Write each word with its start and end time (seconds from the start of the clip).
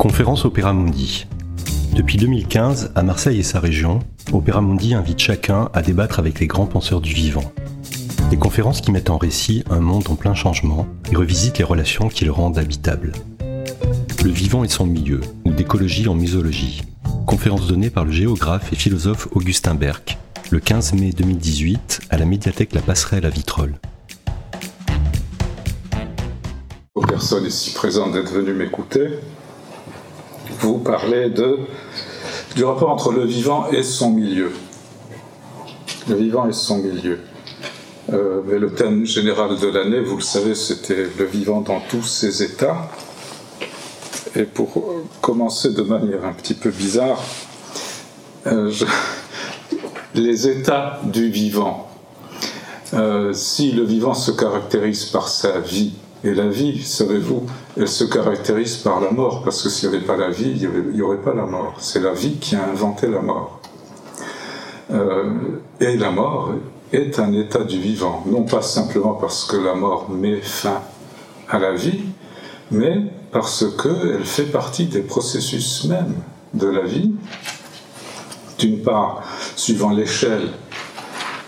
Conférence 0.00 0.46
Opéra 0.46 0.72
Mundi. 0.72 1.26
Depuis 1.92 2.16
2015, 2.16 2.92
à 2.94 3.02
Marseille 3.02 3.40
et 3.40 3.42
sa 3.42 3.60
région, 3.60 3.98
Opéra 4.32 4.62
Mundi 4.62 4.94
invite 4.94 5.18
chacun 5.18 5.68
à 5.74 5.82
débattre 5.82 6.18
avec 6.18 6.40
les 6.40 6.46
grands 6.46 6.64
penseurs 6.64 7.02
du 7.02 7.12
vivant. 7.12 7.52
Des 8.30 8.38
conférences 8.38 8.80
qui 8.80 8.92
mettent 8.92 9.10
en 9.10 9.18
récit 9.18 9.62
un 9.68 9.80
monde 9.80 10.08
en 10.08 10.14
plein 10.14 10.32
changement 10.32 10.86
et 11.12 11.16
revisitent 11.16 11.58
les 11.58 11.64
relations 11.64 12.08
qui 12.08 12.24
le 12.24 12.32
rendent 12.32 12.56
habitable. 12.56 13.12
Le 14.24 14.30
vivant 14.30 14.64
et 14.64 14.68
son 14.68 14.86
milieu, 14.86 15.20
ou 15.44 15.52
d'écologie 15.52 16.08
en 16.08 16.14
musologie. 16.14 16.80
Conférence 17.26 17.66
donnée 17.66 17.90
par 17.90 18.06
le 18.06 18.12
géographe 18.12 18.72
et 18.72 18.76
philosophe 18.76 19.28
Augustin 19.32 19.74
Berck, 19.74 20.16
le 20.50 20.60
15 20.60 20.94
mai 20.94 21.12
2018 21.12 22.00
à 22.08 22.16
la 22.16 22.24
médiathèque 22.24 22.72
La 22.72 22.80
Passerelle 22.80 23.26
à 23.26 23.30
Vitrolles. 23.30 23.78
Aux 26.94 27.04
ici 27.44 27.74
présentes 27.74 28.12
d'être 28.12 28.32
venues 28.32 28.54
m'écouter, 28.54 29.10
vous 30.58 30.78
parlez 30.78 31.30
de, 31.30 31.58
du 32.56 32.64
rapport 32.64 32.90
entre 32.90 33.12
le 33.12 33.24
vivant 33.24 33.68
et 33.70 33.82
son 33.82 34.10
milieu. 34.10 34.52
Le 36.08 36.16
vivant 36.16 36.48
et 36.48 36.52
son 36.52 36.78
milieu. 36.78 37.20
Euh, 38.12 38.40
mais 38.46 38.58
le 38.58 38.74
thème 38.74 39.06
général 39.06 39.58
de 39.58 39.68
l'année, 39.68 40.00
vous 40.00 40.16
le 40.16 40.22
savez, 40.22 40.54
c'était 40.54 41.06
le 41.18 41.24
vivant 41.24 41.60
dans 41.60 41.80
tous 41.80 42.02
ses 42.02 42.42
états. 42.42 42.90
Et 44.34 44.44
pour 44.44 45.02
commencer 45.20 45.72
de 45.72 45.82
manière 45.82 46.24
un 46.24 46.32
petit 46.32 46.54
peu 46.54 46.70
bizarre, 46.70 47.22
euh, 48.46 48.72
les 50.14 50.48
états 50.48 51.00
du 51.04 51.30
vivant. 51.30 51.88
Euh, 52.94 53.32
si 53.32 53.70
le 53.70 53.84
vivant 53.84 54.14
se 54.14 54.32
caractérise 54.32 55.04
par 55.04 55.28
sa 55.28 55.60
vie, 55.60 55.92
et 56.22 56.34
la 56.34 56.48
vie, 56.48 56.82
savez-vous, 56.82 57.46
elle 57.76 57.88
se 57.88 58.04
caractérise 58.04 58.76
par 58.76 59.00
la 59.00 59.10
mort, 59.10 59.42
parce 59.42 59.62
que 59.62 59.68
s'il 59.68 59.88
n'y 59.88 59.96
avait 59.96 60.04
pas 60.04 60.16
la 60.16 60.30
vie, 60.30 60.52
il 60.60 60.92
n'y 60.92 61.02
aurait 61.02 61.22
pas 61.22 61.34
la 61.34 61.46
mort. 61.46 61.76
C'est 61.78 62.00
la 62.00 62.12
vie 62.12 62.36
qui 62.36 62.56
a 62.56 62.68
inventé 62.68 63.06
la 63.06 63.20
mort. 63.20 63.60
et 65.80 65.96
la 65.96 66.10
mort 66.10 66.52
est 66.92 67.18
un 67.18 67.32
état 67.32 67.64
du 67.64 67.78
vivant, 67.78 68.24
non 68.26 68.42
pas 68.42 68.62
simplement 68.62 69.14
parce 69.14 69.44
que 69.44 69.56
la 69.56 69.74
mort 69.74 70.10
met 70.10 70.40
fin 70.40 70.82
à 71.48 71.58
la 71.58 71.72
vie, 71.72 72.00
mais 72.70 73.02
parce 73.32 73.64
qu'elle 73.80 74.24
fait 74.24 74.44
partie 74.44 74.86
des 74.86 75.00
processus 75.00 75.84
même 75.84 76.14
de 76.54 76.66
la 76.66 76.82
vie. 76.82 77.12
D'une 78.58 78.82
part, 78.82 79.22
suivant 79.56 79.90
l'échelle 79.90 80.48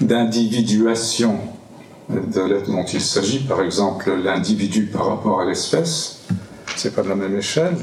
d'individuation 0.01 1.39
de 2.13 2.41
l'être 2.43 2.71
dont 2.71 2.85
il 2.85 3.01
s'agit, 3.01 3.41
par 3.41 3.63
exemple 3.63 4.13
l'individu 4.23 4.87
par 4.87 5.07
rapport 5.07 5.41
à 5.41 5.45
l'espèce, 5.45 6.23
c'est 6.77 6.95
pas 6.95 7.03
de 7.03 7.09
la 7.09 7.15
même 7.15 7.37
échelle, 7.37 7.77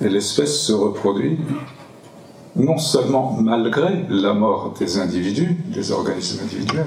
et 0.00 0.08
l'espèce 0.08 0.60
se 0.60 0.72
reproduit 0.72 1.38
non 2.56 2.78
seulement 2.78 3.36
malgré 3.40 4.04
la 4.08 4.34
mort 4.34 4.74
des 4.78 4.98
individus, 4.98 5.56
des 5.66 5.92
organismes 5.92 6.40
individuels, 6.42 6.86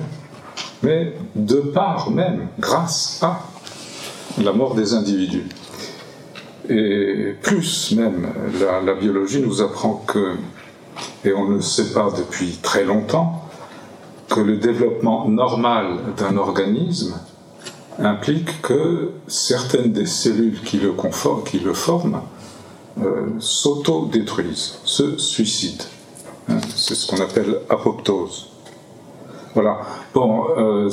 mais 0.82 1.14
de 1.36 1.58
part 1.58 2.12
même, 2.12 2.48
grâce 2.60 3.20
à 3.22 3.40
la 4.42 4.52
mort 4.52 4.76
des 4.76 4.94
individus. 4.94 5.48
Et 6.70 7.36
plus 7.42 7.94
même, 7.96 8.28
la, 8.86 8.94
biologie 8.94 9.42
nous 9.42 9.62
apprend 9.62 10.04
que, 10.08 10.36
et 11.26 11.34
on 11.34 11.50
ne 11.50 11.56
le 11.56 11.62
sait 11.62 11.94
pas 11.94 12.10
depuis 12.18 12.58
très 12.62 12.84
longtemps, 12.84 13.43
que 14.30 14.40
le 14.40 14.58
développement 14.58 15.28
normal 15.28 16.00
d'un 16.18 16.38
organisme 16.38 17.14
implique 18.00 18.62
que 18.62 19.12
certaines 19.28 19.92
des 19.92 20.06
cellules 20.06 20.62
qui 20.62 20.78
le, 20.78 20.94
qui 21.46 21.60
le 21.60 21.74
forment 21.74 22.22
euh, 23.02 23.28
s'auto-détruisent, 23.40 24.80
se 24.84 25.18
suicident. 25.18 25.86
Hein, 26.50 26.58
c'est 26.76 26.96
ce 26.96 27.08
qu'on 27.08 27.22
appelle 27.22 27.60
apoptose. 27.70 28.50
Voilà. 29.54 29.82
Bon, 30.14 30.46
euh, 30.58 30.90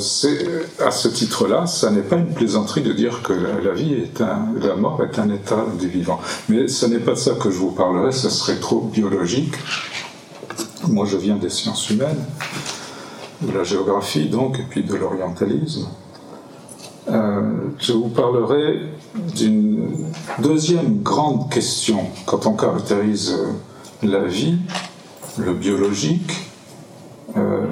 à 0.79 0.91
ce 0.91 1.07
titre-là, 1.07 1.65
ça 1.65 1.89
n'est 1.89 2.01
pas 2.01 2.17
une 2.17 2.33
plaisanterie 2.33 2.83
de 2.83 2.93
dire 2.93 3.23
que 3.23 3.33
la, 3.33 3.71
vie 3.71 3.93
est 3.93 4.21
un, 4.21 4.47
la 4.61 4.75
mort 4.75 5.01
est 5.03 5.19
un 5.19 5.29
état 5.29 5.65
du 5.79 5.87
vivant. 5.87 6.19
Mais 6.47 6.67
ce 6.67 6.85
n'est 6.85 6.99
pas 6.99 7.11
de 7.11 7.17
ça 7.17 7.33
que 7.33 7.49
je 7.49 7.57
vous 7.57 7.71
parlerai, 7.71 8.11
ce 8.11 8.29
serait 8.29 8.59
trop 8.59 8.81
biologique. 8.81 9.55
Moi, 10.87 11.05
je 11.05 11.17
viens 11.17 11.35
des 11.35 11.49
sciences 11.49 11.89
humaines, 11.89 12.23
de 13.41 13.51
la 13.51 13.63
géographie 13.63 14.29
donc, 14.29 14.59
et 14.59 14.65
puis 14.69 14.83
de 14.83 14.95
l'orientalisme. 14.95 15.87
Euh, 17.09 17.41
je 17.79 17.93
vous 17.93 18.09
parlerai 18.09 18.81
d'une 19.35 20.05
deuxième 20.39 21.01
grande 21.01 21.51
question 21.51 22.05
quand 22.25 22.45
on 22.45 22.53
caractérise 22.53 23.35
la 24.03 24.23
vie, 24.23 24.57
le 25.37 25.53
biologique. 25.53 26.51
Euh, 27.37 27.65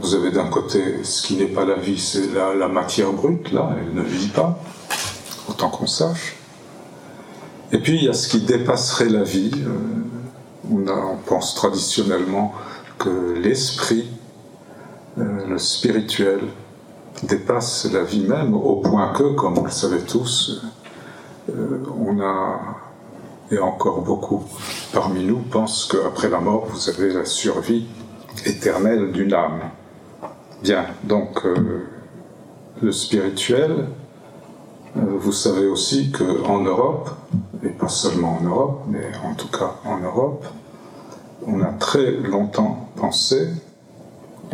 vous 0.00 0.14
avez 0.14 0.30
d'un 0.30 0.46
côté 0.46 1.02
ce 1.02 1.22
qui 1.26 1.36
n'est 1.36 1.46
pas 1.46 1.64
la 1.64 1.74
vie, 1.74 1.98
c'est 1.98 2.32
la, 2.32 2.68
matière 2.68 3.12
brute, 3.12 3.52
là, 3.52 3.70
elle 3.78 3.94
ne 3.94 4.02
vit 4.02 4.28
pas, 4.28 4.58
autant 5.48 5.68
qu'on 5.68 5.86
sache. 5.86 6.36
Et 7.72 7.78
puis 7.78 7.96
il 7.96 8.04
y 8.04 8.08
a 8.08 8.14
ce 8.14 8.28
qui 8.28 8.40
dépasserait 8.40 9.08
la 9.08 9.22
vie. 9.22 9.52
Euh, 9.54 10.00
on, 10.72 11.16
pense 11.26 11.54
traditionnellement 11.54 12.54
que 12.98 13.34
l'esprit, 13.34 14.06
euh, 15.18 15.46
le 15.48 15.58
spirituel, 15.58 16.40
dépasse 17.22 17.90
la 17.92 18.02
vie 18.02 18.26
même, 18.26 18.54
au 18.54 18.76
point 18.76 19.12
que, 19.12 19.34
comme 19.34 19.54
vous 19.54 19.64
le 19.64 19.70
savez 19.70 20.00
tous, 20.00 20.62
euh, 21.50 21.82
on 21.98 22.20
a, 22.20 22.60
et 23.50 23.58
encore 23.58 24.02
beaucoup 24.02 24.44
parmi 24.92 25.24
nous, 25.24 25.38
pensent 25.38 25.86
qu'après 25.86 26.28
la 26.28 26.40
mort, 26.40 26.66
vous 26.70 26.88
avez 26.88 27.12
la 27.12 27.24
survie 27.24 27.86
éternelle 28.46 29.12
d'une 29.12 29.34
âme. 29.34 29.60
Bien, 30.62 30.86
donc 31.04 31.44
euh, 31.44 31.86
le 32.82 32.92
spirituel, 32.92 33.88
euh, 34.96 35.00
vous 35.18 35.32
savez 35.32 35.66
aussi 35.66 36.12
qu'en 36.12 36.60
Europe, 36.60 37.10
et 37.62 37.70
pas 37.70 37.88
seulement 37.88 38.38
en 38.40 38.44
Europe, 38.44 38.82
mais 38.88 39.10
en 39.24 39.34
tout 39.34 39.48
cas 39.48 39.74
en 39.84 39.98
Europe, 39.98 40.46
on 41.46 41.60
a 41.62 41.72
très 41.72 42.12
longtemps 42.12 42.88
pensé 42.96 43.48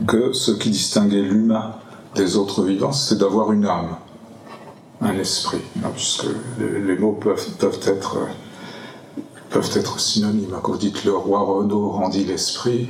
que 0.07 0.33
ce 0.33 0.53
qui 0.53 0.71
distinguait 0.71 1.23
l'humain 1.23 1.77
des 2.15 2.37
autres 2.37 2.63
vivants, 2.65 2.93
c'était 2.93 3.21
d'avoir 3.21 3.53
une 3.53 3.67
âme, 3.67 3.97
un 5.01 5.19
esprit, 5.19 5.63
hein, 5.85 5.91
puisque 5.95 6.27
les, 6.59 6.97
mots 6.97 7.13
peuvent, 7.13 7.49
peuvent, 7.59 7.81
être, 7.87 8.19
peuvent 9.51 9.71
être 9.75 10.01
synonymes. 10.01 10.57
Quand 10.63 10.73
vous 10.73 10.79
dites 10.79 11.05
le 11.05 11.15
roi 11.15 11.41
Renaud 11.41 11.91
rendit 11.91 12.25
l'esprit, 12.25 12.89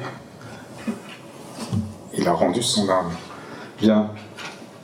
il 2.17 2.27
a 2.29 2.33
rendu 2.33 2.63
son 2.63 2.89
âme. 2.89 3.11
Bien, 3.81 4.11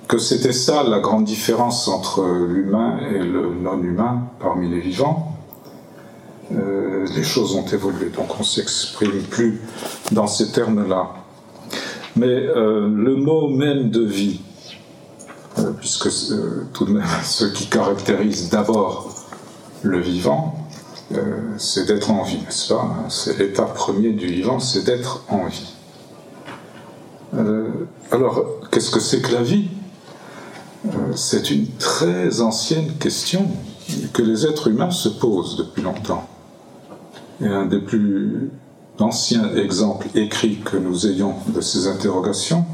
que 0.08 0.18
c'était 0.18 0.52
ça 0.52 0.82
la 0.82 1.00
grande 1.00 1.24
différence 1.24 1.88
entre 1.88 2.22
l'humain 2.24 2.98
et 2.98 3.18
le 3.20 3.54
non-humain 3.54 4.24
parmi 4.40 4.68
les 4.68 4.80
vivants, 4.80 5.32
euh, 6.52 7.06
les 7.14 7.22
choses 7.22 7.54
ont 7.54 7.64
évolué, 7.64 8.10
donc 8.10 8.38
on 8.38 8.42
s'exprime 8.42 9.22
plus 9.22 9.60
dans 10.10 10.26
ces 10.26 10.52
termes-là. 10.52 11.21
Mais 12.16 12.26
euh, 12.26 12.88
le 12.88 13.16
mot 13.16 13.48
même 13.48 13.90
de 13.90 14.04
vie, 14.04 14.40
euh, 15.58 15.72
puisque 15.78 16.08
tout 16.72 16.84
de 16.84 16.92
même 16.92 17.04
ce 17.22 17.44
qui 17.46 17.66
caractérise 17.66 18.50
d'abord 18.50 19.14
le 19.82 19.98
vivant, 20.00 20.58
c'est 21.58 21.86
d'être 21.86 22.10
en 22.10 22.22
vie, 22.22 22.38
n'est-ce 22.38 22.72
pas? 22.72 23.04
C'est 23.10 23.38
l'état 23.38 23.64
premier 23.64 24.12
du 24.12 24.26
vivant, 24.26 24.58
c'est 24.60 24.84
d'être 24.84 25.24
en 25.28 25.46
vie. 25.46 25.74
Euh, 27.34 27.70
alors, 28.10 28.44
qu'est-ce 28.70 28.90
que 28.90 29.00
c'est 29.00 29.20
que 29.22 29.32
la 29.32 29.42
vie? 29.42 29.68
Euh, 30.86 31.12
C'est 31.14 31.50
une 31.50 31.66
très 31.78 32.40
ancienne 32.40 32.92
question 32.98 33.46
que 34.12 34.22
les 34.22 34.46
êtres 34.46 34.68
humains 34.68 34.90
se 34.90 35.08
posent 35.08 35.56
depuis 35.56 35.82
longtemps. 35.82 36.28
Et 37.40 37.46
un 37.46 37.66
des 37.66 37.78
plus 37.78 38.50
anciens 39.02 39.54
exemples 39.56 40.06
écrits 40.14 40.60
que 40.64 40.76
nous 40.76 41.06
ayons 41.06 41.34
de 41.48 41.60
ces 41.60 41.86
interrogations, 41.88 42.64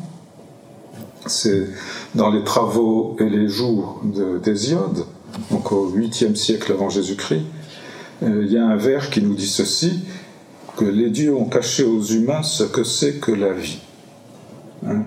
c'est 1.26 1.68
dans 2.14 2.30
les 2.30 2.44
travaux 2.44 3.16
et 3.18 3.28
les 3.28 3.48
jours 3.48 4.02
d'Hésiode, 4.42 5.04
donc 5.50 5.72
au 5.72 5.90
8e 5.90 6.34
siècle 6.34 6.72
avant 6.72 6.88
Jésus-Christ, 6.88 7.44
euh, 8.22 8.44
il 8.44 8.52
y 8.52 8.58
a 8.58 8.66
un 8.66 8.76
vers 8.76 9.10
qui 9.10 9.22
nous 9.22 9.34
dit 9.34 9.46
ceci, 9.46 10.00
que 10.76 10.84
les 10.84 11.10
dieux 11.10 11.34
ont 11.34 11.44
caché 11.44 11.84
aux 11.84 12.02
humains 12.02 12.42
ce 12.42 12.64
que 12.64 12.84
c'est 12.84 13.14
que 13.14 13.32
la 13.32 13.52
vie. 13.52 13.80
Hein? 14.86 15.02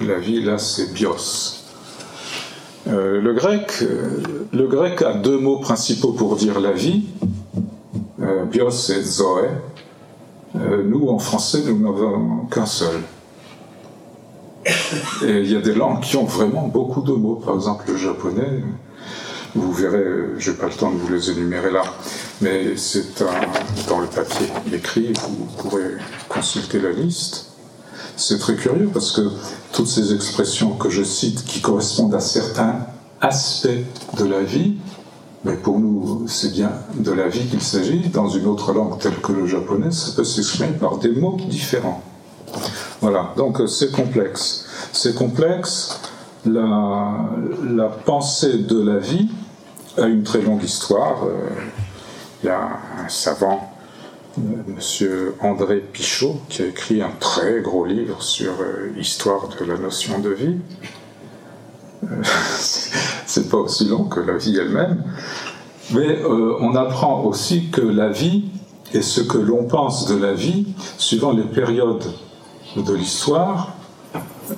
La 0.00 0.18
vie, 0.18 0.42
là, 0.42 0.58
c'est 0.58 0.92
bios. 0.92 1.60
Euh, 2.88 3.20
le, 3.20 3.32
grec, 3.34 3.72
euh, 3.82 4.22
le 4.52 4.66
grec 4.66 5.00
a 5.02 5.14
deux 5.14 5.38
mots 5.38 5.58
principaux 5.58 6.12
pour 6.12 6.36
dire 6.36 6.60
la 6.60 6.72
vie, 6.72 7.04
bios 8.50 8.90
et 8.90 9.02
zoé. 9.02 9.48
Nous, 10.54 11.08
en 11.08 11.18
français, 11.18 11.62
nous 11.66 11.78
n'avons 11.78 12.46
qu'un 12.50 12.66
seul. 12.66 13.00
Et 15.24 15.40
il 15.40 15.50
y 15.50 15.56
a 15.56 15.60
des 15.60 15.74
langues 15.74 16.00
qui 16.00 16.16
ont 16.16 16.24
vraiment 16.24 16.68
beaucoup 16.68 17.02
de 17.02 17.12
mots. 17.12 17.36
Par 17.36 17.54
exemple, 17.54 17.84
le 17.88 17.96
japonais, 17.96 18.62
Vous 19.54 19.72
verrez, 19.72 20.30
je 20.38 20.50
n'ai 20.50 20.56
pas 20.56 20.66
le 20.66 20.72
temps 20.72 20.90
de 20.90 20.96
vous 20.96 21.12
les 21.12 21.30
énumérer 21.30 21.70
là, 21.70 21.82
mais 22.40 22.74
c'est 22.76 23.22
dans 23.86 24.00
le 24.00 24.06
papier 24.06 24.46
écrit, 24.72 25.12
vous 25.28 25.44
pourrez 25.58 25.96
consulter 26.28 26.80
la 26.80 26.90
liste. 26.90 27.50
C'est 28.16 28.38
très 28.38 28.56
curieux 28.56 28.88
parce 28.92 29.12
que 29.12 29.20
toutes 29.72 29.88
ces 29.88 30.14
expressions 30.14 30.70
que 30.70 30.88
je 30.88 31.02
cite 31.02 31.44
qui 31.44 31.60
correspondent 31.60 32.14
à 32.14 32.20
certains 32.20 32.86
aspects 33.20 33.68
de 34.16 34.24
la 34.24 34.40
vie, 34.40 34.76
mais 35.44 35.54
pour 35.54 35.80
nous, 35.80 36.26
c'est 36.28 36.52
bien 36.52 36.70
de 36.94 37.10
la 37.10 37.28
vie 37.28 37.46
qu'il 37.46 37.62
s'agit. 37.62 38.08
Dans 38.08 38.28
une 38.28 38.46
autre 38.46 38.72
langue 38.72 38.98
telle 38.98 39.16
que 39.16 39.32
le 39.32 39.46
japonais, 39.46 39.90
ça 39.90 40.12
peut 40.14 40.24
s'exprimer 40.24 40.72
par 40.78 40.98
des 40.98 41.10
mots 41.10 41.36
différents. 41.48 42.02
Voilà, 43.00 43.32
donc 43.36 43.60
euh, 43.60 43.66
c'est 43.66 43.90
complexe. 43.90 44.66
C'est 44.92 45.14
complexe. 45.14 46.00
La, 46.44 47.88
pensée 48.04 48.58
de 48.58 48.80
la 48.80 48.98
vie 48.98 49.30
a 49.98 50.06
une 50.06 50.22
très 50.22 50.42
longue 50.42 50.62
histoire. 50.62 51.24
Euh, 51.24 51.48
il 52.42 52.46
y 52.46 52.50
a 52.50 52.78
un 53.04 53.08
savant, 53.08 53.72
euh, 54.38 54.42
Monsieur 54.68 55.34
André 55.40 55.78
Pichot, 55.78 56.40
qui 56.48 56.62
a 56.62 56.66
écrit 56.66 57.02
un 57.02 57.12
très 57.18 57.60
gros 57.60 57.84
livre 57.84 58.22
sur 58.22 58.52
l'histoire 58.94 59.48
de 59.48 59.64
la 59.64 59.76
notion 59.76 60.20
de 60.20 60.30
vie. 60.30 60.58
c'est 63.26 63.48
pas 63.48 63.58
aussi 63.58 63.86
long 63.86 64.04
que 64.04 64.20
la 64.20 64.36
vie 64.36 64.56
elle-même, 64.58 65.02
mais 65.92 66.22
on 66.24 66.74
apprend 66.74 67.22
aussi 67.24 67.70
que 67.70 67.80
la 67.80 68.08
vie 68.08 68.44
et 68.94 69.02
ce 69.02 69.20
que 69.20 69.38
l'on 69.38 69.64
pense 69.64 70.06
de 70.06 70.16
la 70.16 70.34
vie, 70.34 70.66
suivant 70.98 71.32
les 71.32 71.44
périodes 71.44 72.04
de 72.76 72.94
l'histoire, 72.94 73.74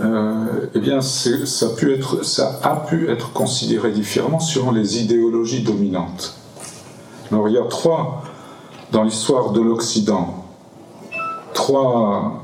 euh, 0.01 0.67
eh 0.75 0.81
bien, 0.81 1.01
ça 1.01 1.67
a, 1.67 2.77
pu 2.77 3.09
être, 3.09 3.33
considéré 3.33 3.93
différemment 3.93 4.41
selon 4.41 4.73
les 4.73 5.03
idéologies 5.03 5.63
dominantes. 5.63 6.37
Alors, 7.31 7.49
il 7.49 7.55
y 7.55 7.59
a 7.59 7.65
trois, 7.65 8.25
dans 8.93 9.05
l'histoire 9.05 9.51
de 9.53 9.61
l'Occident, 9.61 10.45
trois 11.53 12.43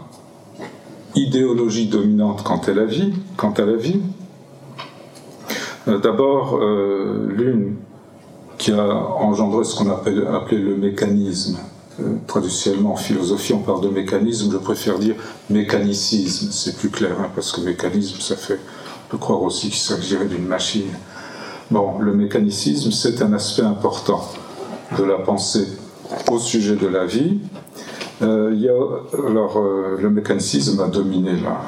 idéologies 1.15 1.89
dominantes 1.89 2.43
quant 2.45 2.61
à 2.61 2.73
la 2.73 2.85
vie. 2.85 3.13
Quant 3.37 3.53
à 3.53 3.63
la 3.63 3.77
vie. 3.77 4.01
Euh, 5.91 5.99
d'abord, 5.99 6.59
euh, 6.61 7.29
l'une 7.37 7.77
qui 8.59 8.73
a 8.73 8.85
engendré 8.85 9.65
ce 9.65 9.75
qu'on 9.77 9.91
appelle 9.91 10.27
appelé 10.33 10.61
le 10.61 10.77
mécanisme, 10.77 11.59
euh, 12.01 12.17
traditionnellement 12.27 12.93
en 12.93 12.97
philosophie, 12.97 13.55
on 13.55 13.61
parle 13.61 13.81
de 13.83 13.89
mécanisme, 13.89 14.51
je 14.53 14.59
préfère 14.59 14.99
dire 14.99 15.17
mécanicisme, 15.49 16.51
c'est 16.51 16.77
plus 16.77 16.91
clair, 16.91 17.17
hein, 17.19 17.29
parce 17.35 17.53
que 17.53 17.61
mécanisme, 17.63 18.21
ça 18.21 18.37
fait 18.37 18.61
de 19.11 19.17
croire 19.17 19.43
aussi 19.43 19.71
qu'il 19.71 19.79
s'agirait 19.79 20.27
d'une 20.27 20.47
machine. 20.47 20.91
Bon, 21.71 21.99
le 21.99 22.13
mécanicisme, 22.13 22.91
c'est 22.91 23.23
un 23.23 23.33
aspect 23.33 23.63
important 23.63 24.23
de 24.99 25.05
la 25.05 25.19
pensée 25.19 25.67
au 26.31 26.39
sujet 26.39 26.77
de 26.77 26.87
la 26.87 27.07
vie. 27.07 27.39
Y 28.21 28.69
a, 28.69 29.29
alors, 29.29 29.59
le 29.99 30.11
mécanicisme 30.11 30.81
a 30.81 30.89
dominé 30.89 31.33
là. 31.41 31.61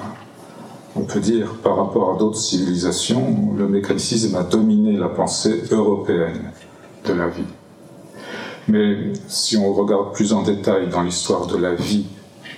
On 0.95 1.03
peut 1.03 1.21
dire, 1.21 1.55
par 1.63 1.77
rapport 1.77 2.15
à 2.15 2.19
d'autres 2.19 2.39
civilisations, 2.39 3.55
le 3.57 3.67
mécanicisme 3.67 4.37
a 4.37 4.43
dominé 4.43 4.97
la 4.97 5.09
pensée 5.09 5.63
européenne 5.71 6.51
de 7.07 7.13
la 7.15 7.29
vie. 7.29 7.47
Mais 8.69 9.13
si 9.27 9.57
on 9.57 9.73
regarde 9.73 10.13
plus 10.13 10.33
en 10.33 10.43
détail 10.43 10.89
dans 10.89 11.03
l'histoire 11.03 11.47
de 11.47 11.57
la 11.57 11.75
vie 11.75 12.07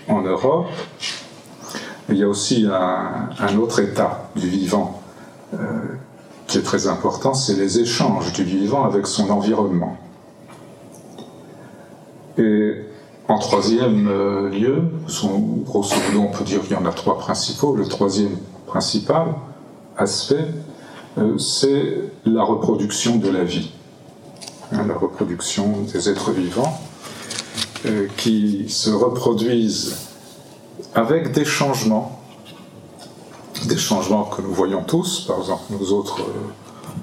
en 0.09 0.23
Europe, 0.23 0.67
il 2.09 2.17
y 2.17 2.23
a 2.25 2.29
aussi 2.29 2.67
un, 2.67 3.57
autre 3.57 3.81
état 3.81 4.29
du 4.35 4.49
vivant 4.49 5.01
euh, 5.55 5.59
qui 6.47 6.59
est 6.59 6.63
très 6.63 6.89
important, 6.89 7.35
c'est 7.35 7.55
les 7.55 7.79
échanges 7.79 8.33
du 8.33 8.43
vivant 8.43 8.85
avec 8.85 9.07
son 9.07 9.31
environnement. 9.31 9.97
En 13.29 13.39
troisième 13.39 14.07
euh, 14.09 14.51
lieu, 14.51 14.83
grosso 15.65 15.97
modo 16.09 16.29
on 16.29 16.33
peut 16.33 16.45
dire 16.45 16.61
qu'il 16.63 16.73
y 16.73 16.77
en 16.77 16.85
a 16.85 16.93
trois 16.93 17.19
principaux, 17.19 17.75
le 17.75 17.87
troisième 17.87 18.37
principal 18.67 19.35
aspect, 19.97 20.47
euh, 21.19 21.39
c'est 21.39 22.01
la 22.27 22.43
reproduction 22.43 23.17
de 23.17 23.31
la 23.31 23.45
vie. 23.45 23.73
Hein, 24.73 24.87
la 24.87 24.95
reproduction 24.95 25.83
des 25.93 26.09
êtres 26.09 26.33
vivants, 26.33 26.81
euh, 27.87 28.09
qui 28.17 28.69
se 28.69 28.91
reproduisent 28.91 29.97
avec 30.95 31.33
des 31.33 31.45
changements, 31.45 32.21
des 33.67 33.79
changements 33.79 34.25
que 34.25 34.43
nous 34.43 34.53
voyons 34.53 34.83
tous, 34.83 35.21
par 35.27 35.39
exemple 35.39 35.63
nous 35.71 35.93
autres 35.93 36.21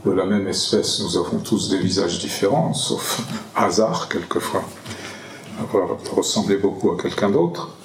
de 0.05 0.11
la 0.11 0.25
même 0.25 0.47
espèce, 0.47 1.01
nous 1.01 1.17
avons 1.17 1.39
tous 1.39 1.69
des 1.69 1.77
visages 1.77 2.19
différents, 2.19 2.73
sauf 2.73 3.21
hasard 3.55 4.09
quelquefois, 4.09 4.63
avoir 5.61 5.97
ressemblé 6.15 6.57
beaucoup 6.57 6.91
à 6.91 6.97
quelqu'un 7.01 7.29
d'autre. 7.29 7.75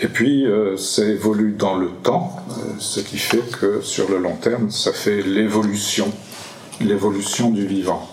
Et 0.00 0.08
puis, 0.08 0.46
euh, 0.46 0.76
ça 0.76 1.04
évolue 1.04 1.52
dans 1.52 1.76
le 1.76 1.88
temps, 1.88 2.36
ce 2.78 3.00
qui 3.00 3.18
fait 3.18 3.50
que 3.58 3.80
sur 3.80 4.08
le 4.08 4.18
long 4.18 4.36
terme, 4.36 4.70
ça 4.70 4.92
fait 4.92 5.22
l'évolution, 5.22 6.12
l'évolution 6.80 7.50
du 7.50 7.66
vivant. 7.66 8.08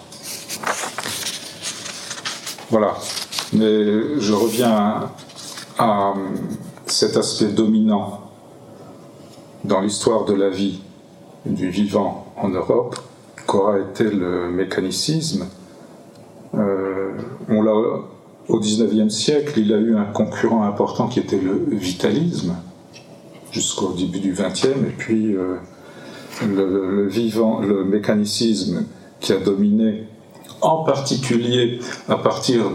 Voilà. 2.72 2.96
Mais 3.54 4.20
je 4.20 4.34
reviens 4.34 5.10
à, 5.78 6.14
cet 6.88 7.18
aspect 7.18 7.46
dominant 7.46 8.22
dans 9.64 9.82
l'histoire 9.82 10.26
de 10.26 10.34
la 10.34 10.50
vie 10.50 10.82
du 11.46 11.70
vivant 11.70 12.26
en 12.38 12.50
Europe, 12.50 12.96
qu'aura 13.46 13.80
été 13.80 14.06
le 14.06 14.50
mécanicisme. 14.50 15.48
Euh, 16.56 17.12
on 17.48 17.62
l'a, 17.62 17.74
au 18.48 18.60
XIXe 18.60 19.14
siècle, 19.14 19.60
il 19.60 19.74
a 19.74 19.78
eu 19.78 19.96
un 19.96 20.06
concurrent 20.06 20.64
important 20.64 21.08
qui 21.08 21.20
était 21.20 21.40
le 21.40 21.76
vitalisme, 21.76 22.56
jusqu'au 23.52 23.94
début 23.94 24.20
du 24.20 24.34
XXe, 24.34 24.66
et 24.66 24.94
puis 24.98 25.36
euh, 25.36 25.56
le, 26.46 27.08
vivant, 27.08 27.62
le 27.62 27.86
mécanicisme 27.86 28.86
qui 29.20 29.32
a 29.32 29.38
dominé 29.38 30.08
en 30.62 30.84
particulier 30.84 31.80
à 32.10 32.18
partir 32.18 32.72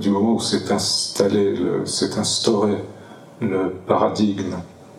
du 0.00 0.10
moment 0.10 0.34
où 0.34 0.40
s'est 0.40 0.70
installé, 0.72 1.54
s'est 1.84 2.18
instauré 2.18 2.74
le 3.40 3.72
paradigme 3.86 4.56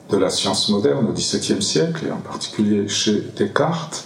de 0.09 0.17
la 0.17 0.29
science 0.29 0.69
moderne 0.69 1.07
au 1.07 1.13
XVIIe 1.13 1.61
siècle, 1.61 2.07
et 2.07 2.11
en 2.11 2.17
particulier 2.17 2.87
chez 2.87 3.23
Descartes. 3.37 4.05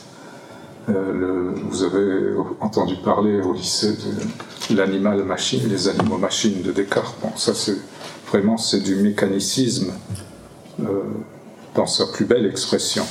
Euh, 0.89 1.51
vous 1.69 1.83
avez 1.83 2.35
entendu 2.59 2.95
parler 2.97 3.41
au 3.41 3.53
lycée 3.53 3.93
de 4.69 4.75
l'animal-machine, 4.75 5.67
les 5.67 5.87
animaux-machines 5.87 6.61
de 6.61 6.71
Descartes. 6.71 7.15
Ça 7.35 7.53
c'est 7.55 7.77
vraiment 8.27 8.57
c'est 8.57 8.81
du 8.81 8.95
mécanicisme 8.95 9.93
euh, 10.81 11.03
dans 11.73 11.87
sa 11.87 12.05
plus 12.05 12.25
belle 12.25 12.45
expression. 12.45 13.05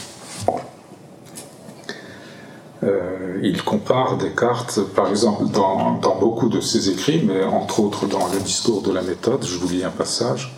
Euh, 2.84 3.40
il 3.42 3.62
compare 3.62 4.18
Descartes, 4.18 4.80
par 4.94 5.08
exemple, 5.08 5.50
dans, 5.50 5.98
beaucoup 6.20 6.48
de 6.48 6.60
ses 6.60 6.90
écrits, 6.90 7.22
mais 7.26 7.42
entre 7.42 7.80
autres 7.80 8.06
dans 8.06 8.28
le 8.28 8.38
discours 8.40 8.82
de 8.82 8.92
la 8.92 9.02
méthode, 9.02 9.44
je 9.44 9.58
vous 9.58 9.68
lis 9.68 9.84
un 9.84 9.90
passage. 9.90 10.54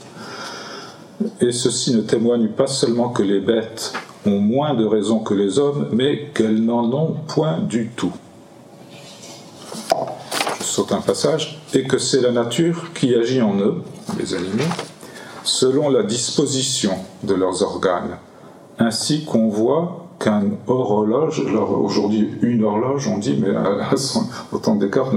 Et 1.41 1.53
ceci 1.53 1.95
ne 1.95 2.03
témoigne 2.03 2.49
pas 2.49 2.67
seulement 2.67 3.09
que 3.09 3.23
les 3.23 3.41
bêtes 3.41 3.93
ont 4.27 4.41
moins 4.41 4.75
de 4.75 4.85
raison 4.85 5.21
que 5.21 5.35
les 5.35 5.59
hommes, 5.59 5.89
mais 5.93 6.31
qu'elles 6.35 6.65
n'en 6.65 6.93
ont 6.93 7.17
point 7.27 7.59
du 7.59 7.89
tout. 7.89 8.13
Je 10.59 10.65
saute 10.65 10.93
un 10.93 11.01
passage. 11.01 11.61
Et 11.75 11.85
que 11.85 11.99
c'est 11.99 12.21
la 12.21 12.33
nature 12.33 12.93
qui 12.95 13.15
agit 13.15 13.43
en 13.43 13.59
eux, 13.59 13.83
les 14.19 14.35
animaux, 14.35 14.73
selon 15.43 15.91
la 15.91 16.03
disposition 16.03 16.93
de 17.23 17.35
leurs 17.35 17.63
organes, 17.63 18.17
ainsi 18.79 19.25
qu'on 19.25 19.49
voit 19.49 20.07
qu'un 20.19 20.45
horloge, 20.67 21.41
aujourd'hui 21.41 22.31
une 22.43 22.65
horloge, 22.65 23.07
on 23.09 23.19
dit, 23.19 23.39
mais 23.39 23.55
à, 23.55 23.97
son, 23.97 24.27
au 24.53 24.59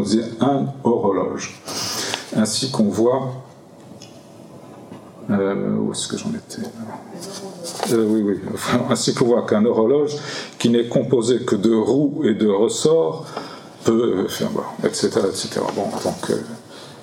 disait 0.01 0.25
un 0.41 0.65
horloge. 0.83 1.61
Ainsi 2.35 2.71
qu'on 2.71 2.89
voit. 2.89 3.31
Euh, 5.29 5.75
où 5.77 5.91
est-ce 5.91 6.07
que 6.07 6.17
j'en 6.17 6.29
étais 6.29 6.67
euh, 7.93 8.05
Oui, 8.07 8.21
oui. 8.23 8.39
ainsi 8.89 9.13
qu'on 9.13 9.25
voit 9.25 9.45
qu'un 9.45 9.65
horloge 9.65 10.15
qui 10.57 10.69
n'est 10.69 10.87
composé 10.87 11.39
que 11.45 11.55
de 11.55 11.73
roues 11.73 12.21
et 12.23 12.33
de 12.33 12.47
ressorts 12.47 13.27
peut 13.83 14.27
faire, 14.27 14.49
etc., 14.83 15.07
etc. 15.27 15.61
Bon, 15.75 15.85
donc 16.03 16.37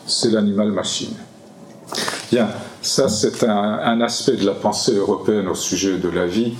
c'est 0.07 0.31
l'animal 0.31 0.73
machine. 0.73 1.15
Bien, 2.33 2.49
ça 2.83 3.09
c'est 3.09 3.45
un, 3.45 3.57
un 3.57 4.01
aspect 4.01 4.37
de 4.37 4.45
la 4.45 4.55
pensée 4.55 4.97
européenne 4.97 5.47
au 5.49 5.55
sujet 5.55 5.99
de 5.99 6.09
la 6.09 6.27
vie 6.27 6.55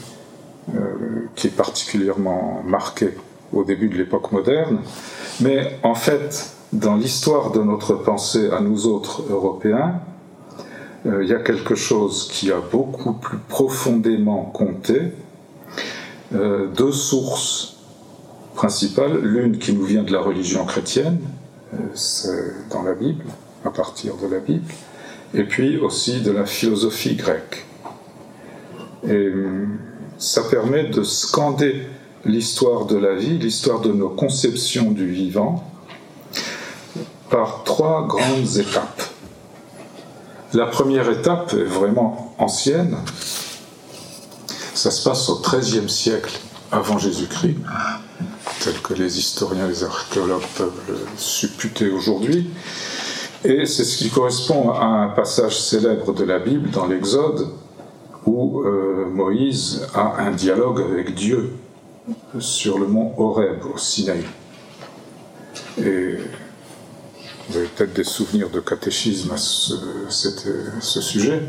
euh, 0.75 1.29
qui 1.37 1.47
est 1.47 1.51
particulièrement 1.51 2.61
marqué 2.65 3.15
au 3.53 3.63
début 3.63 3.89
de 3.89 3.97
l'époque 3.97 4.33
moderne. 4.33 4.79
Mais 5.41 5.79
en 5.85 5.95
fait, 5.95 6.51
dans 6.73 6.97
l'histoire 6.97 7.53
de 7.53 7.63
notre 7.63 7.95
pensée 7.95 8.51
à 8.51 8.61
nous 8.61 8.89
autres 8.89 9.23
Européens, 9.31 10.01
euh, 11.07 11.23
il 11.23 11.29
y 11.29 11.35
a 11.35 11.39
quelque 11.39 11.75
chose 11.75 12.29
qui 12.33 12.51
a 12.51 12.61
beaucoup 12.61 13.13
plus 13.13 13.39
profondément 13.39 14.43
compté. 14.43 15.13
Euh, 16.35 16.67
deux 16.67 16.93
sources 16.93 17.77
principales. 18.55 19.21
L'une 19.21 19.59
qui 19.59 19.73
nous 19.73 19.85
vient 19.85 20.03
de 20.03 20.13
la 20.13 20.21
religion 20.21 20.65
chrétienne, 20.65 21.21
euh, 21.75 21.79
c'est 21.95 22.69
dans 22.71 22.83
la 22.83 22.95
Bible, 22.95 23.25
à 23.65 23.71
partir 23.71 24.15
de 24.17 24.27
la 24.27 24.41
Bible, 24.41 24.73
et 25.35 25.45
puis 25.45 25.79
aussi 25.79 26.23
de 26.23 26.33
la 26.33 26.45
philosophie 26.45 27.15
grecque. 27.15 27.65
Et 29.09 29.31
ça 30.19 30.43
permet 30.43 30.89
de 30.89 31.05
scander 31.05 31.83
l'histoire 32.25 32.87
de 32.87 32.97
la 32.97 33.15
vie, 33.15 33.39
l'histoire 33.39 33.81
de 33.81 33.93
nos 33.93 34.09
conceptions 34.09 34.91
du 34.91 35.07
vivant, 35.07 35.63
par 37.31 37.63
trois 37.63 38.07
grandes 38.09 38.57
étapes. 38.57 39.16
La 40.55 40.67
première 40.67 41.11
étape 41.11 41.53
est 41.55 41.65
vraiment 41.65 42.35
ancienne. 42.39 42.97
Ça 44.75 44.91
se 44.91 45.09
passe 45.09 45.29
au 45.29 45.41
XIIIe 45.41 45.89
siècle 45.89 46.39
avant 46.71 46.99
Jésus-Christ, 46.99 47.57
tel 48.63 48.75
que 48.81 48.95
les 48.95 49.19
historiens, 49.19 49.67
les 49.67 49.83
archéologues 49.83 50.47
peuvent 50.57 50.81
le 50.89 50.99
supputer 51.17 51.91
aujourd'hui. 51.91 52.51
Et 53.45 53.67
c'est 53.67 53.85
ce 53.85 53.97
qui 53.99 54.09
correspond 54.09 54.71
à 54.71 54.85
un 54.85 55.09
passage 55.09 55.59
célèbre 55.59 56.13
de 56.13 56.25
la 56.25 56.39
Bible 56.39 56.71
dans 56.71 56.87
l'Exode, 56.87 57.49
où 58.25 58.63
euh, 58.63 59.07
Moïse 59.11 59.87
a 59.95 60.21
un 60.21 60.33
dialogue 60.33 60.81
avec 60.81 61.15
Dieu 61.15 61.55
sur 62.39 62.79
le 62.79 62.87
mont 62.87 63.15
Horeb 63.19 63.65
au 63.73 63.79
Sinaï. 63.79 64.25
Vous 67.49 67.59
avez 67.59 67.67
peut-être 67.69 67.93
des 67.93 68.05
souvenirs 68.05 68.51
de 68.51 68.61
catéchisme 68.61 69.31
à 69.33 69.37
ce, 69.37 71.01
sujet. 71.01 71.43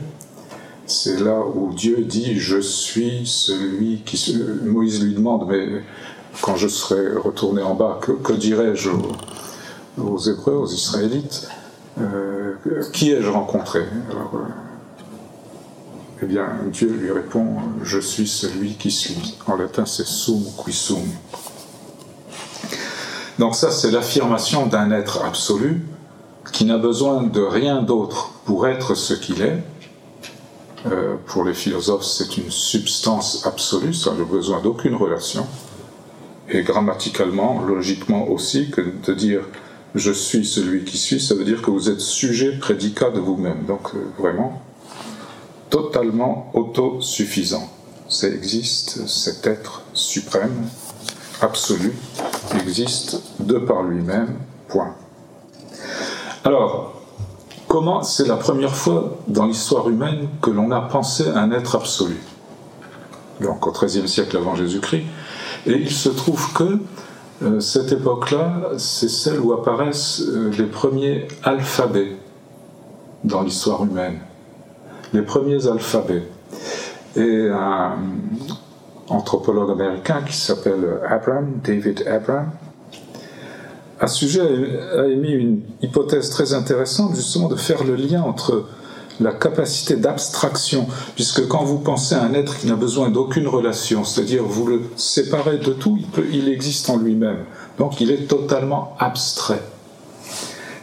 C'est 0.86 1.20
là 1.20 1.42
où 1.42 1.74
Dieu 1.74 2.04
dit 2.04 2.40
Je 2.40 2.60
suis 2.60 3.26
celui 3.26 4.02
qui. 4.06 4.38
Moïse 4.64 5.04
lui 5.04 5.16
demande 5.16 5.48
Mais 5.50 5.84
quand 6.42 6.56
je 6.56 6.68
serai 6.68 7.16
retourné 7.18 7.64
en 7.64 7.74
bas, 7.74 8.00
que, 8.02 8.34
dirais-je 8.34 8.92
aux, 9.98 10.20
Hébreux, 10.20 10.54
aux 10.54 10.68
Israélites 10.68 11.50
euh, 12.00 12.54
Qui 12.94 13.12
ai-je 13.12 13.30
rencontré 13.30 13.80
euh, 13.80 14.38
Eh 16.22 16.26
bien, 16.28 16.48
Dieu 16.72 16.90
lui 16.90 17.12
répond 17.12 17.56
Je 17.82 18.00
suis 18.00 18.28
celui 18.28 18.76
qui 18.76 18.92
suis. 18.92 19.36
En 19.48 19.56
latin, 19.56 19.86
c'est 19.88 20.06
sum 20.06 20.44
qui 20.64 20.74
sum. 20.74 21.02
Donc 23.40 23.56
ça, 23.56 23.72
c'est 23.72 23.92
l'affirmation 23.92 24.66
d'un 24.66 24.92
être 24.92 25.24
absolu 25.24 25.82
qui 26.52 26.66
n'a 26.66 26.78
besoin 26.78 27.24
de 27.24 27.42
rien 27.42 27.82
d'autre 27.82 28.32
pour 28.46 28.68
être 28.68 28.96
ce 28.96 29.14
qu'il 29.14 29.42
est. 29.42 29.62
Euh, 30.86 31.16
pour 31.26 31.44
les 31.44 31.54
philosophes, 31.54 32.06
c'est 32.06 32.38
une 32.38 32.50
substance 32.50 33.46
absolue, 33.46 33.94
ça 33.94 34.14
n'a 34.14 34.24
besoin 34.24 34.62
d'aucune 34.62 34.96
relation. 34.96 35.46
Et 36.50 36.62
grammaticalement, 36.64 37.62
logiquement 37.62 38.30
aussi, 38.30 38.70
que 38.70 38.82
de 38.82 39.14
dire 39.14 39.42
je 39.96 40.12
suis 40.12 40.46
celui 40.46 40.84
qui 40.84 40.98
suis, 40.98 41.20
ça 41.20 41.34
veut 41.36 41.44
dire 41.44 41.62
que 41.62 41.72
vous 41.72 41.90
êtes 41.90 42.00
sujet 42.00 42.58
prédicat 42.58 43.10
de 43.10 43.20
vous-même. 43.20 43.66
Donc 43.68 43.94
euh, 43.96 44.00
vraiment, 44.18 44.62
totalement 45.70 46.52
autosuffisant. 46.54 47.70
Ça 48.10 48.30
existe, 48.30 49.08
cet 49.08 49.48
être 49.48 49.82
suprême, 49.94 50.68
absolu, 51.42 51.94
existe 52.62 53.22
de 53.40 53.58
par 53.58 53.84
lui-même, 53.84 54.36
point. 54.68 54.94
Alors, 56.44 57.02
comment 57.68 58.04
c'est 58.04 58.28
la 58.28 58.38
première 58.38 58.76
fois 58.76 59.18
dans 59.28 59.46
l'histoire 59.46 59.90
humaine 59.90 60.28
que 60.42 60.50
l'on 60.50 60.72
a 60.72 60.82
pensé 60.82 61.28
un 61.30 61.52
être 61.52 61.76
absolu? 61.76 62.18
Donc 63.42 63.68
au 63.68 63.72
XIIIe 63.72 64.08
siècle 64.08 64.38
avant 64.38 64.56
Jésus-Christ. 64.56 65.04
Et 65.66 65.74
il 65.74 65.92
se 65.92 66.10
trouve 66.10 66.54
que 66.54 66.80
euh, 67.44 67.60
cette 67.60 67.92
époque-là, 67.92 68.72
c'est 68.78 69.10
celle 69.10 69.40
où 69.40 69.54
apparaissent 69.54 70.22
euh, 70.22 70.52
les 70.58 70.66
premiers 70.66 71.28
alphabets 71.44 72.16
dans 73.24 73.44
l'histoire 73.44 73.84
humaine. 73.84 74.20
Les 75.14 75.22
premiers 75.22 75.68
alphabets. 75.68 76.24
Et 77.16 77.50
un 77.50 77.98
anthropologue 79.10 79.72
américain 79.72 80.22
qui 80.26 80.36
s'appelle 80.36 81.00
Abraham, 81.08 81.60
David 81.64 82.06
Abraham, 82.08 82.52
à 84.00 84.08
ce 84.08 84.18
sujet 84.20 84.42
a 84.42 85.06
émis 85.08 85.32
une 85.32 85.62
hypothèse 85.82 86.30
très 86.30 86.54
intéressante, 86.54 87.16
justement, 87.16 87.48
de 87.48 87.56
faire 87.56 87.84
le 87.84 87.96
lien 87.96 88.22
entre 88.22 88.66
la 89.20 89.32
capacité 89.32 89.96
d'abstraction, 89.96 90.86
puisque 91.16 91.48
quand 91.48 91.64
vous 91.64 91.80
pensez 91.80 92.14
à 92.14 92.22
un 92.22 92.34
être 92.34 92.60
qui 92.60 92.68
n'a 92.68 92.76
besoin 92.76 93.10
d'aucune 93.10 93.48
relation, 93.48 94.04
c'est-à-dire 94.04 94.44
vous 94.44 94.68
le 94.68 94.82
séparez 94.96 95.58
de 95.58 95.74
tout, 95.74 95.98
il, 95.98 96.36
il 96.36 96.50
existe 96.50 96.90
en 96.92 96.98
lui-même, 96.98 97.46
donc 97.80 98.00
il 98.00 98.12
est 98.12 98.28
totalement 98.28 98.96
abstrait. 99.00 99.64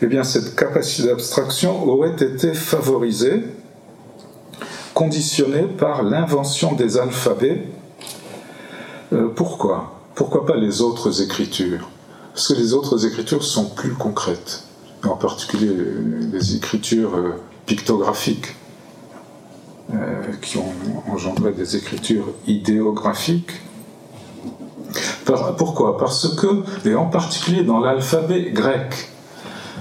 Eh 0.02 0.06
bien, 0.06 0.24
cette 0.24 0.56
capacité 0.56 1.08
d'abstraction 1.08 1.88
aurait 1.88 2.16
été 2.20 2.52
favorisée, 2.52 3.44
conditionnée 4.92 5.66
par 5.78 6.02
l'invention 6.02 6.72
des 6.72 6.98
alphabets. 6.98 7.62
Euh, 9.14 9.28
pourquoi? 9.34 9.92
Pourquoi 10.14 10.44
pas 10.44 10.56
les 10.56 10.80
autres 10.80 11.22
écritures? 11.22 11.88
Parce 12.32 12.48
que 12.48 12.54
les 12.54 12.72
autres 12.74 13.06
écritures 13.06 13.44
sont 13.44 13.66
plus 13.66 13.92
concrètes, 13.92 14.64
en 15.04 15.16
particulier 15.16 15.72
les 16.32 16.56
écritures 16.56 17.14
euh, 17.14 17.34
pictographiques, 17.66 18.56
euh, 19.92 20.22
qui 20.42 20.58
ont 20.58 20.74
engendré 21.12 21.52
des 21.52 21.76
écritures 21.76 22.28
idéographiques. 22.46 23.52
Pourquoi? 25.58 25.96
Parce 25.96 26.34
que, 26.36 26.64
et 26.88 26.94
en 26.94 27.06
particulier 27.06 27.62
dans 27.62 27.80
l'alphabet 27.80 28.50
grec, 28.50 29.10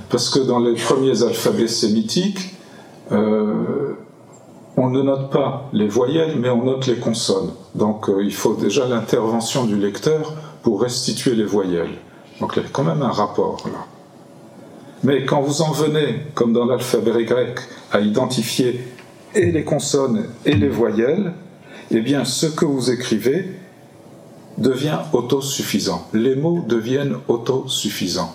parce 0.10 0.30
que 0.30 0.40
dans 0.40 0.60
les 0.60 0.76
premiers 0.76 1.24
alphabets 1.24 1.68
sémitiques, 1.68 2.56
on 4.76 4.90
ne 4.90 5.02
note 5.02 5.32
pas 5.32 5.70
les 5.74 5.88
voyelles, 5.88 6.36
mais 6.40 6.50
on 6.50 6.64
note 6.64 6.88
les 6.88 6.98
consonnes. 6.98 7.52
Donc 7.76 8.10
il 8.22 8.34
faut 8.34 8.56
déjà 8.56 8.88
l'intervention 8.88 9.66
du 9.66 9.78
lecteur 9.78 10.34
pour 10.64 10.82
restituer 10.82 11.36
les 11.36 11.46
voyelles. 11.46 11.96
Donc 12.40 12.54
il 12.56 12.64
y 12.64 12.66
a 12.66 12.70
quand 12.72 12.84
même 12.84 13.02
un 13.02 13.12
rapport 13.12 13.62
là. 13.66 13.86
Mais 15.04 15.26
quand 15.26 15.42
vous 15.42 15.62
en 15.62 15.72
venez, 15.72 16.22
comme 16.34 16.54
dans 16.54 16.66
l'alphabet 16.66 17.26
grec, 17.26 17.60
à 17.92 18.00
identifier 18.00 18.88
et 19.36 19.52
les 19.52 19.64
consonnes 19.64 20.26
et 20.46 20.54
les 20.54 20.70
voyelles, 20.70 21.34
eh 21.92 22.00
bien 22.00 22.24
ce 22.26 22.46
que 22.46 22.66
vous 22.66 22.90
écrivez 22.90 23.50
devient 24.58 25.00
autosuffisant. 25.12 26.08
Les 26.14 26.36
mots 26.36 26.64
deviennent 26.68 27.18
autosuffisants. 27.28 28.34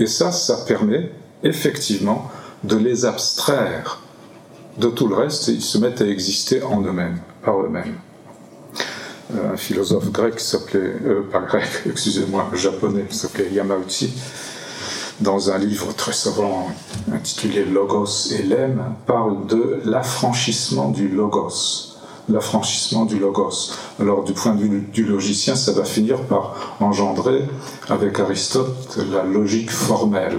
Et 0.00 0.06
ça, 0.06 0.32
ça 0.32 0.64
permet 0.66 1.12
effectivement 1.42 2.30
de 2.64 2.76
les 2.76 3.04
abstraire 3.04 4.00
de 4.78 4.88
tout 4.88 5.08
le 5.08 5.14
reste 5.14 5.48
ils 5.48 5.62
se 5.62 5.78
mettent 5.78 6.00
à 6.00 6.06
exister 6.06 6.62
en 6.62 6.82
eux-mêmes, 6.82 7.18
par 7.42 7.60
eux-mêmes. 7.60 7.94
Euh, 9.34 9.52
un 9.52 9.56
philosophe 9.56 10.10
grec 10.10 10.40
s'appelait, 10.40 10.94
euh, 11.04 11.22
pas 11.30 11.40
grec, 11.40 11.68
excusez-moi, 11.86 12.48
japonais, 12.54 13.06
s'appelait 13.10 13.50
Yamauchi, 13.50 14.12
dans 15.20 15.50
un 15.50 15.58
livre 15.58 15.92
très 15.94 16.12
savant 16.12 16.68
intitulé 17.12 17.64
Logos 17.64 18.32
et 18.32 18.42
l'Em, 18.42 18.94
parle 19.06 19.46
de 19.46 19.80
l'affranchissement 19.84 20.90
du 20.90 21.08
Logos. 21.08 21.96
L'affranchissement 22.28 23.04
du 23.06 23.18
Logos. 23.18 23.72
Alors, 23.98 24.22
du 24.22 24.34
point 24.34 24.54
de 24.54 24.60
vue 24.60 24.86
du 24.92 25.04
logicien, 25.04 25.56
ça 25.56 25.72
va 25.72 25.84
finir 25.84 26.20
par 26.24 26.76
engendrer, 26.78 27.42
avec 27.88 28.20
Aristote, 28.20 28.98
la 29.10 29.24
logique 29.24 29.70
formelle. 29.70 30.38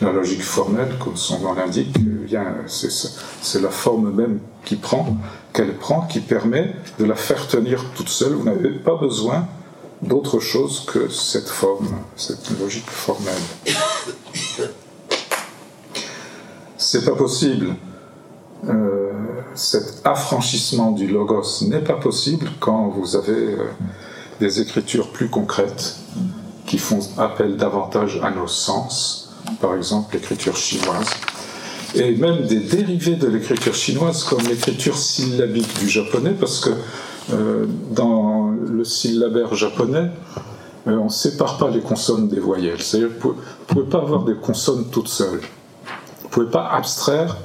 La 0.00 0.10
logique 0.10 0.42
formelle, 0.42 0.96
comme 0.98 1.16
son 1.16 1.40
nom 1.40 1.52
l'indique, 1.52 1.94
c'est 2.66 3.62
la 3.62 3.70
forme 3.70 4.12
même 4.12 4.40
qu'elle 4.64 5.74
prend, 5.74 6.02
qui 6.02 6.20
permet 6.20 6.74
de 6.98 7.04
la 7.04 7.14
faire 7.14 7.46
tenir 7.48 7.84
toute 7.94 8.08
seule. 8.08 8.32
Vous 8.32 8.44
n'avez 8.44 8.70
pas 8.70 8.96
besoin 8.96 9.46
d'autre 10.02 10.38
chose 10.38 10.84
que 10.86 11.08
cette 11.08 11.48
forme, 11.48 11.88
cette 12.16 12.50
logique 12.58 12.88
formelle. 12.88 13.34
C'est 16.76 17.04
pas 17.04 17.16
possible. 17.16 17.74
Euh, 18.68 19.12
cet 19.54 20.02
affranchissement 20.04 20.92
du 20.92 21.06
logos 21.08 21.62
n'est 21.62 21.80
pas 21.80 21.94
possible 21.94 22.50
quand 22.60 22.88
vous 22.88 23.16
avez 23.16 23.32
euh, 23.32 23.64
des 24.40 24.60
écritures 24.60 25.10
plus 25.10 25.28
concrètes 25.28 25.96
qui 26.66 26.78
font 26.78 27.00
appel 27.18 27.56
davantage 27.56 28.20
à 28.22 28.30
nos 28.30 28.48
sens 28.48 29.28
par 29.60 29.74
exemple 29.74 30.14
l'écriture 30.14 30.56
chinoise, 30.56 31.10
et 31.94 32.16
même 32.16 32.46
des 32.46 32.60
dérivés 32.60 33.16
de 33.16 33.26
l'écriture 33.26 33.74
chinoise 33.74 34.24
comme 34.24 34.42
l'écriture 34.48 34.96
syllabique 34.96 35.78
du 35.78 35.88
japonais, 35.88 36.34
parce 36.38 36.60
que 36.60 36.70
euh, 37.32 37.66
dans 37.90 38.50
le 38.50 38.84
syllabaire 38.84 39.54
japonais, 39.54 40.10
euh, 40.86 40.96
on 40.96 41.04
ne 41.04 41.10
sépare 41.10 41.58
pas 41.58 41.70
les 41.70 41.80
consonnes 41.80 42.28
des 42.28 42.40
voyelles. 42.40 42.80
C'est-à-dire 42.80 43.18
que 43.18 43.22
vous 43.22 43.34
ne 43.34 43.66
pouvez 43.66 43.86
pas 43.86 43.98
avoir 43.98 44.24
des 44.24 44.34
consonnes 44.34 44.86
toutes 44.90 45.08
seules. 45.08 45.40
Vous 45.40 46.28
ne 46.28 46.30
pouvez 46.30 46.50
pas 46.50 46.68
abstraire 46.68 47.36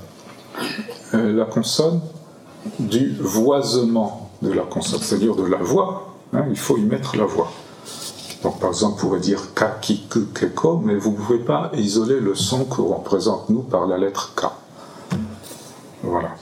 euh, 1.14 1.34
la 1.34 1.46
consonne 1.46 2.02
du 2.80 3.16
voisement 3.20 4.32
de 4.42 4.52
la 4.52 4.64
consonne, 4.64 5.02
c'est-à-dire 5.02 5.36
de 5.36 5.46
la 5.46 5.58
voix. 5.58 6.16
Hein, 6.34 6.46
il 6.50 6.58
faut 6.58 6.78
y 6.78 6.84
mettre 6.84 7.18
la 7.18 7.26
voix. 7.26 7.52
Donc 8.44 8.60
par 8.60 8.70
exemple, 8.72 8.96
on 8.98 9.08
pourrait 9.08 9.20
dire 9.20 9.54
ka, 9.56 9.78
ki, 9.82 10.06
ku, 10.10 10.26
keko, 10.34 10.78
mais 10.78 10.96
vous 10.96 11.12
ne 11.12 11.16
pouvez 11.16 11.40
pas 11.40 11.72
isoler 11.74 12.20
le 12.20 12.36
son 12.36 12.66
que 12.66 12.82
représente 12.82 13.50
nous 13.50 13.62
par 13.62 13.88
la 13.88 13.98
lettre 13.98 14.34
K. 14.36 14.46
Voilà. 16.04 16.36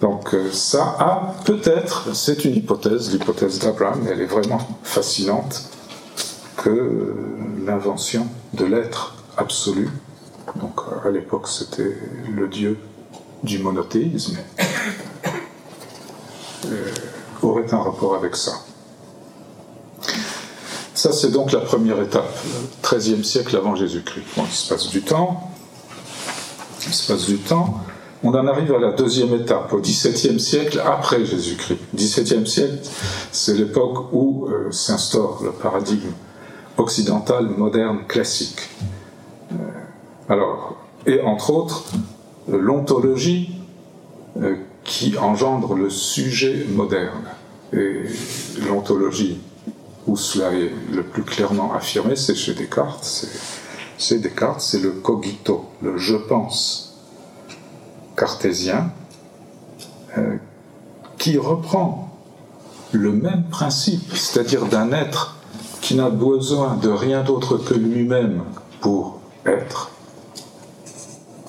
Donc 0.00 0.34
euh, 0.34 0.50
ça 0.50 0.96
a 0.98 1.34
peut-être, 1.44 2.14
c'est 2.14 2.44
une 2.46 2.56
hypothèse, 2.56 3.12
l'hypothèse 3.12 3.58
d'Abraham, 3.58 4.06
elle 4.10 4.22
est 4.22 4.26
vraiment 4.26 4.60
fascinante, 4.82 5.62
que 6.56 7.14
l'invention 7.64 8.26
de 8.54 8.64
l'être 8.64 9.14
absolu, 9.36 9.90
donc 10.56 10.80
à 11.04 11.10
l'époque 11.10 11.48
c'était 11.48 11.96
le 12.34 12.48
dieu 12.48 12.78
du 13.42 13.58
monothéisme, 13.58 14.38
euh, 16.66 16.90
aurait 17.42 17.72
un 17.72 17.82
rapport 17.82 18.14
avec 18.14 18.34
ça. 18.36 18.52
Ça, 20.94 21.12
c'est 21.12 21.32
donc 21.32 21.50
la 21.50 21.58
première 21.58 22.00
étape, 22.00 22.32
13e 22.82 23.24
siècle 23.24 23.56
avant 23.56 23.74
Jésus-Christ. 23.74 24.24
Bon, 24.36 24.44
il 24.46 24.54
se 24.54 24.68
passe 24.68 24.88
du 24.88 25.02
temps. 25.02 25.50
Il 26.86 26.94
se 26.94 27.12
passe 27.12 27.26
du 27.26 27.38
temps. 27.38 27.80
On 28.22 28.32
en 28.32 28.46
arrive 28.46 28.72
à 28.72 28.78
la 28.78 28.92
deuxième 28.92 29.34
étape, 29.34 29.72
au 29.72 29.80
XVIIe 29.80 30.38
siècle 30.38 30.80
après 30.84 31.24
Jésus-Christ. 31.24 31.80
XVIIe 31.94 32.46
siècle, 32.46 32.78
c'est 33.32 33.54
l'époque 33.54 34.12
où 34.12 34.46
euh, 34.48 34.70
s'instaure 34.70 35.40
le 35.42 35.50
paradigme 35.50 36.12
occidental, 36.78 37.48
moderne, 37.48 38.06
classique. 38.06 38.70
Euh, 39.52 39.56
alors, 40.28 40.76
et 41.06 41.20
entre 41.20 41.50
autres, 41.50 41.84
l'ontologie 42.48 43.56
euh, 44.40 44.54
qui 44.84 45.18
engendre 45.18 45.74
le 45.74 45.90
sujet 45.90 46.66
moderne. 46.70 47.24
Et 47.72 48.04
l'ontologie, 48.66 49.40
où 50.06 50.16
cela 50.16 50.52
est 50.52 50.70
le 50.92 51.02
plus 51.02 51.22
clairement 51.22 51.72
affirmé, 51.74 52.16
c'est 52.16 52.34
chez 52.34 52.54
Descartes. 52.54 53.26
Chez 53.98 54.18
Descartes, 54.18 54.60
c'est 54.60 54.80
le 54.80 54.90
cogito, 54.90 55.66
le 55.82 55.96
je 55.96 56.16
pense 56.16 56.98
cartésien, 58.16 58.92
euh, 60.18 60.36
qui 61.18 61.38
reprend 61.38 62.10
le 62.92 63.12
même 63.12 63.44
principe, 63.50 64.14
c'est-à-dire 64.14 64.66
d'un 64.66 64.92
être 64.92 65.36
qui 65.80 65.96
n'a 65.96 66.10
besoin 66.10 66.76
de 66.76 66.88
rien 66.88 67.22
d'autre 67.22 67.56
que 67.56 67.74
lui-même 67.74 68.44
pour 68.80 69.20
être, 69.44 69.90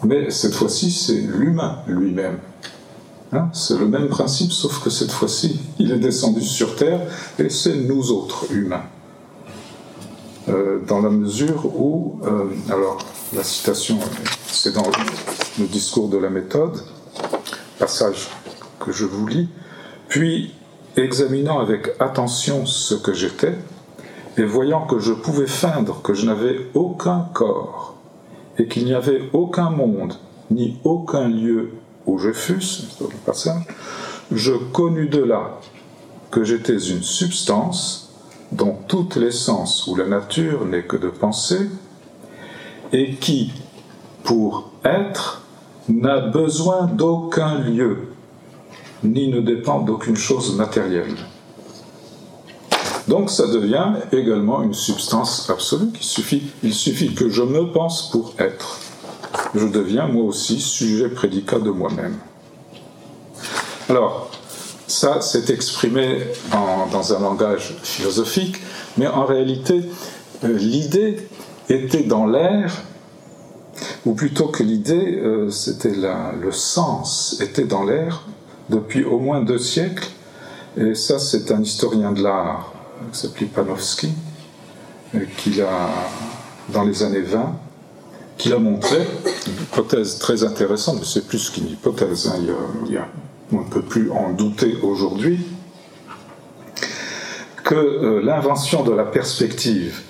mais 0.06 0.30
cette 0.30 0.54
fois-ci, 0.54 0.92
c'est 0.92 1.22
l'humain 1.22 1.80
lui-même. 1.88 2.38
Hein, 3.36 3.50
c'est 3.52 3.78
le 3.78 3.86
même 3.86 4.08
principe, 4.08 4.54
sauf 4.54 4.82
que 4.82 4.90
cette 4.90 5.12
fois-ci, 5.12 5.60
il 5.78 5.92
est 5.92 6.00
descendu 6.00 6.42
sur 6.42 6.78
Terre 6.78 7.02
et 7.38 7.50
c'est 7.50 7.76
nous 7.76 8.12
autres 8.12 8.50
humains. 8.50 8.86
Euh, 10.48 10.80
dans 10.88 11.02
la 11.02 11.10
mesure 11.10 11.66
où, 11.66 12.20
euh, 12.24 12.46
alors 12.70 13.00
la 13.36 13.44
citation, 13.44 14.00
c'est 14.48 14.74
dans 14.74 14.90
le 15.60 15.66
discours 15.66 16.08
de 16.08 16.18
la 16.18 16.30
méthode, 16.30 16.80
passage 17.78 18.30
que 18.80 18.94
je 18.94 19.04
vous 19.04 19.28
lis, 19.28 19.50
puis 20.08 20.54
examinant 20.96 21.60
avec 21.60 21.90
attention 22.00 22.66
ce 22.66 22.96
que 22.96 23.12
j'étais, 23.12 23.56
et 24.38 24.46
voyant 24.46 24.86
que 24.86 25.00
je 25.00 25.12
pouvais 25.12 25.48
feindre 25.48 26.02
que 26.02 26.14
je 26.14 26.26
n'avais 26.26 26.68
aucun 26.74 27.28
corps, 27.34 27.96
et 28.58 28.68
qu'il 28.70 28.86
n'y 28.86 28.94
avait 28.94 29.24
aucun 29.34 29.72
monde, 29.72 30.14
ni 30.52 30.80
aucun 30.86 31.28
lieu 31.28 31.72
où 32.06 32.18
je 32.18 32.32
fusse, 32.32 32.88
je 34.32 34.52
connus 34.52 35.10
de 35.10 35.24
là 35.24 35.60
que 36.32 36.44
j'étais 36.44 36.78
une 36.78 37.04
substance 37.04 38.14
dont 38.52 38.78
toute 38.88 39.16
l'essence 39.16 39.88
ou 39.88 39.96
la 39.96 40.06
nature 40.08 40.66
n'est 40.66 40.84
que 40.84 40.98
de 40.98 41.10
penser, 41.10 41.70
et 42.94 43.16
qui, 43.16 43.52
pour 44.24 44.72
être, 44.84 45.42
n'a 45.90 46.20
besoin 46.20 46.86
d'aucun 46.86 47.60
lieu, 47.60 48.10
ni 49.04 49.28
ne 49.28 49.42
dépend 49.42 49.82
d'aucune 49.82 50.16
chose 50.16 50.56
matérielle. 50.56 51.16
Donc 53.08 53.30
ça 53.30 53.48
devient 53.48 53.94
également 54.12 54.64
une 54.64 54.74
substance 54.74 55.50
absolue. 55.50 55.92
Il 56.64 56.74
suffit 56.74 57.14
que 57.14 57.30
je 57.30 57.44
me 57.44 57.72
pense 57.72 58.10
pour 58.10 58.34
être. 58.40 58.80
Je 59.54 59.66
deviens 59.68 60.08
moi 60.08 60.24
aussi 60.24 60.60
sujet 60.60 61.10
prédicat 61.10 61.60
de 61.60 61.70
moi-même. 61.70 62.16
Alors, 63.90 64.32
ça 64.88 65.22
s'est 65.22 65.54
exprimé 65.54 66.20
dans 66.92 67.14
un 67.14 67.20
langage 67.20 67.76
philosophique, 67.84 68.58
mais 68.98 69.08
en 69.08 69.26
réalité, 69.26 69.82
euh, 70.44 70.58
l'idée 70.58 71.28
était 71.70 72.04
dans 72.04 72.26
l'air, 72.26 72.72
ou 74.06 74.14
plutôt 74.14 74.48
que 74.48 74.64
l'idée, 74.64 75.20
euh, 75.22 75.50
c'était 75.50 75.94
le 75.94 76.52
sens, 76.52 77.38
était 77.42 77.66
dans 77.66 77.84
l'air 77.84 78.24
depuis 78.70 79.04
au 79.04 79.20
moins 79.20 79.42
deux 79.42 79.60
siècles, 79.60 80.10
et 80.78 80.96
ça 80.96 81.20
c'est 81.20 81.52
un 81.52 81.62
historien 81.62 82.12
de 82.12 82.24
l'art 82.24 82.74
qui 83.12 83.20
s'appelait 83.20 83.48
Panofsky, 83.48 84.10
qu'il 85.38 85.62
a, 85.62 85.90
dans 86.70 86.84
les 86.84 87.04
années 87.04 87.22
20, 87.22 87.56
qu'il 88.38 88.54
a 88.54 88.60
montré, 88.60 89.08
une 89.48 89.64
hypothèse 89.64 90.20
très 90.20 90.44
intéressante, 90.44 90.98
mais 91.00 91.06
c'est 91.06 91.26
plus 91.26 91.50
qu'une 91.50 91.68
hypothèse, 91.68 92.28
hein, 92.28 92.42
on 93.52 93.60
ne 93.60 93.64
peut 93.64 93.82
plus 93.82 94.12
en 94.12 94.32
douter 94.34 94.78
aujourd'hui, 94.82 95.40
que 97.64 97.76
euh, 97.76 98.22
l'invention 98.22 98.84
de 98.84 98.92
la 98.92 99.06
perspective, 99.06 100.02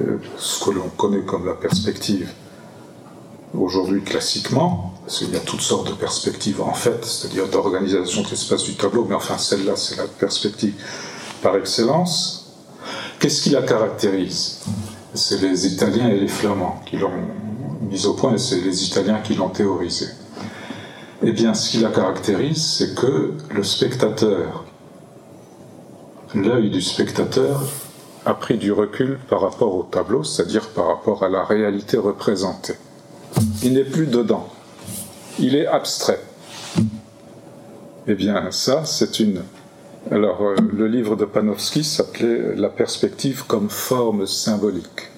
euh, 0.00 0.18
ce 0.36 0.64
que 0.64 0.70
l'on 0.70 0.88
connaît 0.96 1.22
comme 1.22 1.46
la 1.46 1.54
perspective 1.54 2.30
aujourd'hui 3.54 4.02
classiquement, 4.02 4.94
parce 5.04 5.18
qu'il 5.18 5.30
y 5.30 5.36
a 5.36 5.40
toutes 5.40 5.60
sortes 5.60 5.88
de 5.88 5.94
perspectives 5.94 6.62
en 6.62 6.72
fait, 6.72 7.04
c'est-à-dire 7.04 7.48
d'organisation 7.48 8.22
de 8.22 8.28
l'espace 8.28 8.62
du 8.62 8.74
tableau, 8.76 9.04
mais 9.08 9.16
enfin 9.16 9.38
celle-là 9.38 9.74
c'est 9.74 9.96
la 9.96 10.04
perspective 10.06 10.74
par 11.42 11.56
excellence, 11.56 12.52
qu'est-ce 13.18 13.42
qui 13.42 13.50
la 13.50 13.62
caractérise? 13.62 14.60
C'est 15.14 15.40
les 15.40 15.66
Italiens 15.66 16.08
et 16.08 16.20
les 16.20 16.28
Flamands 16.28 16.80
qui 16.86 16.96
l'ont 16.96 17.10
mise 17.82 18.06
au 18.06 18.14
point, 18.14 18.34
et 18.34 18.38
c'est 18.38 18.60
les 18.60 18.84
Italiens 18.84 19.18
qui 19.18 19.34
l'ont 19.34 19.48
théorisé. 19.48 20.06
Eh 21.22 21.32
bien, 21.32 21.52
ce 21.52 21.70
qui 21.70 21.78
la 21.78 21.90
caractérise, 21.90 22.64
c'est 22.64 22.94
que 22.94 23.34
le 23.50 23.62
spectateur, 23.64 24.64
l'œil 26.34 26.70
du 26.70 26.80
spectateur, 26.80 27.60
a 28.24 28.34
pris 28.34 28.56
du 28.56 28.70
recul 28.70 29.18
par 29.28 29.40
rapport 29.40 29.74
au 29.74 29.82
tableau, 29.82 30.22
c'est-à-dire 30.22 30.68
par 30.68 30.86
rapport 30.86 31.24
à 31.24 31.28
la 31.28 31.44
réalité 31.44 31.96
représentée. 31.96 32.76
Il 33.62 33.72
n'est 33.74 33.84
plus 33.84 34.06
dedans, 34.06 34.48
il 35.38 35.56
est 35.56 35.66
abstrait. 35.66 36.20
Eh 38.06 38.14
bien, 38.14 38.50
ça, 38.50 38.84
c'est 38.84 39.18
une 39.18 39.42
alors, 40.10 40.40
euh, 40.42 40.56
le 40.72 40.88
livre 40.88 41.14
de 41.14 41.24
Panofsky 41.24 41.84
s'appelait 41.84 42.56
La 42.56 42.68
perspective 42.68 43.44
comme 43.46 43.68
forme 43.68 44.26
symbolique. 44.26 45.10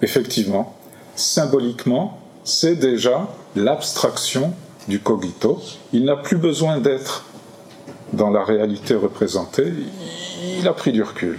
Effectivement, 0.00 0.76
symboliquement, 1.16 2.18
c'est 2.44 2.76
déjà 2.76 3.28
l'abstraction 3.56 4.54
du 4.86 5.00
cogito. 5.00 5.60
Il 5.92 6.04
n'a 6.04 6.16
plus 6.16 6.36
besoin 6.36 6.78
d'être 6.78 7.24
dans 8.12 8.30
la 8.30 8.42
réalité 8.42 8.94
représentée. 8.94 9.72
Il 10.58 10.66
a 10.66 10.72
pris 10.72 10.92
du 10.92 11.02
recul. 11.02 11.38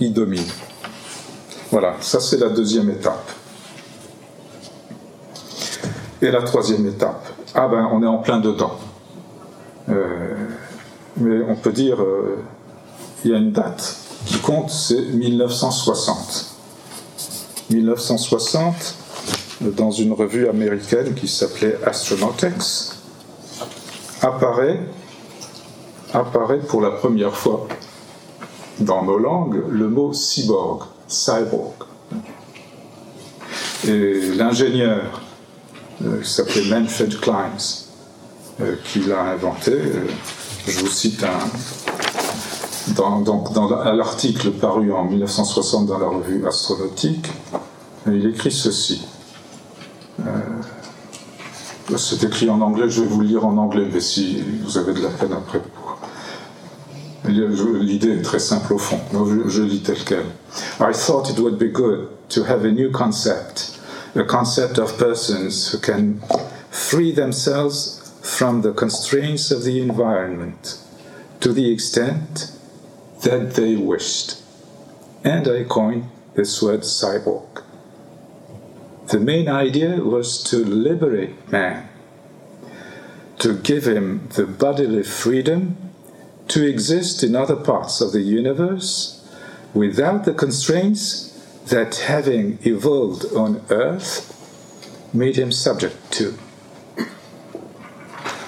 Il 0.00 0.12
domine. 0.12 0.42
Voilà, 1.70 1.96
ça 2.00 2.18
c'est 2.18 2.38
la 2.38 2.48
deuxième 2.48 2.90
étape. 2.90 3.30
Et 6.22 6.30
la 6.30 6.42
troisième 6.42 6.86
étape, 6.86 7.28
ah 7.54 7.68
ben 7.68 7.88
on 7.92 8.02
est 8.02 8.06
en 8.06 8.18
plein 8.18 8.40
dedans. 8.40 8.78
Euh, 9.90 10.34
mais 11.18 11.42
on 11.48 11.56
peut 11.56 11.72
dire 11.72 12.02
euh, 12.02 12.42
il 13.24 13.30
y 13.30 13.34
a 13.34 13.38
une 13.38 13.52
date 13.52 13.96
qui 14.26 14.38
compte, 14.38 14.70
c'est 14.70 15.00
1960. 15.00 16.56
1960, 17.70 18.94
dans 19.60 19.90
une 19.90 20.12
revue 20.12 20.48
américaine 20.48 21.14
qui 21.14 21.28
s'appelait 21.28 21.78
Astronautics, 21.84 22.92
apparaît, 24.22 24.80
apparaît 26.12 26.60
pour 26.60 26.80
la 26.80 26.90
première 26.90 27.36
fois 27.36 27.66
dans 28.80 29.02
nos 29.02 29.18
langues 29.18 29.62
le 29.70 29.88
mot 29.88 30.12
cyborg, 30.12 30.84
cyborg. 31.08 31.74
Et 33.86 34.32
l'ingénieur 34.34 35.22
euh, 36.04 36.20
qui 36.20 36.30
s'appelait 36.30 36.64
Manfred 36.68 37.18
Kleins, 37.20 37.86
euh, 38.60 38.76
qui 38.84 39.00
l'a 39.00 39.22
inventé, 39.22 39.72
je 40.66 40.80
vous 40.80 40.88
cite 40.88 41.24
un, 41.24 41.38
dans, 42.94 43.92
l'article 43.92 44.52
paru 44.52 44.92
en 44.92 45.04
1960 45.04 45.86
dans 45.86 45.98
la 45.98 46.08
revue 46.08 46.46
Astronautique, 46.46 47.30
il 48.06 48.26
écrit 48.26 48.52
ceci. 48.52 49.06
Euh, 50.20 50.24
c'est 51.96 52.24
écrit 52.24 52.50
en 52.50 52.60
anglais, 52.60 52.88
je 52.88 53.02
vais 53.02 53.06
vous 53.06 53.20
le 53.20 53.26
lire 53.26 53.46
en 53.46 53.56
anglais, 53.58 53.88
mais 53.92 54.00
si 54.00 54.42
vous 54.64 54.78
avez 54.78 54.92
de 54.92 55.00
la 55.00 55.10
peine 55.10 55.32
après. 55.32 55.62
L'idée 57.28 58.18
est 58.18 58.22
très 58.22 58.38
simple 58.38 58.74
au 58.74 58.78
fond. 58.78 59.00
Je, 59.12 59.48
je 59.48 59.62
lis 59.62 59.80
tel 59.80 59.96
quel. 60.04 60.24
I 60.80 60.92
thought 60.92 61.28
it 61.30 61.38
would 61.38 61.58
be 61.58 61.72
good 61.72 62.08
to 62.28 62.44
have 62.44 62.64
a 62.64 62.70
new 62.70 62.90
concept, 62.90 63.80
a 64.14 64.22
concept 64.22 64.78
of 64.78 64.96
persons 64.96 65.72
who 65.72 65.78
can 65.78 66.20
free 66.70 67.12
themselves 67.12 68.05
from 68.36 68.60
the 68.60 68.72
constraints 68.74 69.50
of 69.50 69.64
the 69.64 69.80
environment 69.80 70.78
to 71.40 71.54
the 71.54 71.72
extent 71.72 72.52
that 73.22 73.54
they 73.54 73.74
wished. 73.74 74.42
And 75.24 75.48
I 75.48 75.64
coined 75.64 76.10
this 76.34 76.60
word 76.60 76.80
cyborg. 76.80 77.62
The 79.06 79.18
main 79.20 79.48
idea 79.48 80.04
was 80.04 80.42
to 80.50 80.58
liberate 80.58 81.50
man, 81.50 81.88
to 83.38 83.56
give 83.56 83.86
him 83.86 84.28
the 84.34 84.44
bodily 84.44 85.02
freedom 85.02 85.78
to 86.48 86.68
exist 86.68 87.22
in 87.22 87.34
other 87.34 87.56
parts 87.56 88.02
of 88.02 88.12
the 88.12 88.20
universe 88.20 89.26
without 89.72 90.26
the 90.26 90.34
constraints 90.34 91.32
that 91.68 91.96
having 91.96 92.58
evolved 92.64 93.24
on 93.34 93.64
Earth 93.70 94.14
made 95.14 95.36
him 95.36 95.50
subject 95.50 96.12
to. 96.12 96.38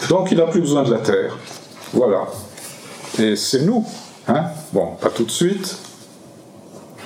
Donc 0.08 0.30
il 0.30 0.38
n'a 0.38 0.46
plus 0.46 0.60
besoin 0.60 0.82
de 0.84 0.90
la 0.90 0.98
Terre. 0.98 1.36
Voilà. 1.92 2.26
Et 3.18 3.36
c'est 3.36 3.62
nous. 3.62 3.84
Hein 4.26 4.44
bon, 4.72 4.96
pas 5.00 5.10
tout 5.10 5.24
de 5.24 5.30
suite. 5.30 5.78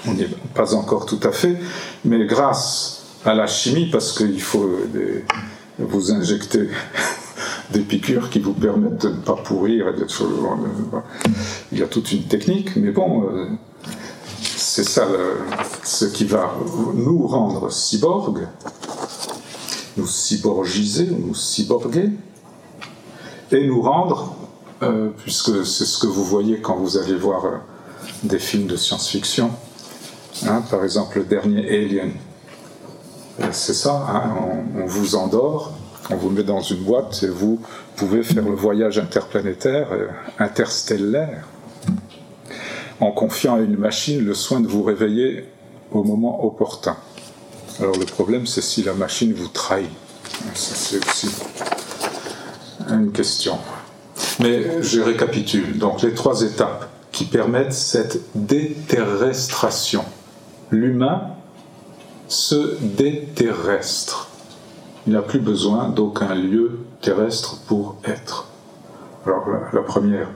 On 0.06 0.14
n'est 0.14 0.28
pas 0.54 0.74
encore 0.74 1.06
tout 1.06 1.20
à 1.22 1.32
fait. 1.32 1.56
Mais 2.04 2.26
grâce 2.26 3.04
à 3.24 3.34
la 3.34 3.46
chimie, 3.46 3.90
parce 3.90 4.16
qu'il 4.16 4.40
faut 4.40 4.68
vous 5.78 6.12
injecter 6.12 6.68
des 7.70 7.80
piqûres 7.80 8.30
qui 8.30 8.38
vous 8.38 8.52
permettent 8.52 9.02
de 9.02 9.08
ne 9.08 9.20
pas 9.20 9.36
pourrir 9.36 9.88
et. 9.88 10.58
Il 11.72 11.78
y 11.78 11.82
a 11.82 11.86
toute 11.86 12.12
une 12.12 12.24
technique, 12.24 12.76
mais 12.76 12.90
bon, 12.90 13.28
euh, 13.28 13.46
c'est 14.42 14.84
ça 14.84 15.06
ce 15.82 16.04
qui 16.04 16.24
va 16.24 16.54
nous 16.94 17.26
rendre 17.26 17.70
cyborgs, 17.70 18.46
nous 19.96 20.06
cyborgiser, 20.06 21.06
nous 21.06 21.34
cyborguer, 21.34 22.10
et 23.52 23.66
nous 23.66 23.82
rendre, 23.82 24.34
euh, 24.82 25.08
puisque 25.18 25.64
c'est 25.64 25.84
ce 25.84 25.98
que 25.98 26.06
vous 26.06 26.24
voyez 26.24 26.60
quand 26.60 26.76
vous 26.76 26.96
allez 26.96 27.14
voir 27.14 27.44
euh, 27.44 27.50
des 28.24 28.38
films 28.38 28.66
de 28.66 28.76
science-fiction, 28.76 29.50
hein, 30.46 30.62
par 30.70 30.84
exemple 30.84 31.18
le 31.18 31.24
dernier 31.24 31.68
Alien, 31.68 32.12
c'est 33.50 33.74
ça, 33.74 34.06
hein, 34.08 34.34
on, 34.76 34.86
vous 34.86 35.16
endort, 35.16 35.72
on 36.10 36.16
vous 36.16 36.30
met 36.30 36.42
dans 36.42 36.60
une 36.60 36.82
boîte 36.82 37.22
et 37.22 37.28
vous 37.28 37.60
pouvez 37.96 38.22
faire 38.22 38.44
le 38.44 38.54
voyage 38.54 38.98
interplanétaire, 38.98 39.88
euh, 39.92 40.08
interstellaire, 40.38 41.46
en 43.00 43.10
confiant 43.10 43.56
à 43.56 43.60
une 43.60 43.76
machine 43.76 44.24
le 44.24 44.34
soin 44.34 44.60
de 44.60 44.68
vous 44.68 44.82
réveiller 44.82 45.48
au 45.90 46.04
moment 46.04 46.44
opportun. 46.44 46.96
Alors 47.80 47.96
le 47.96 48.06
problème, 48.06 48.46
c'est 48.46 48.62
si 48.62 48.82
la 48.82 48.94
machine 48.94 49.32
vous 49.32 49.48
trahit. 49.48 49.90
c'est 50.54 51.04
aussi 51.06 51.28
une 52.88 53.12
question. 53.12 53.58
Mais 54.40 54.82
je 54.82 55.00
récapitule. 55.00 55.78
Donc 55.78 56.02
les 56.02 56.14
trois 56.14 56.42
étapes 56.42 56.88
qui 57.12 57.24
permettent 57.24 57.72
cette 57.72 58.20
déterrestration. 58.34 60.04
L'humain 60.70 61.32
se 62.28 62.78
déterrestre. 62.80 64.28
Il 65.06 65.12
n'a 65.12 65.22
plus 65.22 65.40
besoin 65.40 65.88
d'aucun 65.88 66.34
lieu 66.34 66.78
terrestre 67.00 67.58
pour 67.66 67.96
être. 68.04 68.46
Alors 69.26 69.44
la, 69.72 69.82
première 69.82 70.28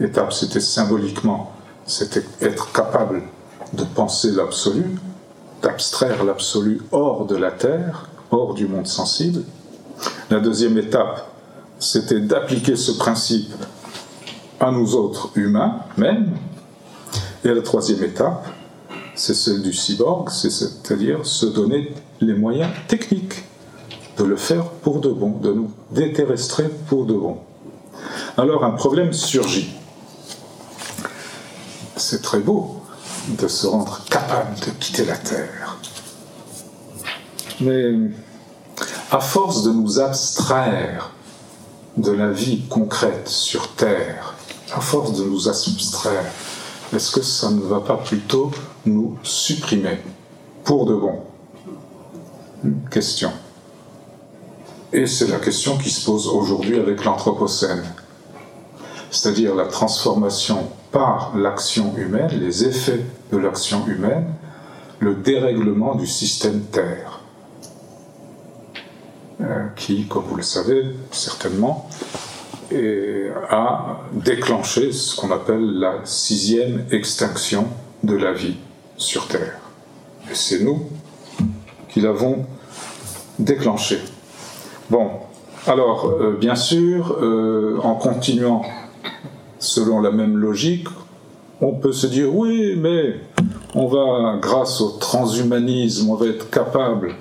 étape, 0.00 0.32
c'était 0.32 0.60
symboliquement, 0.60 1.52
c'était 1.86 2.24
être 2.40 2.72
capable 2.72 3.22
de 3.72 3.84
penser 3.84 4.32
l'absolu, 4.32 4.84
d'abstraire 5.62 6.24
l'absolu 6.24 6.80
hors 6.90 7.26
de 7.26 7.36
la 7.36 7.50
Terre, 7.50 8.08
hors 8.30 8.54
du 8.54 8.66
monde 8.66 8.86
sensible. 8.86 9.42
La 10.30 10.40
deuxième 10.40 10.76
étape, 10.76 11.33
c'était 11.78 12.20
d'appliquer 12.20 12.76
ce 12.76 12.92
principe 12.92 13.52
à 14.60 14.70
nous 14.70 14.94
autres 14.94 15.30
humains 15.34 15.80
même. 15.96 16.36
Et 17.44 17.52
la 17.52 17.60
troisième 17.60 18.02
étape, 18.02 18.46
c'est 19.14 19.34
celle 19.34 19.62
du 19.62 19.72
cyborg, 19.72 20.30
c'est-à-dire 20.30 21.24
se 21.26 21.46
donner 21.46 21.94
les 22.20 22.34
moyens 22.34 22.70
techniques 22.88 23.44
de 24.16 24.24
le 24.24 24.36
faire 24.36 24.64
pour 24.64 25.00
de 25.00 25.10
bon, 25.10 25.38
de 25.38 25.52
nous 25.52 25.70
déterrestrer 25.90 26.70
pour 26.88 27.04
de 27.04 27.14
bon. 27.14 27.38
Alors 28.36 28.64
un 28.64 28.70
problème 28.70 29.12
surgit. 29.12 29.70
C'est 31.96 32.22
très 32.22 32.40
beau 32.40 32.82
de 33.28 33.48
se 33.48 33.66
rendre 33.66 34.00
capable 34.10 34.58
de 34.60 34.70
quitter 34.80 35.04
la 35.04 35.16
Terre. 35.16 35.78
Mais 37.60 37.92
à 39.10 39.20
force 39.20 39.62
de 39.62 39.70
nous 39.70 40.00
abstraire 40.00 41.12
de 41.96 42.10
la 42.10 42.30
vie 42.30 42.62
concrète 42.68 43.28
sur 43.28 43.68
Terre, 43.74 44.34
à 44.72 44.80
force 44.80 45.12
de 45.18 45.24
nous 45.24 45.48
abstraire, 45.48 46.24
est-ce 46.92 47.10
que 47.12 47.22
ça 47.22 47.50
ne 47.50 47.60
va 47.60 47.80
pas 47.80 47.96
plutôt 47.96 48.50
nous 48.84 49.16
supprimer 49.22 49.98
pour 50.64 50.86
de 50.86 50.94
bon? 50.94 51.20
Question. 52.90 53.30
Et 54.92 55.06
c'est 55.06 55.28
la 55.28 55.38
question 55.38 55.76
qui 55.76 55.90
se 55.90 56.04
pose 56.04 56.26
aujourd'hui 56.28 56.78
avec 56.78 57.04
l'Anthropocène, 57.04 57.84
c'est-à-dire 59.10 59.54
la 59.54 59.66
transformation 59.66 60.68
par 60.90 61.36
l'action 61.36 61.96
humaine, 61.96 62.30
les 62.40 62.64
effets 62.64 63.04
de 63.32 63.36
l'action 63.36 63.86
humaine, 63.86 64.26
le 65.00 65.14
dérèglement 65.14 65.94
du 65.94 66.06
système 66.06 66.60
Terre, 66.62 67.13
qui, 69.76 70.06
comme 70.06 70.24
vous 70.24 70.36
le 70.36 70.42
savez 70.42 70.84
certainement, 71.10 71.88
a 73.50 74.00
déclenché 74.12 74.92
ce 74.92 75.16
qu'on 75.16 75.30
appelle 75.30 75.78
la 75.78 76.00
sixième 76.04 76.84
extinction 76.90 77.66
de 78.02 78.16
la 78.16 78.32
vie 78.32 78.56
sur 78.96 79.28
Terre. 79.28 79.58
Et 80.30 80.34
c'est 80.34 80.60
nous 80.60 80.88
qui 81.88 82.00
l'avons 82.00 82.46
déclenché. 83.38 83.98
Bon, 84.90 85.10
alors, 85.66 86.10
euh, 86.20 86.36
bien 86.38 86.54
sûr, 86.54 87.16
euh, 87.22 87.78
en 87.82 87.94
continuant 87.94 88.62
selon 89.58 90.00
la 90.00 90.10
même 90.10 90.36
logique, 90.36 90.88
on 91.60 91.72
peut 91.72 91.92
se 91.92 92.06
dire 92.06 92.34
oui, 92.34 92.74
mais 92.76 93.14
on 93.74 93.86
va, 93.86 94.38
grâce 94.40 94.80
au 94.80 94.90
transhumanisme, 94.90 96.10
on 96.10 96.16
va 96.16 96.26
être 96.26 96.50
capable 96.50 97.14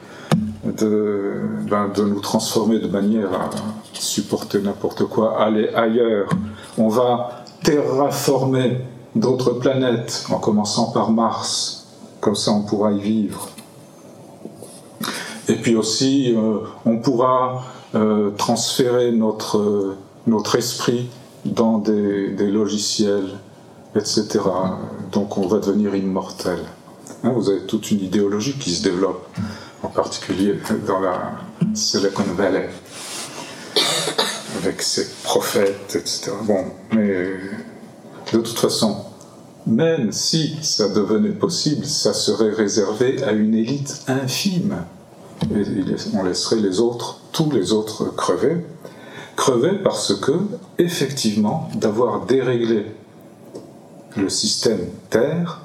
de, 0.78 1.42
ben, 1.70 1.90
de 1.96 2.04
nous 2.04 2.20
transformer 2.20 2.80
de 2.80 2.88
manière 2.88 3.34
à 3.34 3.50
supporter 3.94 4.60
n'importe 4.62 5.06
quoi, 5.06 5.42
aller 5.42 5.70
ailleurs. 5.70 6.30
On 6.78 6.90
va 6.90 7.44
terraformer 7.64 8.80
d'autres 9.16 9.52
planètes, 9.52 10.26
en 10.30 10.40
commençant 10.40 10.92
par 10.92 11.12
Mars. 11.12 11.88
Comme 12.20 12.36
ça, 12.36 12.52
on 12.52 12.62
pourra 12.62 12.92
y 12.92 13.00
vivre. 13.00 13.50
Et 15.48 15.56
puis 15.56 15.76
aussi, 15.76 16.34
euh, 16.36 16.60
on 16.86 16.98
pourra 16.98 17.64
euh, 17.96 18.32
transférer 18.38 19.12
notre, 19.12 19.96
notre 20.26 20.56
esprit 20.56 21.10
dans 21.46 21.80
des, 21.80 22.30
logiciels, 22.50 23.30
etc. 23.96 24.40
Donc 25.12 25.38
on 25.38 25.48
va 25.48 25.60
devenir 25.60 25.96
immortel. 25.96 26.60
Hein, 27.24 27.34
vous 27.36 27.50
avez 27.50 27.62
toute 27.62 27.92
une 27.92 28.02
idéologie 28.02 28.54
qui 28.54 28.72
se 28.74 28.84
développe, 28.84 29.26
en 29.84 29.90
particulier 29.90 30.56
dans 30.88 31.00
la 31.00 31.34
Silicon 31.74 32.24
Valley, 32.36 32.70
avec 34.58 34.82
ses 34.82 35.08
prophètes, 35.24 35.96
etc. 35.96 36.32
Bon, 36.44 36.66
mais 36.92 37.08
de 38.32 38.40
toute 38.40 38.58
façon, 38.58 39.06
même 39.68 40.12
si 40.12 40.58
ça 40.62 40.90
devenait 40.90 41.30
possible, 41.30 41.86
ça 41.86 42.14
serait 42.14 42.52
réservé 42.52 43.24
à 43.24 43.32
une 43.32 43.54
élite 43.54 44.04
infime 44.08 44.84
on 46.14 46.24
laisserait 46.24 46.58
les 46.58 46.80
autres, 46.80 47.20
tous 47.32 47.52
les 47.52 47.74
autres 47.74 48.06
crever. 48.16 48.66
Crever 49.36 49.80
parce 49.84 50.14
que, 50.16 50.32
effectivement, 50.78 51.70
d'avoir 51.76 52.26
déréglé 52.26 52.86
le 54.16 54.30
système 54.30 54.82
Terre, 55.10 55.62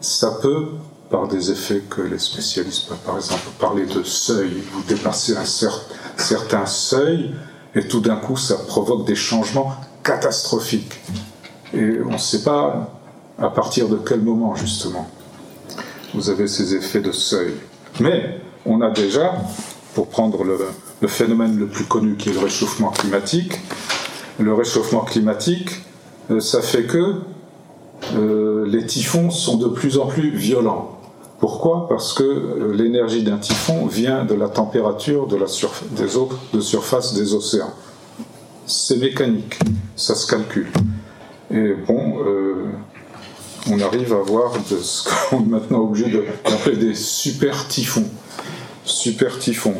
ça 0.00 0.38
peut, 0.40 0.68
par 1.14 1.28
des 1.28 1.52
effets 1.52 1.80
que 1.88 2.00
les 2.00 2.18
spécialistes 2.18 2.88
peuvent 2.88 3.06
par 3.06 3.14
exemple 3.14 3.48
parler 3.60 3.86
de 3.86 4.02
seuil, 4.02 4.64
vous 4.72 4.82
dépassez 4.82 5.36
un 5.36 5.44
certain 5.44 6.66
seuil 6.66 7.32
et 7.76 7.86
tout 7.86 8.00
d'un 8.00 8.16
coup 8.16 8.36
ça 8.36 8.56
provoque 8.56 9.06
des 9.06 9.14
changements 9.14 9.76
catastrophiques. 10.02 11.00
Et 11.72 12.00
on 12.04 12.14
ne 12.14 12.18
sait 12.18 12.42
pas 12.42 12.90
à 13.38 13.48
partir 13.48 13.88
de 13.88 13.96
quel 13.96 14.22
moment 14.22 14.56
justement 14.56 15.08
vous 16.14 16.30
avez 16.30 16.48
ces 16.48 16.74
effets 16.74 17.00
de 17.00 17.12
seuil. 17.12 17.52
Mais 18.00 18.40
on 18.66 18.80
a 18.80 18.90
déjà, 18.90 19.34
pour 19.94 20.08
prendre 20.08 20.42
le, 20.42 21.06
phénomène 21.06 21.56
le 21.56 21.68
plus 21.68 21.84
connu 21.84 22.16
qui 22.16 22.30
est 22.30 22.32
le 22.32 22.40
réchauffement 22.40 22.90
climatique, 22.90 23.60
le 24.40 24.52
réchauffement 24.52 25.02
climatique 25.02 25.70
euh, 26.32 26.40
ça 26.40 26.60
fait 26.60 26.86
que 26.86 27.20
euh, 28.14 28.66
les 28.66 28.84
typhons 28.84 29.30
sont 29.30 29.58
de 29.58 29.68
plus 29.68 29.96
en 29.96 30.06
plus 30.06 30.30
violents. 30.30 30.93
Pourquoi? 31.44 31.90
Parce 31.90 32.14
que 32.14 32.22
euh, 32.22 32.72
l'énergie 32.74 33.22
d'un 33.22 33.36
typhon 33.36 33.84
vient 33.84 34.24
de 34.24 34.32
la 34.32 34.48
température 34.48 35.26
de, 35.26 35.36
des 35.90 36.16
eaux 36.16 36.30
surface 36.58 37.12
des 37.12 37.34
océans. 37.34 37.74
C'est 38.64 38.96
mécanique, 38.96 39.58
ça 39.94 40.14
se 40.14 40.26
calcule. 40.26 40.72
Et 41.50 41.74
bon, 41.86 42.14
on 43.70 43.78
arrive 43.78 44.14
à 44.14 44.22
voir 44.22 44.54
ce 44.66 45.06
qu'on 45.28 45.42
est 45.42 45.48
maintenant 45.48 45.80
obligé 45.80 46.10
d'appeler 46.10 46.76
des 46.76 46.94
super 46.94 47.68
typhons. 47.68 48.08
Super 48.86 49.38
typhons. 49.38 49.74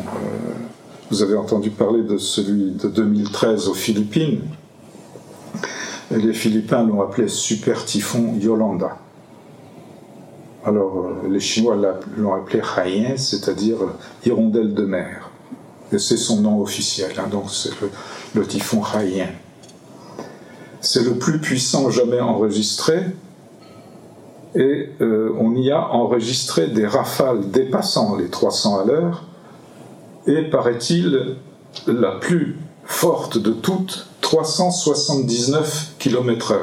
vous 1.09 1.23
avez 1.23 1.35
entendu 1.35 1.71
parler 1.71 2.03
de 2.03 2.19
celui 2.19 2.73
de 2.73 2.89
2013 2.89 3.69
aux 3.69 3.73
Philippines, 3.73 4.41
les 6.11 6.33
Philippins 6.33 6.83
l'ont 6.83 7.01
appelé 7.01 7.27
super 7.27 7.85
typhon 7.85 8.35
Yolanda. 8.39 8.99
Alors 10.65 10.97
euh, 10.97 11.29
les 11.29 11.39
Chinois 11.39 11.77
l'ont 12.17 12.33
appelé 12.33 12.59
Haiyan, 12.75 13.17
c'est-à-dire 13.17 13.77
hirondelle 14.25 14.73
de 14.73 14.83
mer. 14.83 15.29
Et 15.91 15.99
c'est 15.99 16.17
son 16.17 16.41
nom 16.41 16.59
officiel, 16.59 17.11
hein, 17.19 17.27
donc 17.29 17.51
c'est 17.51 17.69
le, 18.33 18.47
typhon 18.47 18.81
Haiyan. 18.83 19.29
C'est 20.81 21.03
le 21.03 21.13
plus 21.19 21.39
puissant 21.39 21.91
jamais 21.91 22.19
enregistré, 22.19 22.99
et 24.55 24.89
euh, 25.01 25.35
on 25.39 25.53
y 25.55 25.69
a 25.71 25.91
enregistré 25.91 26.67
des 26.67 26.87
rafales 26.87 27.51
dépassant 27.51 28.15
les 28.15 28.29
300 28.29 28.79
à 28.79 28.85
l'heure, 28.85 29.23
et 30.25 30.49
paraît-il 30.49 31.37
la 31.85 32.13
plus 32.13 32.57
forte 32.85 33.37
de 33.37 33.51
toutes 33.51 34.07
379 34.21 35.93
km/h. 35.99 36.57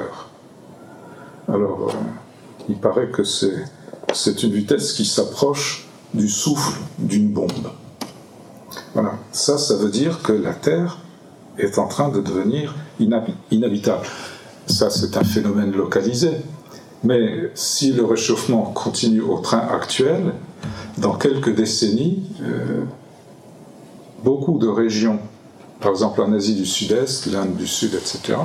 Alors, 1.48 1.90
euh, 1.90 1.92
il 2.68 2.78
paraît 2.78 3.08
que 3.08 3.22
c'est 3.22 3.64
une 4.42 4.52
vitesse 4.52 4.92
qui 4.92 5.04
s'approche 5.04 5.86
du 6.14 6.28
souffle 6.28 6.78
d'une 6.98 7.28
bombe. 7.28 7.70
Voilà, 8.94 9.14
ça, 9.32 9.58
ça 9.58 9.76
veut 9.76 9.90
dire 9.90 10.22
que 10.22 10.32
la 10.32 10.52
Terre 10.52 10.98
est 11.58 11.78
en 11.78 11.86
train 11.86 12.08
de 12.08 12.20
devenir 12.20 12.74
inhabitable. 13.50 14.06
Ça, 14.66 14.90
c'est 14.90 15.16
un 15.16 15.24
phénomène 15.24 15.72
localisé. 15.72 16.30
Mais 17.04 17.50
si 17.54 17.92
le 17.92 18.04
réchauffement 18.04 18.62
continue 18.62 19.22
au 19.22 19.38
train 19.38 19.58
actuel, 19.58 20.34
dans 20.98 21.14
quelques 21.14 21.54
décennies, 21.54 22.22
euh, 22.42 22.84
beaucoup 24.22 24.58
de 24.58 24.68
régions 24.68 25.18
par 25.82 25.90
exemple 25.90 26.22
en 26.22 26.32
Asie 26.32 26.54
du 26.54 26.64
Sud-Est, 26.64 27.26
l'Inde 27.26 27.56
du 27.56 27.66
Sud, 27.66 27.94
etc., 27.94 28.38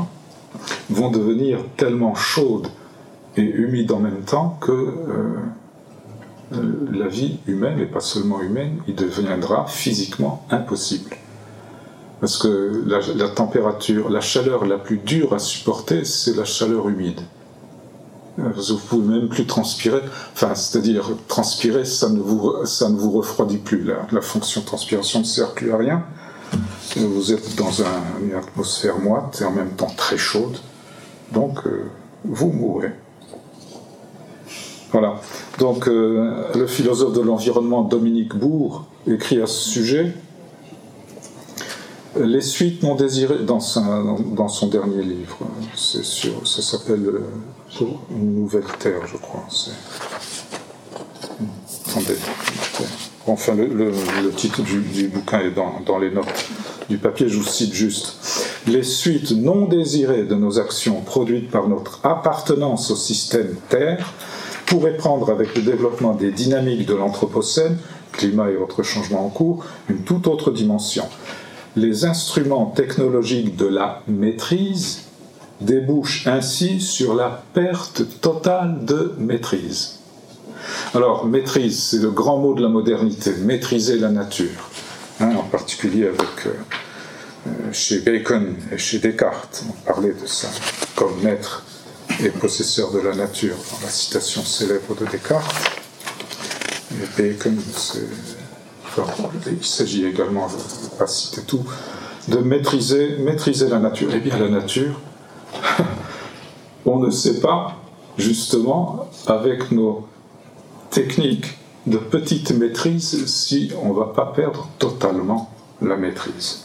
vont 0.89 1.11
devenir 1.11 1.59
tellement 1.77 2.15
chaudes 2.15 2.67
et 3.37 3.43
humides 3.43 3.91
en 3.91 3.99
même 3.99 4.23
temps 4.25 4.57
que 4.59 4.71
euh, 4.71 5.35
la 6.51 7.07
vie 7.07 7.39
humaine, 7.47 7.79
et 7.79 7.85
pas 7.85 7.99
seulement 7.99 8.41
humaine, 8.41 8.77
il 8.87 8.95
deviendra 8.95 9.65
physiquement 9.67 10.45
impossible. 10.49 11.11
Parce 12.19 12.37
que 12.37 12.83
la, 12.87 13.29
température, 13.29 14.09
la 14.09 14.21
chaleur 14.21 14.65
la 14.65 14.77
plus 14.77 14.97
dure 14.97 15.33
à 15.33 15.39
supporter, 15.39 16.03
c'est 16.05 16.35
la 16.35 16.45
chaleur 16.45 16.89
humide. 16.89 17.21
Vous 18.37 18.73
ne 18.73 18.79
pouvez 18.79 19.19
même 19.19 19.29
plus 19.29 19.45
transpirer. 19.45 20.01
Enfin, 20.33 20.55
c'est-à-dire, 20.55 21.09
transpirer, 21.27 21.85
ça 21.85 22.09
ne 22.09 22.19
vous, 22.19 22.65
ça 22.65 22.89
ne 22.89 22.95
vous 22.95 23.11
refroidit 23.11 23.57
plus. 23.57 23.83
La, 23.83 24.07
la 24.11 24.21
fonction 24.21 24.61
transpiration 24.61 25.19
ne 25.19 25.25
sert 25.25 25.53
plus 25.53 25.71
à 25.71 25.77
rien 25.77 26.03
vous 26.95 27.33
êtes 27.33 27.55
dans 27.55 27.71
une 28.21 28.33
atmosphère 28.33 28.99
moite 28.99 29.39
et 29.41 29.45
en 29.45 29.51
même 29.51 29.71
temps 29.71 29.91
très 29.95 30.17
chaude, 30.17 30.57
donc 31.31 31.59
euh, 31.65 31.89
vous 32.23 32.51
mourrez. 32.51 32.93
Voilà. 34.91 35.15
Donc 35.59 35.87
euh, 35.87 36.43
le 36.55 36.67
philosophe 36.67 37.13
de 37.13 37.21
l'environnement 37.21 37.83
Dominique 37.83 38.35
Bourg 38.35 38.85
écrit 39.05 39.41
à 39.41 39.47
ce 39.47 39.69
sujet 39.69 40.13
les 42.19 42.41
suites 42.41 42.81
non 42.81 42.95
désirées 42.95 43.43
dans, 43.43 43.59
dans 44.35 44.47
son 44.47 44.67
dernier 44.67 45.03
livre. 45.03 45.37
C'est 45.75 46.03
ça 46.03 46.61
s'appelle 46.61 47.05
euh, 47.05 47.85
Une 48.09 48.41
nouvelle 48.41 48.63
terre, 48.79 49.05
je 49.05 49.17
crois. 49.17 49.45
Attendez. 51.87 52.15
Enfin, 53.27 53.55
le, 53.55 53.91
titre 54.35 54.61
du, 54.63 55.09
bouquin 55.09 55.41
est 55.41 55.51
dans 55.51 55.99
les 55.99 56.09
notes 56.09 56.47
du 56.89 56.97
papier, 56.97 57.27
je 57.27 57.37
vous 57.37 57.43
cite 57.43 57.73
juste. 57.73 58.15
Les 58.67 58.83
suites 58.83 59.31
non 59.31 59.65
désirées 59.65 60.23
de 60.23 60.35
nos 60.35 60.59
actions 60.59 61.01
produites 61.01 61.51
par 61.51 61.67
notre 61.67 61.99
appartenance 62.05 62.91
au 62.91 62.95
système 62.95 63.55
Terre 63.69 64.13
pourraient 64.67 64.97
prendre 64.97 65.31
avec 65.31 65.55
le 65.55 65.63
développement 65.63 66.13
des 66.13 66.31
dynamiques 66.31 66.85
de 66.85 66.93
l'Anthropocène, 66.93 67.77
climat 68.11 68.51
et 68.51 68.57
autres 68.57 68.83
changements 68.83 69.25
en 69.25 69.29
cours, 69.29 69.65
une 69.89 70.03
toute 70.03 70.27
autre 70.27 70.51
dimension. 70.51 71.05
Les 71.75 72.05
instruments 72.05 72.67
technologiques 72.67 73.55
de 73.55 73.65
la 73.65 74.03
maîtrise 74.07 75.03
débouchent 75.61 76.27
ainsi 76.27 76.79
sur 76.81 77.15
la 77.15 77.43
perte 77.53 78.03
totale 78.21 78.85
de 78.85 79.15
maîtrise. 79.17 79.99
Alors, 80.93 81.25
maîtrise, 81.25 81.81
c'est 81.81 82.01
le 82.01 82.11
grand 82.11 82.37
mot 82.37 82.53
de 82.53 82.61
la 82.61 82.69
modernité, 82.69 83.31
maîtriser 83.43 83.97
la 83.97 84.09
nature. 84.09 84.69
Hein, 85.19 85.35
en 85.35 85.43
particulier 85.43 86.07
avec 86.07 86.45
euh, 86.45 86.51
euh, 87.47 87.49
chez 87.71 87.99
Bacon 87.99 88.55
et 88.71 88.77
chez 88.77 88.99
Descartes, 88.99 89.63
on 89.67 89.87
parlait 89.87 90.13
de 90.13 90.27
ça 90.27 90.47
comme 90.95 91.21
maître 91.23 91.63
et 92.23 92.29
possesseur 92.29 92.91
de 92.91 92.99
la 92.99 93.15
nature 93.15 93.55
dans 93.55 93.85
la 93.85 93.91
citation 93.91 94.43
célèbre 94.43 94.95
de 94.95 95.05
Descartes. 95.05 95.71
Et 96.91 97.21
Bacon, 97.21 97.57
il 99.47 99.65
s'agit 99.65 100.05
également, 100.05 100.47
je 100.47 100.55
ne 100.55 100.89
vais 100.89 100.97
pas 100.97 101.07
citer 101.07 101.41
tout, 101.41 101.63
de 102.27 102.37
maîtriser, 102.39 103.17
maîtriser 103.19 103.69
la 103.69 103.79
nature. 103.79 104.09
Eh 104.13 104.19
bien, 104.19 104.37
la 104.37 104.49
nature, 104.49 104.99
on 106.85 106.99
ne 106.99 107.11
sait 107.11 107.39
pas, 107.39 107.75
justement, 108.17 109.09
avec 109.27 109.71
nos 109.71 110.07
techniques 110.89 111.57
de 111.85 111.97
petite 111.97 112.51
maîtrise 112.51 113.25
si 113.27 113.71
on 113.81 113.89
ne 113.89 113.93
va 113.93 114.07
pas 114.07 114.33
perdre 114.35 114.67
totalement 114.79 115.51
la 115.81 115.95
maîtrise 115.95 116.63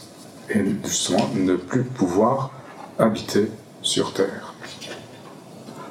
et 0.49 0.61
justement 0.83 1.29
ne 1.35 1.55
plus 1.55 1.83
pouvoir 1.83 2.51
habiter 2.99 3.49
sur 3.81 4.13
Terre. 4.13 4.42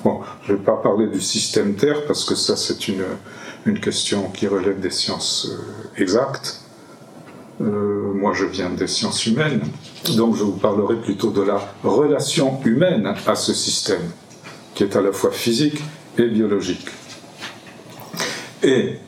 Bon, 0.05 0.21
je 0.45 0.53
ne 0.53 0.59
vais 0.59 0.65
pas 0.65 0.77
parler 0.77 1.07
du 1.07 1.21
système 1.21 1.75
Terre 1.77 2.07
parce 2.07 2.25
que 2.25 2.35
ça 2.35 2.57
c'est 2.57 2.89
une, 2.89 3.05
une 3.67 3.79
question 3.79 4.31
qui 4.31 4.49
relève 4.49 4.81
des 4.81 4.91
sciences 4.91 5.49
euh, 5.49 6.03
exactes. 6.03 6.61
Euh, 7.61 8.13
moi 8.15 8.33
je 8.35 8.45
viens 8.45 8.71
des 8.71 8.89
sciences 8.89 9.27
humaines, 9.27 9.63
donc 10.17 10.35
je 10.35 10.43
vous 10.43 10.57
parlerai 10.57 10.97
plutôt 10.97 11.31
de 11.31 11.43
la 11.43 11.61
relation 11.85 12.61
humaine 12.65 13.15
à 13.27 13.37
ce 13.37 13.55
système, 13.55 14.11
qui 14.75 14.83
est 14.83 14.97
à 14.97 15.01
la 15.01 15.13
fois 15.13 15.31
physique 15.31 15.81
et 16.19 16.27
biologique. 16.27 16.89
Et 18.65 18.99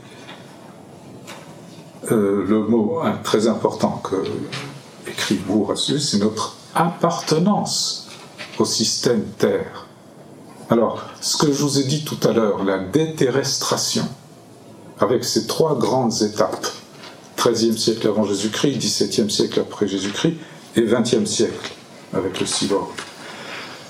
euh, 2.12 2.44
le 2.46 2.60
mot 2.60 3.00
hein, 3.02 3.18
très 3.24 3.48
important 3.48 4.00
que 4.04 4.16
écrit 5.10 5.36
Bourg 5.36 5.72
c'est 5.76 6.18
notre 6.18 6.56
appartenance 6.74 8.08
au 8.58 8.64
système 8.64 9.24
Terre. 9.38 9.83
Alors, 10.70 11.04
ce 11.20 11.36
que 11.36 11.52
je 11.52 11.62
vous 11.62 11.78
ai 11.78 11.84
dit 11.84 12.04
tout 12.04 12.18
à 12.26 12.32
l'heure, 12.32 12.64
la 12.64 12.78
déterrestration, 12.78 14.04
avec 14.98 15.24
ces 15.24 15.46
trois 15.46 15.78
grandes 15.78 16.22
étapes, 16.22 16.66
13e 17.36 17.76
siècle 17.76 18.08
avant 18.08 18.24
Jésus-Christ, 18.24 18.78
17e 18.78 19.28
siècle 19.28 19.60
après 19.60 19.86
Jésus-Christ 19.86 20.36
et 20.76 20.82
20e 20.82 21.26
siècle 21.26 21.72
avec 22.14 22.40
le 22.40 22.46
cyborg, 22.46 22.88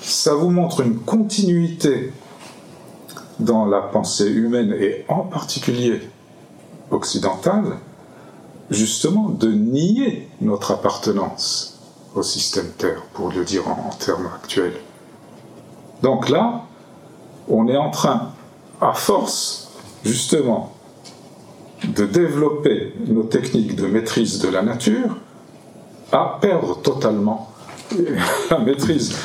ça 0.02 0.34
vous 0.34 0.50
montre 0.50 0.80
une 0.80 0.98
continuité 0.98 2.12
dans 3.38 3.66
la 3.66 3.80
pensée 3.80 4.28
humaine 4.28 4.74
et 4.78 5.04
en 5.08 5.20
particulier 5.20 6.00
occidentale 6.90 7.78
justement 8.70 9.28
de 9.28 9.50
nier 9.52 10.28
notre 10.40 10.72
appartenance 10.72 11.78
au 12.14 12.22
système 12.22 12.70
Terre, 12.78 13.02
pour 13.12 13.30
le 13.30 13.44
dire 13.44 13.68
en, 13.68 13.90
termes 13.98 14.28
actuels. 14.34 14.74
Donc 16.04 16.28
là, 16.28 16.60
on 17.48 17.66
est 17.66 17.78
en 17.78 17.90
train, 17.90 18.32
à 18.78 18.92
force 18.92 19.70
justement 20.04 20.74
de 21.82 22.04
développer 22.04 22.92
nos 23.06 23.22
techniques 23.22 23.74
de 23.74 23.86
maîtrise 23.86 24.38
de 24.38 24.48
la 24.48 24.60
nature, 24.60 25.16
à 26.12 26.36
perdre 26.42 26.82
totalement 26.82 27.50
la 28.50 28.58
maîtrise 28.58 29.16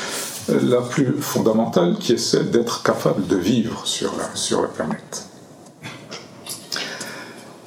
la 0.48 0.80
plus 0.80 1.20
fondamentale 1.20 1.98
qui 2.00 2.14
est 2.14 2.16
celle 2.16 2.50
d'être 2.50 2.82
capable 2.82 3.26
de 3.26 3.36
vivre 3.36 3.86
sur 3.86 4.14
la, 4.16 4.68
planète. 4.68 5.26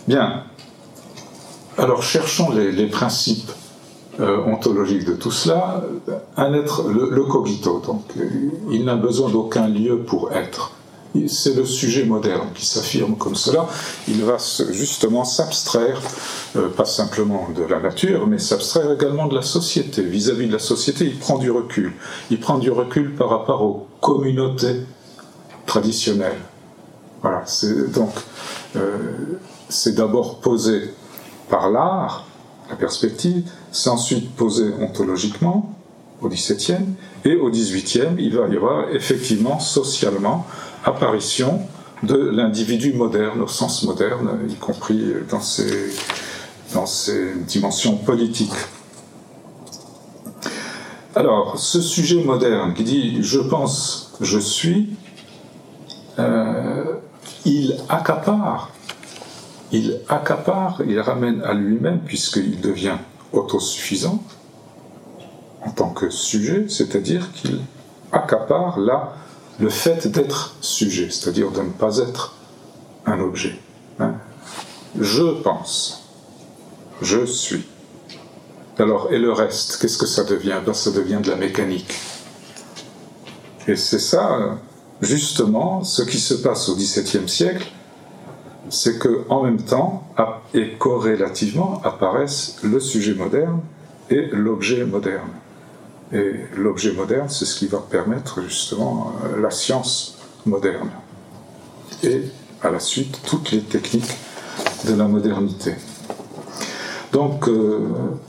Bien, 0.08 0.43
alors 1.78 2.02
cherchons 2.02 2.49
les, 2.49 2.88
principes 2.88 3.52
ontologique 4.19 5.06
de 5.06 5.13
tout 5.13 5.32
cela, 5.32 5.84
un 6.38 6.54
être, 6.54 6.84
le, 6.89 7.23
cogito, 7.23 7.80
donc 7.80 8.04
il 8.71 8.86
n'a 8.86 8.95
besoin 8.95 9.30
d'aucun 9.30 9.67
lieu 9.67 9.99
pour 9.99 10.32
être. 10.32 10.71
C'est 11.28 11.56
le 11.56 11.63
sujet 11.65 12.06
moderne 12.06 12.49
qui 12.56 12.65
s'affirme 12.65 13.15
comme 13.15 13.36
cela. 13.36 13.67
Il 14.08 14.23
va 14.23 14.38
justement 14.71 15.23
s'abstraire, 15.26 16.02
euh, 16.56 16.69
pas 16.69 16.86
simplement 16.86 17.49
de 17.56 17.63
la 17.63 17.80
nature, 17.80 18.26
mais 18.26 18.39
s'abstraire 18.39 18.91
également 18.91 19.28
de 19.28 19.36
la 19.36 19.43
société. 19.43 20.02
Vis-à-vis 20.02 20.47
de 20.47 20.54
la 20.54 20.60
société, 20.60 21.06
il 21.06 21.19
prend 21.19 21.38
du 21.38 21.52
recul. 21.52 21.93
Il 22.32 22.39
prend 22.39 22.58
du 22.58 22.71
recul 22.71 23.13
par 23.13 23.30
rapport 23.30 23.62
aux 23.62 23.88
communautés 24.02 24.82
traditionnelles. 25.67 26.39
Voilà, 27.21 27.43
donc 27.93 28.12
euh, 28.76 28.97
c'est 29.69 29.95
d'abord 29.95 30.39
posé 30.39 30.93
par 31.47 31.69
l'art, 31.69 32.26
perspective, 32.74 33.44
c'est 33.72 33.90
ensuite 33.90 34.36
posé 34.36 34.66
ontologiquement 34.80 35.74
au 36.22 36.30
XVIIe, 36.30 36.86
et 37.26 37.36
au 37.36 37.50
XVIIIe, 37.50 38.16
il 38.18 38.36
va 38.36 38.48
y 38.48 38.56
avoir 38.56 38.90
effectivement 38.92 39.60
socialement 39.60 40.46
apparition 40.86 41.62
de 42.04 42.16
l'individu 42.16 42.94
moderne 42.94 43.42
au 43.42 43.48
sens 43.48 43.84
moderne, 43.84 44.40
y 44.50 44.56
compris 44.56 45.02
dans 45.30 45.42
ses, 45.42 45.92
dans 46.74 46.86
ses 46.86 47.34
dimensions 47.48 47.98
politiques. 47.98 48.52
Alors, 51.16 51.60
ce 51.60 51.80
sujet 51.82 52.24
moderne 52.24 52.74
qui 52.74 52.84
dit 52.84 53.18
je 53.22 53.40
pense, 53.40 54.14
je 54.20 54.40
suis, 54.40 54.90
euh, 56.20 56.84
il 57.46 57.78
accapare, 57.88 58.72
il 59.74 60.00
accapare, 60.08 60.82
il 60.88 61.00
ramène 61.00 61.42
à 61.42 61.54
lui-même, 61.54 62.00
puisqu'il 62.00 62.62
devient 62.62 62.98
autosuffisant 63.34 64.24
en 65.66 65.72
tant 65.72 65.90
que 65.90 66.10
sujet, 66.12 66.68
c'est-à-dire 66.70 67.32
qu'il 67.34 67.60
accapare 68.12 68.80
là 68.80 69.16
le 69.60 69.70
fait 69.70 70.08
d'être 70.08 70.56
sujet, 70.62 71.10
c'est-à-dire 71.10 71.52
de 71.52 71.62
ne 71.62 71.72
pas 71.72 71.98
être 71.98 72.36
un 73.06 73.20
objet. 73.20 73.60
Hein. 74.00 74.14
Je 75.00 75.42
pense, 75.42 76.04
je 77.02 77.26
suis. 77.26 77.66
Alors, 78.78 79.12
et 79.12 79.18
le 79.18 79.32
reste, 79.32 79.78
qu'est-ce 79.82 79.98
que 79.98 80.06
ça 80.06 80.24
devient? 80.24 80.60
Ben, 80.64 80.74
Ça 80.74 80.92
devient 80.92 81.20
de 81.24 81.30
la 81.30 81.36
mécanique. 81.36 81.96
Et 83.68 83.76
c'est 83.76 84.00
ça, 84.00 84.60
justement, 85.02 85.84
ce 85.84 86.04
qui 86.04 86.20
se 86.20 86.36
passe 86.36 86.70
au 86.70 86.76
XVIIe 86.76 87.30
siècle, 87.30 87.72
c'est 88.74 88.98
que 88.98 89.24
en 89.30 89.44
même 89.44 89.62
temps 89.62 90.08
et 90.54 90.74
corrélativement 90.78 91.82
apparaissent 91.84 92.58
le 92.64 92.80
sujet 92.80 93.14
moderne 93.14 93.62
et 94.10 94.28
l'objet 94.32 94.84
moderne. 94.86 95.30
Et 96.12 96.34
l'objet 96.58 96.92
moderne, 96.92 97.28
c'est 97.30 97.46
ce 97.46 97.56
qui 97.56 97.68
va 97.68 97.80
permettre 97.80 98.42
justement 98.42 99.14
euh, 99.24 99.42
la 99.42 99.50
science 99.50 100.20
moderne. 100.46 100.90
Et 102.04 102.24
à 102.62 102.70
la 102.70 102.80
suite, 102.80 103.20
toutes 103.26 103.52
les 103.52 103.62
techniques 103.62 104.18
de 104.86 104.94
la 104.94 105.08
modernité. 105.08 105.74
Donc, 107.12 107.48
euh, 107.48 107.80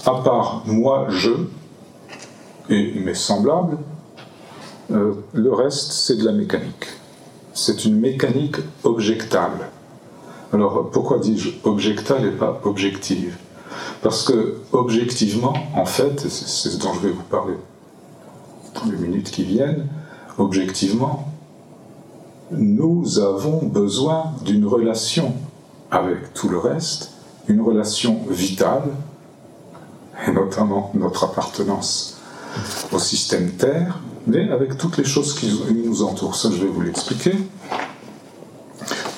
à 0.07 0.23
part 0.23 0.63
moi, 0.67 1.07
je 1.11 1.31
et 2.71 2.95
mes 3.01 3.15
semblables, 3.15 3.77
euh, 4.91 5.13
le 5.33 5.53
reste, 5.53 5.93
c'est 5.93 6.17
de 6.17 6.25
la 6.25 6.33
mécanique. 6.33 6.87
C'est 7.53 7.85
une 7.85 8.01
mécanique 8.01 8.57
objectable. 8.83 9.69
Alors, 10.55 10.89
pourquoi 10.93 11.19
dis-je 11.19 11.51
objectale 11.65 12.27
et 12.27 12.31
pas 12.31 12.61
objective? 12.63 13.37
Parce 14.03 14.23
que, 14.23 14.59
objectivement, 14.71 15.53
en 15.75 15.85
fait, 15.85 16.21
c'est 16.21 16.71
ce 16.71 16.79
dont 16.79 16.95
je 16.95 17.01
vais 17.01 17.11
vous 17.11 17.25
parler 17.25 17.55
dans 18.73 18.89
les 18.89 18.97
minutes 18.97 19.33
qui 19.33 19.43
viennent, 19.43 19.89
objectivement, 20.39 21.33
nous 22.53 23.19
avons 23.19 23.65
besoin 23.65 24.33
d'une 24.45 24.65
relation 24.65 25.35
avec 25.91 26.33
tout 26.35 26.49
le 26.49 26.59
reste, 26.59 27.11
une 27.49 27.61
relation 27.61 28.21
vitale, 28.31 28.91
et 30.25 30.31
notamment 30.31 30.93
notre 30.95 31.25
appartenance 31.25 32.21
au 32.93 33.01
système 33.01 33.51
Terre, 33.51 33.99
mais 34.29 34.51
avec 34.51 34.79
toutes 34.79 34.99
les 34.99 35.05
choses 35.05 35.35
qui 35.35 35.53
nous 35.85 36.05
entourent. 36.05 36.37
Ça, 36.37 36.49
je 36.53 36.63
vais 36.63 36.69
vous 36.69 36.83
l'expliquer. 36.83 37.33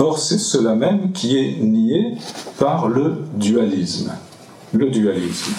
Or, 0.06 0.20
c'est 0.20 0.38
cela 0.38 0.76
même 0.76 1.10
qui 1.10 1.36
est 1.36 1.56
nié 1.60 2.14
par 2.60 2.86
le 2.86 3.24
dualisme. 3.34 4.12
Le 4.72 4.88
dualisme. 4.88 5.52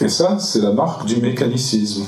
Et 0.00 0.08
ça, 0.08 0.40
c'est 0.40 0.60
la 0.60 0.72
marque 0.72 1.06
du 1.06 1.18
mécanicisme. 1.18 2.04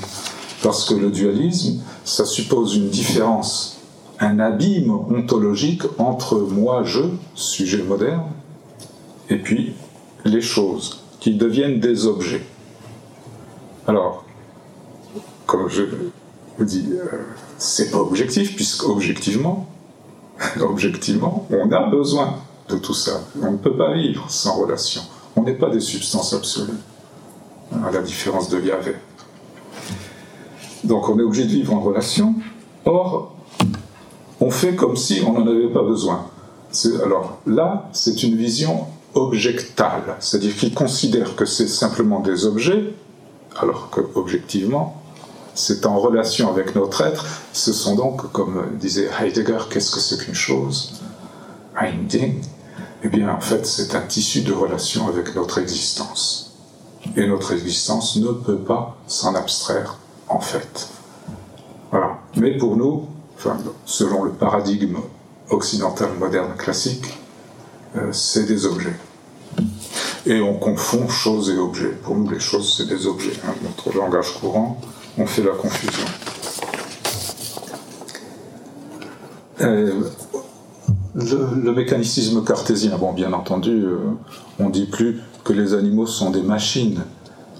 Parce 0.61 0.83
que 0.83 0.93
le 0.93 1.09
dualisme, 1.09 1.79
ça 2.03 2.25
suppose 2.25 2.75
une 2.75 2.89
différence, 2.89 3.77
un 4.19 4.39
abîme 4.39 4.91
ontologique 4.91 5.83
entre 5.99 6.35
moi, 6.35 6.83
je, 6.83 7.03
sujet 7.33 7.81
moderne, 7.81 8.25
et 9.29 9.37
puis 9.37 9.73
les 10.25 10.41
choses, 10.41 11.05
qui 11.21 11.35
deviennent 11.35 11.79
des 11.79 12.07
objets. 12.07 12.45
Alors, 13.87 14.25
comme 15.45 15.69
je 15.69 15.83
vous 16.57 16.65
dis, 16.65 16.89
euh, 16.91 17.19
c'est 17.57 17.89
pas 17.89 17.99
objectif, 17.99 18.53
puisque 18.53 18.83
objectivement, 18.83 19.65
objectivement, 20.61 21.47
on 21.49 21.71
a 21.71 21.89
besoin 21.89 22.35
de 22.69 22.77
tout 22.77 22.93
ça. 22.93 23.21
On 23.41 23.51
ne 23.51 23.57
peut 23.57 23.75
pas 23.75 23.93
vivre 23.93 24.29
sans 24.29 24.55
relation. 24.55 25.01
On 25.35 25.43
n'est 25.43 25.53
pas 25.53 25.69
des 25.69 25.79
substances 25.79 26.33
absolues 26.33 26.77
à 27.85 27.91
la 27.91 28.01
différence 28.01 28.49
de 28.49 28.59
Yahvé. 28.61 28.95
Donc 30.83 31.09
on 31.09 31.19
est 31.19 31.23
obligé 31.23 31.43
de 31.43 31.49
vivre 31.49 31.73
en 31.73 31.79
relation. 31.79 32.35
Or, 32.85 33.35
on 34.39 34.49
fait 34.49 34.75
comme 34.75 34.95
si 34.95 35.21
on 35.25 35.33
n'en 35.33 35.47
avait 35.47 35.69
pas 35.69 35.83
besoin. 35.83 36.25
Alors 37.03 37.39
là, 37.45 37.89
c'est 37.91 38.23
une 38.23 38.35
vision 38.35 38.85
objectale, 39.13 40.15
c'est-à-dire 40.19 40.55
qu'il 40.55 40.73
considère 40.73 41.35
que 41.35 41.45
c'est 41.45 41.67
simplement 41.67 42.19
des 42.19 42.45
objets, 42.45 42.93
alors 43.59 43.89
que 43.89 44.01
objectivement, 44.15 44.96
c'est 45.57 45.85
en 45.85 45.99
relation 45.99 46.49
avec 46.49 46.75
notre 46.75 47.01
être. 47.01 47.25
Ce 47.51 47.73
sont 47.73 47.95
donc, 47.95 48.31
comme 48.31 48.77
disait 48.79 49.09
Heidegger, 49.19 49.59
qu'est-ce 49.69 49.91
que 49.91 49.99
c'est 49.99 50.17
qu'une 50.17 50.35
chose? 50.35 51.01
Un 51.75 51.91
ding. 52.07 52.41
Eh 53.03 53.09
bien, 53.09 53.29
en 53.29 53.41
fait, 53.41 53.65
c'est 53.65 53.95
un 53.95 54.01
tissu 54.01 54.41
de 54.41 54.53
relation 54.53 55.07
avec 55.07 55.35
notre 55.35 55.59
existence 55.59 56.47
et 57.15 57.27
notre 57.27 57.53
existence 57.53 58.15
ne 58.17 58.31
peut 58.31 58.57
pas 58.57 58.97
s'en 59.07 59.35
abstraire 59.35 59.97
en 60.27 60.39
fait. 60.39 60.89
Voilà. 61.91 62.17
Mais 62.35 62.57
pour 62.57 62.75
nous, 62.75 63.07
selon 63.85 64.23
le 64.23 64.31
paradigme 64.31 64.97
occidental 65.49 66.09
moderne 66.19 66.55
classique, 66.57 67.17
euh, 67.95 68.11
c'est 68.11 68.45
des 68.45 68.65
objets. 68.65 68.95
Et 70.25 70.41
on 70.41 70.55
confond 70.55 71.07
choses 71.07 71.49
et 71.49 71.57
objets. 71.57 71.93
Pour 72.03 72.15
nous, 72.15 72.29
les 72.29 72.39
choses, 72.39 72.75
c'est 72.75 72.87
des 72.87 73.07
objets. 73.07 73.31
Hein. 73.47 73.53
Notre 73.63 73.97
langage 73.97 74.33
courant, 74.39 74.81
on 75.17 75.25
fait 75.25 75.43
la 75.43 75.51
confusion. 75.51 76.05
Euh, 79.61 80.01
le, 81.15 81.71
mécanicisme 81.73 82.43
cartésien, 82.43 82.97
bon, 82.97 83.11
bien 83.11 83.33
entendu, 83.33 83.71
euh, 83.71 83.97
on 84.59 84.69
dit 84.69 84.85
plus 84.85 85.19
que 85.43 85.53
les 85.53 85.73
animaux 85.73 86.05
sont 86.05 86.29
des 86.29 86.43
machines. 86.43 87.01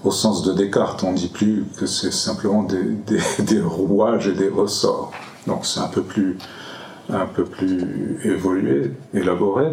Au 0.04 0.12
sens 0.12 0.44
de 0.44 0.52
Descartes, 0.52 1.02
on 1.02 1.10
ne 1.10 1.16
dit 1.16 1.28
plus 1.28 1.64
que 1.76 1.86
c'est 1.86 2.12
simplement 2.12 2.62
des, 3.38 3.60
rouages 3.60 4.28
et 4.28 4.34
des 4.34 4.48
ressorts. 4.48 5.10
Donc 5.48 5.66
c'est 5.66 5.80
un 5.80 5.88
peu 5.88 6.02
plus, 6.02 6.38
un 7.10 7.26
peu 7.26 7.44
plus 7.44 8.20
évolué, 8.22 8.92
élaboré. 9.12 9.66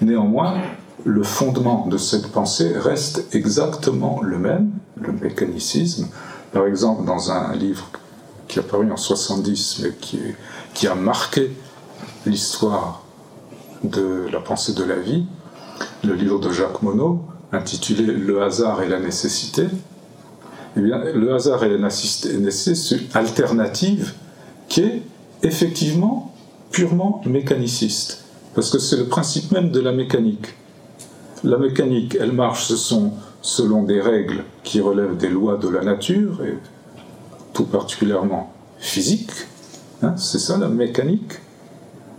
Néanmoins, 0.00 0.54
le 1.04 1.24
fondement 1.24 1.86
de 1.88 1.98
cette 1.98 2.28
pensée 2.28 2.72
reste 2.78 3.34
exactement 3.34 4.20
le 4.22 4.38
même, 4.38 4.70
le 5.00 5.12
mécanicisme. 5.12 6.06
Par 6.52 6.66
exemple, 6.66 7.04
dans 7.04 7.30
un 7.30 7.54
livre 7.54 7.90
qui 8.46 8.58
a 8.58 8.62
paru 8.62 8.90
en 8.90 8.96
70, 8.96 9.82
mais 9.82 9.92
qui, 10.74 10.86
a 10.86 10.94
marqué 10.94 11.52
l'histoire 12.24 13.02
de 13.84 14.26
la 14.32 14.40
pensée 14.40 14.72
de 14.72 14.84
la 14.84 14.96
vie, 14.96 15.26
le 16.04 16.14
livre 16.14 16.38
de 16.40 16.50
Jacques 16.50 16.82
Monod, 16.82 17.18
intitulé 17.52 18.04
Le 18.04 18.42
hasard 18.42 18.82
et 18.82 18.88
la 18.88 18.98
nécessité, 18.98 19.66
eh 20.76 20.80
le 20.80 21.34
hasard 21.34 21.64
et 21.64 21.68
la 21.68 21.78
nécessité, 21.78 22.74
c'est 22.74 22.96
une 22.96 23.08
alternative 23.14 24.14
qui 24.68 24.80
est 24.82 25.02
effectivement 25.42 26.34
purement 26.70 27.22
mécaniciste, 27.26 28.24
parce 28.54 28.70
que 28.70 28.78
c'est 28.78 28.96
le 28.96 29.06
principe 29.06 29.52
même 29.52 29.70
de 29.70 29.80
la 29.80 29.92
mécanique. 29.92 30.54
La 31.44 31.58
mécanique, 31.58 32.16
elle 32.20 32.32
marche, 32.32 32.64
ce 32.64 32.76
sont 32.76 33.12
selon 33.48 33.82
des 33.82 34.00
règles 34.00 34.44
qui 34.62 34.80
relèvent 34.80 35.16
des 35.16 35.30
lois 35.30 35.56
de 35.56 35.68
la 35.68 35.82
nature, 35.82 36.44
et 36.44 36.58
tout 37.54 37.64
particulièrement 37.64 38.52
physique. 38.78 39.30
Hein, 40.02 40.14
c'est 40.16 40.38
ça 40.38 40.58
la 40.58 40.68
mécanique. 40.68 41.32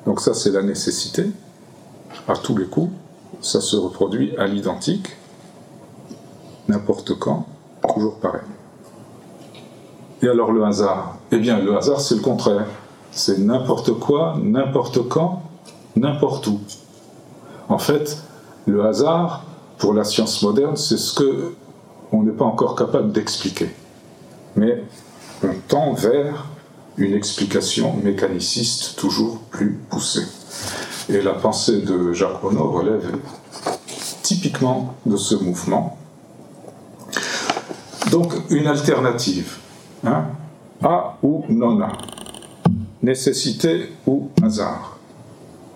Donc 0.05 0.21
ça, 0.21 0.34
c'est 0.34 0.51
la 0.51 0.63
nécessité, 0.63 1.25
à 2.27 2.36
tous 2.36 2.57
les 2.57 2.65
coups 2.65 2.91
ça 3.41 3.61
se 3.61 3.75
reproduit 3.75 4.36
à 4.38 4.47
l'identique. 4.47 5.15
n'importe 6.67 7.17
quand, 7.17 7.47
toujours 7.93 8.17
pareil. 8.17 8.41
Et 10.21 10.27
alors 10.27 10.51
le 10.51 10.63
hasard? 10.63 11.17
Eh 11.32 11.38
bien, 11.38 11.59
le 11.59 11.75
hasard, 11.75 11.99
c'est 11.99 12.15
le 12.15 12.21
contraire. 12.21 12.67
C'est 13.11 13.39
n'importe 13.39 13.97
quoi, 13.99 14.36
n'importe 14.39 15.07
quand, 15.07 15.41
n'importe 15.95 16.45
où. 16.47 16.59
En 17.69 17.80
fait, 17.80 18.21
le 18.67 18.86
hasard, 18.86 19.45
pour 19.80 19.93
la 19.93 20.03
science 20.03 20.43
moderne, 20.43 20.75
c'est 20.75 20.97
ce 20.97 21.13
que 21.13 21.55
on 22.11 22.23
n'est 22.23 22.34
pas 22.34 22.45
encore 22.45 22.75
capable 22.75 23.11
d'expliquer. 23.11 23.69
Mais 24.55 24.84
on 25.41 25.53
tend 25.67 25.93
vers 25.93 26.47
une 26.97 27.13
explication 27.13 27.95
mécaniciste 28.03 28.97
toujours 28.97 29.39
plus 29.49 29.80
poussée. 29.89 30.25
Et 31.07 31.21
la 31.21 31.34
pensée 31.34 31.82
de 31.82 32.13
Jacques 32.13 32.43
Monod 32.43 32.71
relève 32.73 33.17
typiquement 34.21 34.95
de 35.05 35.15
ce 35.15 35.36
mouvement. 35.36 35.97
Donc 38.11 38.34
une 38.49 38.67
alternative, 38.67 39.57
hein, 40.05 40.25
A 40.84 41.17
ou 41.23 41.45
non 41.47 41.82
A, 41.82 41.91
nécessité 43.01 43.93
ou 44.05 44.30
hasard, 44.43 44.97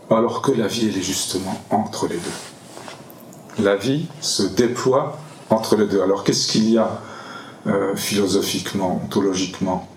alors 0.10 0.42
que 0.42 0.52
la 0.52 0.68
vie 0.68 0.90
elle 0.90 0.98
est 0.98 1.02
justement 1.02 1.56
entre 1.70 2.08
les 2.08 2.18
deux. 2.18 2.53
La 3.60 3.76
vie 3.76 4.08
se 4.20 4.44
déploie 4.44 5.18
entre 5.50 5.76
les 5.76 5.88
deux. 5.88 6.02
Alors 6.02 6.24
qu'est-ce 6.24 6.48
qu'il 6.48 6.70
y 6.70 6.78
a 6.78 7.02
euh, 7.68 7.96
philosophiquement, 7.96 9.02
ontologiquement, 9.04 9.88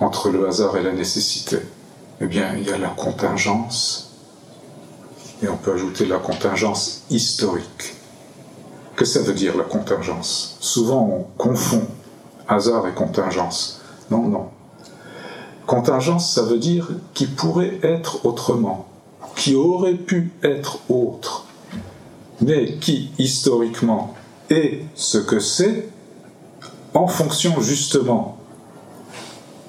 entre 0.00 0.30
le 0.30 0.48
hasard 0.48 0.76
et 0.76 0.82
la 0.82 0.92
nécessité? 0.92 1.58
Eh 2.20 2.26
bien, 2.26 2.54
il 2.56 2.66
y 2.66 2.70
a 2.70 2.78
la 2.78 2.88
contingence, 2.88 4.10
et 5.42 5.48
on 5.48 5.56
peut 5.56 5.72
ajouter 5.72 6.04
la 6.06 6.18
contingence 6.18 7.02
historique. 7.10 7.94
Que 8.96 9.04
ça 9.04 9.20
veut 9.22 9.34
dire 9.34 9.56
la 9.56 9.64
contingence? 9.64 10.56
Souvent 10.60 11.08
on 11.08 11.26
confond 11.38 11.86
hasard 12.48 12.86
et 12.86 12.92
contingence. 12.92 13.80
Non, 14.10 14.28
non. 14.28 14.48
Contingence, 15.66 16.32
ça 16.34 16.42
veut 16.42 16.58
dire 16.58 16.88
qui 17.14 17.26
pourrait 17.26 17.78
être 17.82 18.26
autrement, 18.26 18.86
qui 19.36 19.54
aurait 19.54 19.94
pu 19.94 20.32
être 20.42 20.78
autre, 20.88 21.46
mais 22.42 22.74
qui 22.80 23.10
historiquement 23.18 24.14
est 24.50 24.82
ce 24.94 25.18
que 25.18 25.40
c'est 25.40 25.88
en 26.94 27.06
fonction 27.06 27.60
justement 27.60 28.36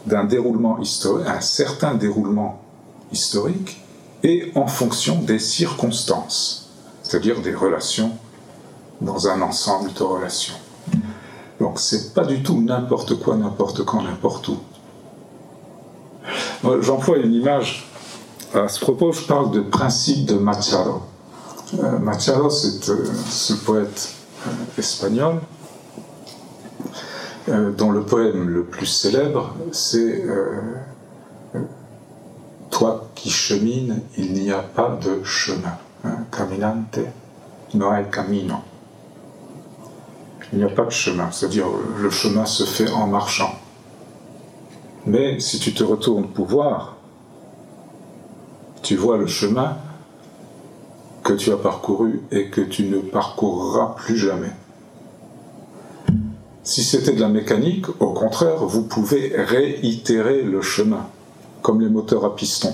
d'un 0.06 0.26
déroulement 0.26 0.80
historique, 0.80 1.28
un 1.28 1.40
certain 1.40 1.96
déroulement 1.96 2.62
historique, 3.12 3.80
et 4.24 4.52
en 4.56 4.68
fonction 4.68 5.20
des 5.20 5.40
circonstances, 5.40 6.70
c'est-à-dire 7.04 7.42
des 7.42 7.54
relations 7.54 8.12
dans 9.02 9.28
un 9.28 9.42
ensemble 9.42 9.94
de 9.94 10.04
relations. 10.04 10.56
Donc 11.60 11.80
c'est 11.80 12.14
pas 12.14 12.26
du 12.26 12.42
tout 12.42 12.62
n'importe 12.62 13.20
quoi, 13.20 13.36
n'importe 13.36 13.84
quand, 13.86 14.02
n'importe 14.02 14.48
où. 14.50 14.58
J'emploie 16.82 17.18
une 17.18 17.34
image. 17.34 17.90
À 18.54 18.68
ce 18.68 18.80
propos, 18.80 19.12
je 19.12 19.22
parle 19.22 19.52
de 19.52 19.60
principe 19.62 20.26
de 20.26 20.36
Machado. 20.36 21.02
Euh, 21.80 21.98
Machado, 21.98 22.50
c'est 22.50 22.90
euh, 22.90 23.06
ce 23.30 23.54
poète 23.54 24.14
euh, 24.46 24.50
espagnol 24.78 25.40
dont 27.78 27.92
le 27.92 28.04
poème 28.04 28.48
le 28.48 28.64
plus 28.64 28.86
célèbre, 28.86 29.54
c'est 29.74 30.24
Toi 32.72 33.10
qui 33.16 33.30
chemines, 33.30 34.00
il 34.18 34.32
n'y 34.32 34.50
a 34.50 34.60
pas 34.60 34.98
de 35.04 35.22
chemin. 35.26 35.78
Caminante, 36.32 37.00
no 37.74 37.92
hay 37.92 38.06
camino. 38.10 38.56
Il 40.54 40.60
n'y 40.60 40.64
a 40.64 40.70
pas 40.70 40.86
de 40.86 40.92
chemin, 40.92 41.32
c'est-à-dire 41.32 41.66
le 42.00 42.10
chemin 42.10 42.46
se 42.46 42.64
fait 42.64 42.90
en 42.90 43.08
marchant. 43.08 43.56
Mais 45.06 45.42
si 45.42 45.60
tu 45.60 45.74
te 45.74 45.84
retournes 45.84 46.30
pour 46.30 46.46
voir, 46.46 46.96
tu 48.84 48.96
vois 48.96 49.18
le 49.18 49.28
chemin 49.28 49.76
que 51.24 51.34
tu 51.34 51.52
as 51.52 51.58
parcouru 51.58 52.22
et 52.32 52.50
que 52.50 52.62
tu 52.62 52.84
ne 52.84 53.00
parcourras 53.00 53.96
plus 53.98 54.18
jamais. 54.18 54.52
Si 56.64 56.84
c'était 56.84 57.14
de 57.14 57.22
la 57.22 57.30
mécanique, 57.30 57.88
au 58.02 58.14
contraire, 58.14 58.66
vous 58.66 58.84
pouvez 58.84 59.34
réitérer 59.36 60.44
le 60.44 60.62
chemin, 60.62 61.08
comme 61.62 61.82
les 61.82 61.90
moteurs 61.90 62.26
à 62.26 62.36
piston. 62.36 62.74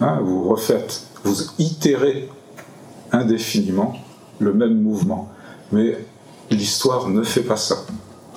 Hein, 0.00 0.20
vous 0.22 0.48
refaites, 0.48 1.06
vous 1.22 1.36
itérez 1.58 2.28
indéfiniment 3.12 3.94
le 4.38 4.52
même 4.52 4.80
mouvement. 4.80 5.30
Mais 5.72 5.98
l'histoire 6.50 7.08
ne 7.08 7.22
fait 7.22 7.42
pas 7.42 7.56
ça. 7.56 7.84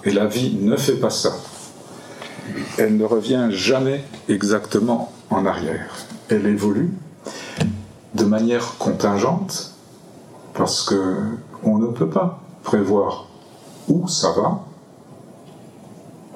Et 0.03 0.11
la 0.11 0.25
vie 0.25 0.57
ne 0.61 0.75
fait 0.75 0.95
pas 0.97 1.09
ça. 1.09 1.33
Elle 2.77 2.97
ne 2.97 3.03
revient 3.03 3.47
jamais 3.49 4.03
exactement 4.29 5.11
en 5.29 5.45
arrière. 5.45 5.95
Elle 6.29 6.45
évolue 6.45 6.91
de 8.17 8.25
manière 8.25 8.77
contingente 8.79 9.71
parce 10.53 10.83
que 10.83 11.15
on 11.63 11.77
ne 11.77 11.87
peut 11.87 12.09
pas 12.09 12.39
prévoir 12.63 13.27
où 13.87 14.07
ça 14.07 14.31
va, 14.31 14.63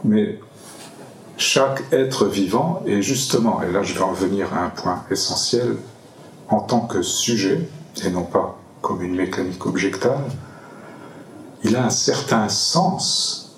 mais 0.03 0.39
chaque 1.37 1.83
être 1.91 2.25
vivant 2.27 2.83
est 2.85 3.01
justement, 3.01 3.61
et 3.63 3.71
là 3.71 3.81
je 3.81 3.93
vais 3.95 4.03
en 4.03 4.13
venir 4.13 4.53
à 4.53 4.63
un 4.65 4.69
point 4.69 5.03
essentiel, 5.09 5.75
en 6.49 6.59
tant 6.59 6.81
que 6.81 7.01
sujet, 7.01 7.67
et 8.05 8.09
non 8.11 8.23
pas 8.23 8.57
comme 8.81 9.01
une 9.01 9.15
mécanique 9.15 9.65
objectale, 9.65 10.23
il 11.63 11.75
a 11.75 11.85
un 11.85 11.89
certain 11.89 12.47
sens 12.47 13.55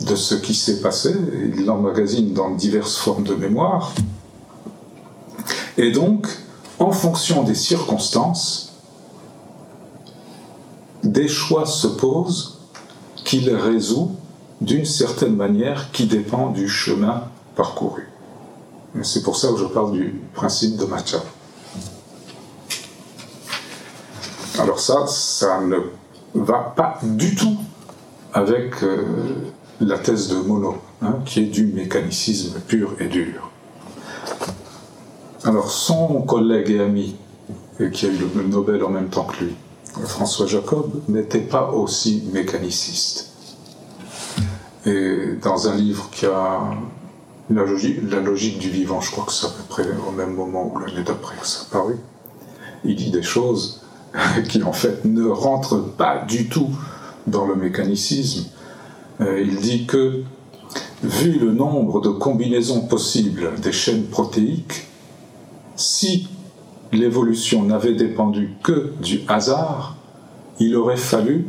de 0.00 0.14
ce 0.14 0.34
qui 0.34 0.54
s'est 0.54 0.80
passé, 0.80 1.14
il 1.56 1.66
l'emmagasine 1.66 2.32
dans 2.32 2.50
diverses 2.50 2.96
formes 2.96 3.24
de 3.24 3.34
mémoire, 3.34 3.92
et 5.76 5.90
donc, 5.90 6.28
en 6.82 6.90
fonction 6.90 7.42
des 7.44 7.54
circonstances, 7.54 8.72
des 11.04 11.28
choix 11.28 11.64
se 11.64 11.86
posent 11.86 12.58
qu'il 13.24 13.54
résout 13.54 14.12
d'une 14.60 14.84
certaine 14.84 15.36
manière 15.36 15.90
qui 15.92 16.06
dépend 16.06 16.50
du 16.50 16.68
chemin 16.68 17.24
parcouru. 17.56 18.08
C'est 19.02 19.22
pour 19.22 19.36
ça 19.36 19.48
que 19.48 19.58
je 19.58 19.64
parle 19.64 19.92
du 19.92 20.20
principe 20.34 20.76
de 20.76 20.84
Machado. 20.84 21.24
Alors 24.58 24.80
ça, 24.80 25.06
ça 25.06 25.60
ne 25.60 25.78
va 26.34 26.72
pas 26.76 26.98
du 27.02 27.34
tout 27.34 27.56
avec 28.34 28.82
euh, 28.82 29.04
la 29.80 29.98
thèse 29.98 30.28
de 30.28 30.36
Monod, 30.36 30.76
hein, 31.00 31.16
qui 31.24 31.40
est 31.40 31.46
du 31.46 31.66
mécanicisme 31.66 32.60
pur 32.60 32.94
et 33.00 33.06
dur. 33.06 33.41
Alors 35.44 35.72
son 35.72 36.22
collègue 36.22 36.70
et 36.70 36.78
ami, 36.78 37.16
qui 37.92 38.06
a 38.06 38.08
eu 38.08 38.18
le 38.36 38.44
Nobel 38.44 38.84
en 38.84 38.90
même 38.90 39.08
temps 39.08 39.24
que 39.24 39.44
lui, 39.44 39.54
François 40.04 40.46
Jacob, 40.46 41.02
n'était 41.08 41.40
pas 41.40 41.70
aussi 41.72 42.22
mécaniciste. 42.32 43.32
Et 44.86 45.36
dans 45.42 45.66
un 45.66 45.74
livre 45.74 46.08
qui 46.12 46.26
a 46.26 46.60
la 47.50 47.64
logique, 47.64 47.98
la 48.08 48.20
logique 48.20 48.60
du 48.60 48.70
vivant, 48.70 49.00
je 49.00 49.10
crois 49.10 49.24
que 49.24 49.32
c'est 49.32 49.46
à 49.46 49.50
peu 49.50 49.64
près 49.68 49.84
au 50.08 50.12
même 50.12 50.34
moment 50.34 50.72
ou 50.72 50.78
l'année 50.78 51.02
d'après 51.04 51.34
que 51.36 51.46
ça 51.46 51.66
a 51.68 51.72
paru, 51.72 51.96
il 52.84 52.94
dit 52.94 53.10
des 53.10 53.22
choses 53.22 53.82
qui 54.48 54.62
en 54.62 54.72
fait 54.72 55.04
ne 55.04 55.26
rentre 55.26 55.80
pas 55.96 56.24
du 56.24 56.48
tout 56.48 56.70
dans 57.26 57.46
le 57.46 57.56
mécanicisme. 57.56 58.44
Euh, 59.20 59.42
il 59.42 59.56
dit 59.56 59.86
que, 59.86 60.22
vu 61.02 61.40
le 61.40 61.52
nombre 61.52 62.00
de 62.00 62.10
combinaisons 62.10 62.82
possibles 62.82 63.50
des 63.60 63.72
chaînes 63.72 64.04
protéiques, 64.04 64.86
si 65.76 66.28
l'évolution 66.92 67.62
n'avait 67.64 67.94
dépendu 67.94 68.50
que 68.62 68.92
du 69.00 69.20
hasard, 69.28 69.96
il 70.58 70.76
aurait 70.76 70.96
fallu, 70.96 71.46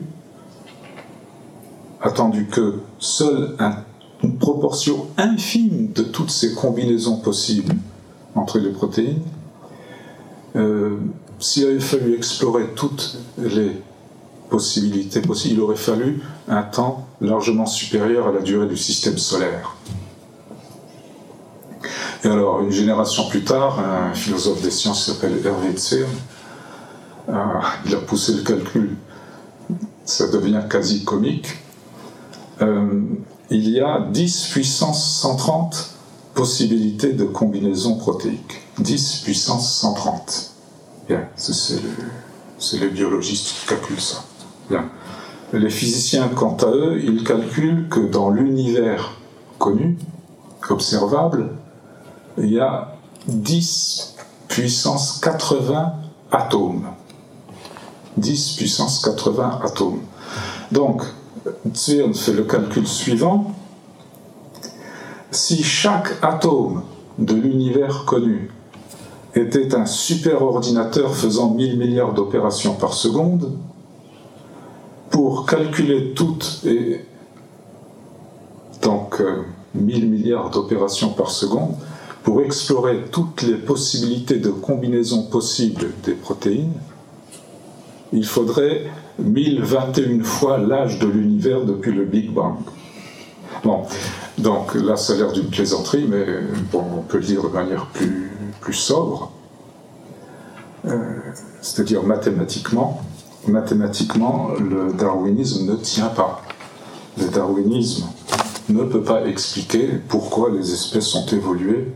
attendu 2.01 2.47
que 2.47 2.80
seule 2.99 3.55
une 4.24 4.38
proportion 4.38 5.07
infime 5.17 5.91
de 5.93 6.03
toutes 6.03 6.32
ces 6.32 6.53
combinaisons 6.53 7.17
possibles 7.17 7.76
entre 8.36 8.57
les 8.57 8.71
protéines, 8.71 9.21
euh, 10.55 10.97
s'il 11.39 11.65
avait 11.67 11.80
fallu 11.80 12.15
explorer 12.15 12.69
toutes 12.76 13.17
les 13.38 13.71
possibilités 14.49 15.21
possibles, 15.21 15.55
il 15.55 15.61
aurait 15.61 15.76
fallu 15.76 16.21
un 16.47 16.63
temps 16.63 17.07
largement 17.19 17.65
supérieur 17.65 18.28
à 18.28 18.32
la 18.32 18.41
durée 18.41 18.67
du 18.67 18.78
système 18.78 19.17
solaire. 19.17 19.76
Et 22.24 22.28
alors, 22.28 22.61
une 22.61 22.71
génération 22.71 23.28
plus 23.28 23.43
tard, 23.43 23.80
un 23.80 24.13
philosophe 24.13 24.61
des 24.61 24.71
sciences 24.71 25.05
s'appelle 25.05 25.41
Hervé 25.45 25.74
Tsirn, 25.74 26.09
euh, 27.30 27.34
il 27.86 27.95
a 27.95 27.97
poussé 27.97 28.34
le 28.34 28.43
calcul, 28.43 28.95
ça 30.05 30.28
devient 30.28 30.61
quasi 30.69 31.03
comique. 31.03 31.47
Euh, 32.61 33.01
il 33.49 33.69
y 33.69 33.82
a 33.82 33.99
10 33.99 34.47
puissance 34.51 35.19
130 35.21 35.95
possibilités 36.34 37.11
de 37.11 37.26
combinaison 37.26 37.97
protéique. 37.97 38.61
10 38.80 39.21
puissance 39.24 39.74
130. 39.80 40.51
Bien, 41.09 41.28
c'est 41.36 42.80
les 42.80 42.89
biologistes 42.89 43.47
qui 43.59 43.67
calculent 43.67 43.99
ça. 43.99 44.24
Les 45.51 45.69
physiciens, 45.69 46.30
quant 46.30 46.55
à 46.55 46.67
eux, 46.67 47.01
ils 47.03 47.24
calculent 47.24 47.88
que 47.89 47.99
dans 47.99 48.30
l'univers 48.30 49.17
connu, 49.59 49.97
observable, 50.69 51.51
il 52.38 52.53
y 52.53 52.59
a 52.59 52.95
10 53.27 54.15
puissance 54.47 55.19
80 55.21 55.93
atomes. 56.31 56.88
10 58.17 58.55
puissance 58.57 58.99
80 58.99 59.59
atomes. 59.63 60.01
Donc, 60.71 61.03
Zwirn 61.73 62.13
fait 62.13 62.34
le 62.34 62.43
calcul 62.43 62.88
suivant. 62.88 63.51
Si 65.31 65.63
chaque 65.63 66.17
atome 66.21 66.84
de 67.17 67.34
l'univers 67.34 68.05
connu 68.05 68.51
était 69.36 69.73
un 69.73 69.86
superordinateur 69.86 71.15
faisant 71.15 71.51
1000 71.51 71.77
milliards 71.77 72.13
d'opérations 72.13 72.75
par 72.75 72.93
seconde, 72.93 73.57
pour 75.09 75.45
calculer 75.45 76.13
toutes 76.13 76.61
et 76.65 77.05
donc 78.81 79.21
1000 79.75 80.03
euh, 80.03 80.07
milliards 80.07 80.49
d'opérations 80.49 81.09
par 81.09 81.29
seconde, 81.29 81.75
pour 82.24 82.41
explorer 82.41 83.05
toutes 83.11 83.41
les 83.41 83.55
possibilités 83.55 84.38
de 84.38 84.49
combinaison 84.49 85.24
possibles 85.24 85.88
des 86.03 86.13
protéines, 86.13 86.74
il 88.13 88.26
faudrait 88.26 88.84
1021 89.19 90.24
fois 90.24 90.57
l'âge 90.57 90.99
de 90.99 91.07
l'univers 91.07 91.65
depuis 91.65 91.91
le 91.91 92.05
Big 92.05 92.32
Bang. 92.32 92.55
Bon, 93.63 93.84
donc 94.38 94.76
là, 94.76 94.95
ça 94.95 95.13
a 95.13 95.15
l'air 95.17 95.32
d'une 95.32 95.49
plaisanterie, 95.49 96.05
mais 96.07 96.26
bon, 96.71 96.84
on 96.97 97.01
peut 97.01 97.17
le 97.17 97.24
dire 97.24 97.43
de 97.43 97.49
manière 97.49 97.88
plus, 97.88 98.32
plus 98.61 98.74
sobre. 98.74 99.32
Euh, 100.86 100.97
c'est-à-dire 101.61 102.03
mathématiquement, 102.03 103.01
mathématiquement, 103.47 104.49
le 104.59 104.93
darwinisme 104.93 105.65
ne 105.65 105.76
tient 105.76 106.07
pas. 106.07 106.41
Le 107.17 107.28
darwinisme 107.28 108.05
ne 108.69 108.84
peut 108.84 109.03
pas 109.03 109.26
expliquer 109.26 109.89
pourquoi 110.07 110.49
les 110.51 110.74
espèces 110.74 111.13
ont 111.15 111.26
évolué. 111.28 111.93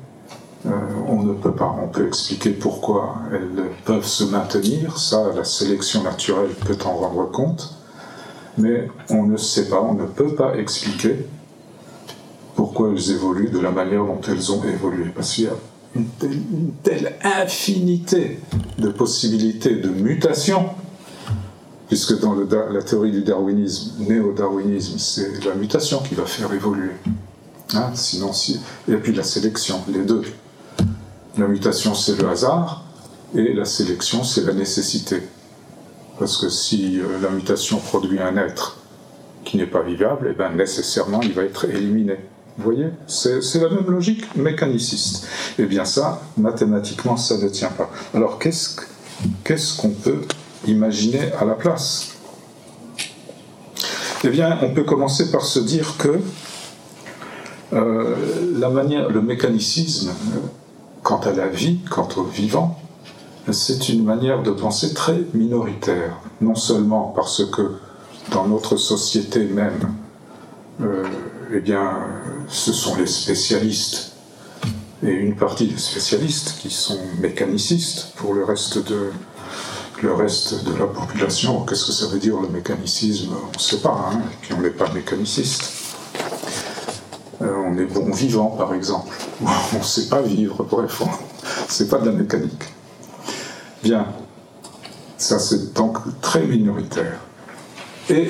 Euh, 0.66 0.70
on 1.08 1.24
ne 1.24 1.34
peut 1.34 1.54
pas. 1.54 1.76
On 1.82 1.88
peut 1.88 2.08
expliquer 2.08 2.52
pourquoi 2.52 3.16
elles 3.32 3.72
peuvent 3.86 4.06
se 4.06 4.24
maintenir. 4.24 4.98
Ça, 4.98 5.32
la 5.36 5.44
sélection 5.44 6.04
naturelle 6.04 6.52
peut 6.66 6.78
en 6.86 6.98
rendre 6.98 7.32
compte. 7.32 7.74
Mais 8.58 8.88
on 9.10 9.24
ne 9.24 9.38
sait 9.38 9.70
pas, 9.70 9.82
on 9.82 9.94
ne 9.94 10.06
peut 10.06 10.34
pas 10.34 10.56
expliquer 10.58 11.28
pourquoi 12.56 12.90
elles 12.90 13.12
évoluent 13.12 13.52
de 13.52 13.60
la 13.60 13.70
manière 13.70 14.04
dont 14.04 14.20
elles 14.28 14.52
ont 14.52 14.64
évolué. 14.64 15.10
Parce 15.16 15.34
qu'il 15.34 15.44
y 15.44 15.48
a 15.48 15.54
une 15.96 16.72
telle, 16.84 17.16
infinité 17.24 18.40
de 18.80 18.90
possibilités 18.90 19.76
de 19.76 19.90
mutation, 19.90 20.70
puisque 21.88 22.20
dans 22.20 22.36
la 22.36 22.82
théorie 22.82 23.12
du 23.12 23.22
darwinisme, 23.22 24.04
néo-darwinisme, 24.08 24.98
c'est 24.98 25.46
la 25.46 25.54
mutation 25.54 26.00
qui 26.00 26.16
va 26.16 26.26
faire 26.26 26.52
évoluer. 26.52 26.92
Hein, 27.74 27.92
sinon, 27.94 28.34
si, 28.34 28.60
et 28.88 28.96
puis 28.96 29.14
la 29.14 29.24
sélection, 29.24 29.82
les 29.88 30.04
deux. 30.04 30.24
La 31.38 31.48
mutation, 31.48 31.94
c'est 31.94 32.20
le 32.20 32.28
hasard, 32.28 32.84
et 33.36 33.54
la 33.54 33.66
sélection, 33.66 34.24
c'est 34.24 34.46
la 34.46 34.54
nécessité. 34.54 35.22
Parce 36.18 36.38
que 36.38 36.50
si 36.50 37.00
euh, 37.00 37.20
la 37.22 37.30
mutation 37.30 37.78
produit 37.78 38.20
un 38.20 38.38
être 38.38 38.78
qui 39.44 39.58
n'est 39.58 39.68
pas 39.68 39.84
vivable, 39.84 40.28
et 40.28 40.32
eh 40.32 40.34
ben 40.34 40.50
nécessairement, 40.56 41.22
il 41.22 41.34
va 41.34 41.44
être 41.44 41.66
éliminé. 41.66 42.18
Vous 42.58 42.64
voyez? 42.64 42.88
C'est 43.06 43.62
la 43.62 43.70
même 43.70 43.90
logique 43.90 44.36
mécaniciste. 44.36 45.28
Eh 45.60 45.66
bien 45.66 45.86
ça, 45.86 46.22
mathématiquement, 46.38 47.16
ça 47.16 47.38
ne 47.38 47.48
tient 47.50 47.70
pas. 47.70 47.90
Alors 48.16 48.40
qu'est-ce 48.40 49.78
qu'on 49.78 49.92
peut 49.92 50.22
imaginer 50.66 51.32
à 51.40 51.46
la 51.46 51.54
place? 51.54 52.18
Eh 54.24 54.30
bien, 54.30 54.58
on 54.64 54.74
peut 54.74 54.84
commencer 54.84 55.32
par 55.32 55.46
se 55.46 55.60
dire 55.60 55.96
que 56.00 56.20
euh, 57.74 58.16
la 58.58 58.70
manière, 58.70 59.10
le 59.10 59.22
mécanicisme, 59.22 60.12
quant 61.08 61.22
à 61.22 61.32
la 61.32 61.48
vie, 61.48 61.80
quant 61.90 62.10
au 62.18 62.24
vivant, 62.24 62.78
c'est 63.50 63.88
une 63.88 64.04
manière 64.04 64.44
de 64.44 64.52
penser 64.52 64.94
très 64.94 65.18
minoritaire. 65.34 66.18
Non 66.42 66.56
seulement 66.56 67.14
parce 67.16 67.46
que 67.46 67.78
dans 68.34 68.46
notre 68.46 68.76
société 68.76 69.46
même, 69.46 69.94
euh, 70.82 71.06
eh 71.54 71.62
bien, 71.62 71.94
ce 72.50 72.74
sont 72.74 72.98
les 72.98 73.08
spécialistes 73.08 74.12
et 75.02 75.12
une 75.12 75.38
partie 75.38 75.68
des 75.68 75.78
spécialistes 75.78 76.58
qui 76.60 76.70
sont 76.70 77.00
mécanicistes 77.22 78.12
pour 78.18 78.34
le 78.34 78.44
reste 78.44 78.80
de, 78.80 79.12
la 80.04 80.88
population. 80.88 81.62
Qu'est-ce 81.66 81.86
que 81.86 81.94
ça 81.94 82.08
veut 82.08 82.20
dire 82.20 82.38
le 82.42 82.50
mécanicisme? 82.50 83.30
On 83.32 83.58
ne 83.58 83.62
sait 83.62 83.80
pas, 83.80 84.12
hein, 84.12 84.58
n'est 84.62 84.72
pas 84.72 84.92
mécaniciste. 84.92 85.77
Euh, 87.42 87.54
on 87.66 87.78
est 87.78 87.86
bon 87.86 88.12
vivant, 88.12 88.48
par 88.58 88.74
exemple. 88.74 89.14
on 89.74 89.78
ne 89.78 89.84
sait 89.84 90.08
pas 90.08 90.22
vivre, 90.22 90.64
bref, 90.64 91.02
c'est 91.68 91.90
pas 91.90 92.00
de 92.00 92.08
la 92.08 92.12
mécanique. 92.12 92.64
Bien, 93.84 94.08
ça 95.18 95.40
c'est 95.40 95.74
donc 95.74 95.98
très 96.22 96.46
minoritaire. 96.46 97.20
Et 98.10 98.30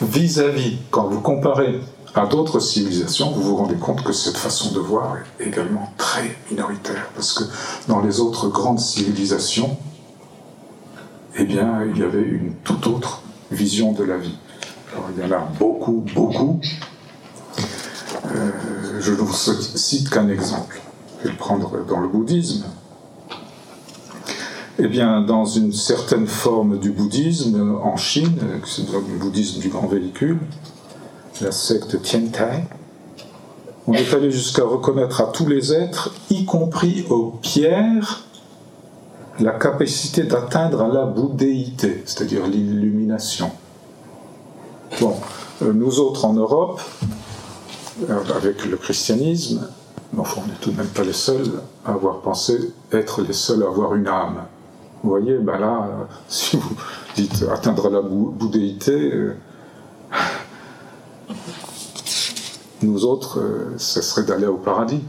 vis-à-vis, 0.00 0.78
quand 0.90 1.08
vous 1.08 1.20
comparez 1.20 1.80
à 2.14 2.26
d'autres 2.26 2.60
civilisations, 2.60 3.30
vous 3.30 3.42
vous 3.42 3.56
rendez 3.56 3.76
compte 3.76 4.02
que 4.02 4.12
cette 4.12 4.36
façon 4.36 4.72
de 4.72 4.80
voir 4.80 5.16
est 5.38 5.46
également 5.46 5.92
très 5.96 6.36
minoritaire, 6.50 7.10
parce 7.14 7.32
que 7.32 7.44
dans 7.88 8.00
les 8.00 8.20
autres 8.20 8.48
grandes 8.48 8.80
civilisations, 8.80 9.76
eh 11.36 11.44
bien, 11.44 11.84
il 11.84 11.98
y 11.98 12.02
avait 12.02 12.22
une 12.22 12.54
toute 12.64 12.86
autre 12.86 13.22
vision 13.50 13.92
de 13.92 14.04
la 14.04 14.16
vie. 14.16 14.36
Alors, 14.92 15.08
il 15.16 15.22
y 15.22 15.26
en 15.26 15.36
a 15.36 15.40
beaucoup, 15.58 16.04
beaucoup. 16.14 16.60
Euh, 18.32 18.50
je 19.00 19.12
ne 19.12 19.16
vous 19.16 19.32
cite 19.32 20.10
qu'un 20.10 20.28
exemple. 20.28 20.80
Je 21.18 21.24
vais 21.24 21.30
le 21.30 21.36
prendre 21.36 21.84
dans 21.86 22.00
le 22.00 22.08
bouddhisme. 22.08 22.64
Eh 24.78 24.88
bien, 24.88 25.20
dans 25.20 25.44
une 25.44 25.72
certaine 25.72 26.26
forme 26.26 26.78
du 26.78 26.90
bouddhisme 26.90 27.78
en 27.82 27.96
Chine, 27.96 28.38
le 28.40 29.18
bouddhisme 29.18 29.60
du 29.60 29.68
grand 29.68 29.86
véhicule, 29.86 30.38
la 31.42 31.52
secte 31.52 32.00
Tiantai, 32.00 32.64
on 33.86 33.92
est 33.92 34.14
allé 34.14 34.30
jusqu'à 34.30 34.64
reconnaître 34.64 35.20
à 35.20 35.24
tous 35.24 35.46
les 35.46 35.72
êtres, 35.72 36.14
y 36.30 36.44
compris 36.44 37.04
aux 37.10 37.32
pierres, 37.42 38.24
la 39.40 39.52
capacité 39.52 40.22
d'atteindre 40.22 40.86
la 40.86 41.04
bouddhéité, 41.06 42.02
c'est-à-dire 42.06 42.46
l'illumination. 42.46 43.50
Bon, 45.00 45.16
euh, 45.62 45.72
nous 45.72 45.98
autres 45.98 46.24
en 46.24 46.34
Europe, 46.34 46.80
avec 48.08 48.64
le 48.64 48.76
christianisme, 48.76 49.68
enfin, 50.16 50.42
on 50.44 50.48
n'est 50.48 50.58
tout 50.60 50.70
de 50.70 50.76
même 50.76 50.88
pas 50.88 51.04
les 51.04 51.12
seuls 51.12 51.62
à 51.84 51.90
avoir 51.92 52.20
pensé 52.20 52.72
être 52.92 53.22
les 53.22 53.32
seuls 53.32 53.62
à 53.62 53.66
avoir 53.66 53.94
une 53.94 54.08
âme. 54.08 54.44
Vous 55.02 55.10
voyez, 55.10 55.38
ben 55.38 55.58
là, 55.58 55.88
euh, 55.88 56.04
si 56.28 56.56
vous 56.56 56.76
dites 57.16 57.44
atteindre 57.50 57.88
la 57.88 58.00
bouddhéité, 58.02 59.12
nous 62.82 63.04
autres, 63.04 63.42
ce 63.76 64.00
serait 64.00 64.24
d'aller 64.24 64.46
au 64.46 64.56
paradis. 64.56 65.02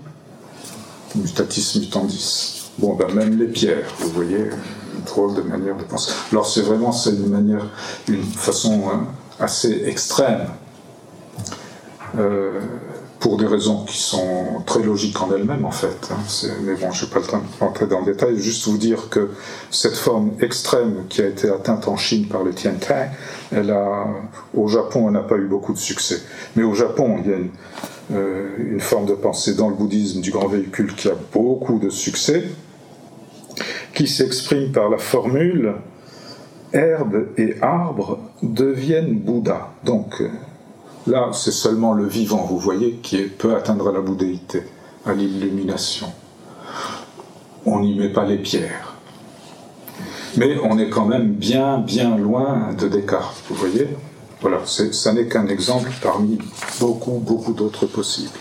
Mutatis 1.15 1.79
mutandis. 1.79 2.71
Bon, 2.77 2.95
ben 2.95 3.13
même 3.13 3.37
les 3.37 3.47
pierres, 3.47 3.87
vous 3.99 4.09
voyez, 4.09 4.49
une 4.95 5.03
drôle 5.05 5.35
de 5.35 5.41
manière 5.41 5.75
de 5.77 5.83
penser. 5.83 6.11
Alors 6.31 6.47
c'est 6.47 6.61
vraiment 6.61 6.91
une 6.91 7.27
manière, 7.27 7.65
une 8.07 8.23
façon 8.23 8.83
hein, 8.89 9.07
assez 9.39 9.83
extrême, 9.85 10.47
euh, 12.18 12.59
pour 13.20 13.38
des 13.38 13.45
raisons 13.45 13.86
qui 13.86 13.97
sont 13.97 14.64
très 14.66 14.82
logiques 14.82 15.22
en 15.22 15.32
elles-mêmes 15.34 15.66
en 15.66 15.72
fait. 15.72 16.09
Hein. 16.12 16.49
mais 16.64 16.76
bon, 16.76 16.91
je 16.91 17.05
n'ai 17.05 17.12
pas 17.12 17.20
le 17.20 17.26
temps 17.26 17.38
de 17.38 17.64
rentrer 17.64 17.88
dans 17.88 17.99
le 17.99 18.05
détail, 18.05 18.38
juste 18.38 18.68
vous 18.68 18.78
dire 18.78 19.09
que 19.09 19.30
cette 19.70 19.95
forme 19.95 20.32
extrême 20.41 21.03
qui 21.07 21.22
a 21.22 21.28
été 21.28 21.49
atteinte 21.49 21.88
en 21.88 21.97
Chine 21.97 22.28
par 22.28 22.43
le 22.43 22.51
Tiantai, 22.53 23.09
elle 23.51 23.70
a, 23.70 24.07
au 24.55 24.68
Japon, 24.68 25.07
elle 25.07 25.14
n'a 25.14 25.20
pas 25.22 25.38
eu 25.38 25.47
beaucoup 25.47 25.74
de 25.74 25.78
succès. 25.78 26.22
Mais 26.55 26.64
au 26.64 26.74
Japon, 26.74 27.18
il 27.24 27.30
y 27.30 27.34
a 27.34 27.38
une, 27.38 27.51
euh, 28.14 28.49
une 28.57 28.80
forme 28.80 29.05
de 29.05 29.14
pensée 29.14 29.53
dans 29.53 29.70
le 29.70 29.76
bouddhisme 29.76 30.22
du 30.22 30.32
grand 30.32 30.47
véhicule 30.47 30.95
qui 30.95 31.07
a 31.07 31.16
beaucoup 31.32 31.80
de 31.80 31.89
succès 31.89 32.43
qui 33.93 34.07
s'exprime 34.07 34.72
par 34.72 34.89
la 34.89 34.97
formule 34.97 35.74
herbe 36.74 37.28
et 37.38 37.55
arbre 37.62 38.20
deviennent 38.41 39.16
Bouddha. 39.16 39.70
Donc 39.84 40.22
là, 41.07 41.29
c'est 41.33 41.51
seulement 41.51 41.93
le 41.93 42.05
vivant, 42.05 42.45
vous 42.49 42.59
voyez, 42.59 42.99
qui 43.01 43.17
peut 43.23 43.55
atteindre 43.55 43.91
la 43.91 44.01
bouddhéité, 44.01 44.63
à 45.05 45.13
l'illumination. 45.13 46.07
On 47.65 47.79
n'y 47.79 47.95
met 47.97 48.09
pas 48.09 48.25
les 48.25 48.37
pierres. 48.37 48.95
Mais 50.37 50.57
on 50.63 50.77
est 50.79 50.89
quand 50.89 51.05
même 51.05 51.33
bien, 51.33 51.77
bien 51.77 52.17
loin 52.17 52.73
de 52.73 52.87
Descartes, 52.87 53.43
vous 53.49 53.55
voyez 53.55 53.87
Voilà, 54.39 54.59
ça 54.65 55.13
n'est 55.13 55.27
qu'un 55.27 55.47
exemple 55.47 55.91
parmi 56.01 56.39
beaucoup, 56.79 57.19
beaucoup 57.19 57.53
d'autres 57.53 57.85
possibles. 57.85 58.39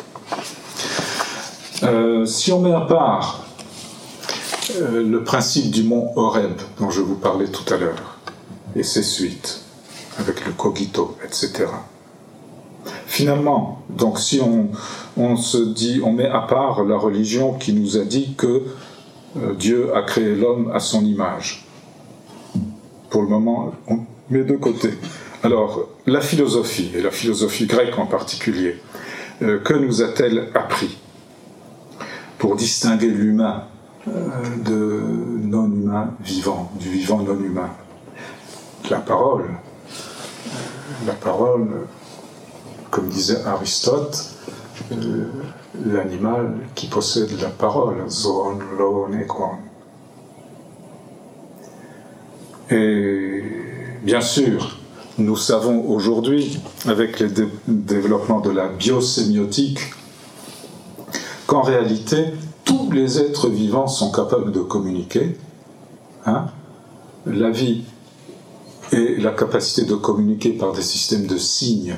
Euh, 1.83 2.27
si 2.27 2.53
on 2.53 2.61
met 2.61 2.73
à 2.73 2.83
part 2.83 3.47
euh, 4.77 5.03
le 5.03 5.25
principe 5.25 5.71
du 5.71 5.83
mont 5.83 6.13
Horeb 6.15 6.53
dont 6.79 6.91
je 6.91 7.01
vous 7.01 7.17
parlais 7.17 7.49
tout 7.49 7.73
à 7.73 7.79
l'heure 7.79 8.19
et 8.77 8.83
ses 8.83 9.03
suites. 9.03 9.63
avec 10.19 10.45
le 10.45 10.53
cogito, 10.53 11.17
etc. 11.25 11.67
Finalement, 13.11 13.83
donc 13.89 14.21
si 14.21 14.41
on, 15.17 15.37
se 15.37 15.59
dit, 15.59 16.01
on 16.05 16.13
met 16.13 16.29
à 16.29 16.43
part 16.43 16.85
la 16.85 16.97
religion 16.97 17.55
qui 17.55 17.73
nous 17.73 17.97
a 17.97 18.05
dit 18.05 18.35
que 18.39 18.63
euh, 19.37 19.53
Dieu 19.59 19.93
a 19.97 20.03
créé 20.03 20.37
l'homme 20.37 20.71
à 20.73 20.79
son 20.79 21.05
image. 21.05 21.67
Pour 23.11 23.23
le 23.23 23.29
moment, 23.29 23.75
on 23.89 23.99
met 24.31 24.45
de 24.45 24.55
côté. 24.55 24.91
Alors, 25.43 25.89
la 26.07 26.21
philosophie, 26.21 26.93
et 26.95 27.03
la 27.03 27.11
philosophie 27.11 27.67
grecque 27.67 27.99
en 27.99 28.07
particulier, 28.07 28.77
euh, 29.43 29.59
que 29.59 29.75
nous 29.75 30.03
a-t-elle 30.03 30.49
appris 30.55 30.97
pour 32.39 32.55
distinguer 32.55 33.09
l'humain 33.09 33.65
euh, 34.07 34.13
de 34.65 35.03
non-humain 35.43 36.15
vivant, 36.21 36.71
du 36.79 36.89
vivant 36.89 37.19
non-humain? 37.19 37.71
La 38.89 38.99
parole. 38.99 39.47
La 41.09 41.15
parole, 41.15 41.67
comme 42.91 43.09
disait 43.09 43.43
Aristote, 43.45 44.31
euh, 44.93 45.25
l'animal 45.87 46.59
qui 46.75 46.87
possède 46.89 47.31
la 47.41 47.49
parole, 47.49 48.09
zoon, 48.09 48.59
loon, 48.79 49.11
Et 52.71 53.43
bien 54.03 54.21
sûr, 54.21 54.79
nous 55.19 55.37
savons 55.37 55.85
aujourd'hui, 55.89 56.61
avec 56.87 57.21
le 57.21 57.31
développement 57.69 58.41
de 58.41 58.51
la 58.51 58.69
biosémiotique, 58.69 59.81
qu'en 61.47 61.63
réalité, 61.63 62.27
tous 62.65 62.91
les 62.91 63.19
êtres 63.19 63.49
vivants 63.49 63.89
sont 63.89 64.13
capables 64.13 64.53
de 64.53 64.61
communiquer. 64.61 65.37
Hein. 66.27 66.49
la 67.25 67.51
vie 67.51 67.85
et 68.93 69.17
la 69.17 69.31
capacité 69.31 69.87
de 69.87 69.95
communiquer 69.95 70.51
par 70.51 70.73
des 70.73 70.83
systèmes 70.83 71.27
de 71.27 71.39
signes 71.39 71.97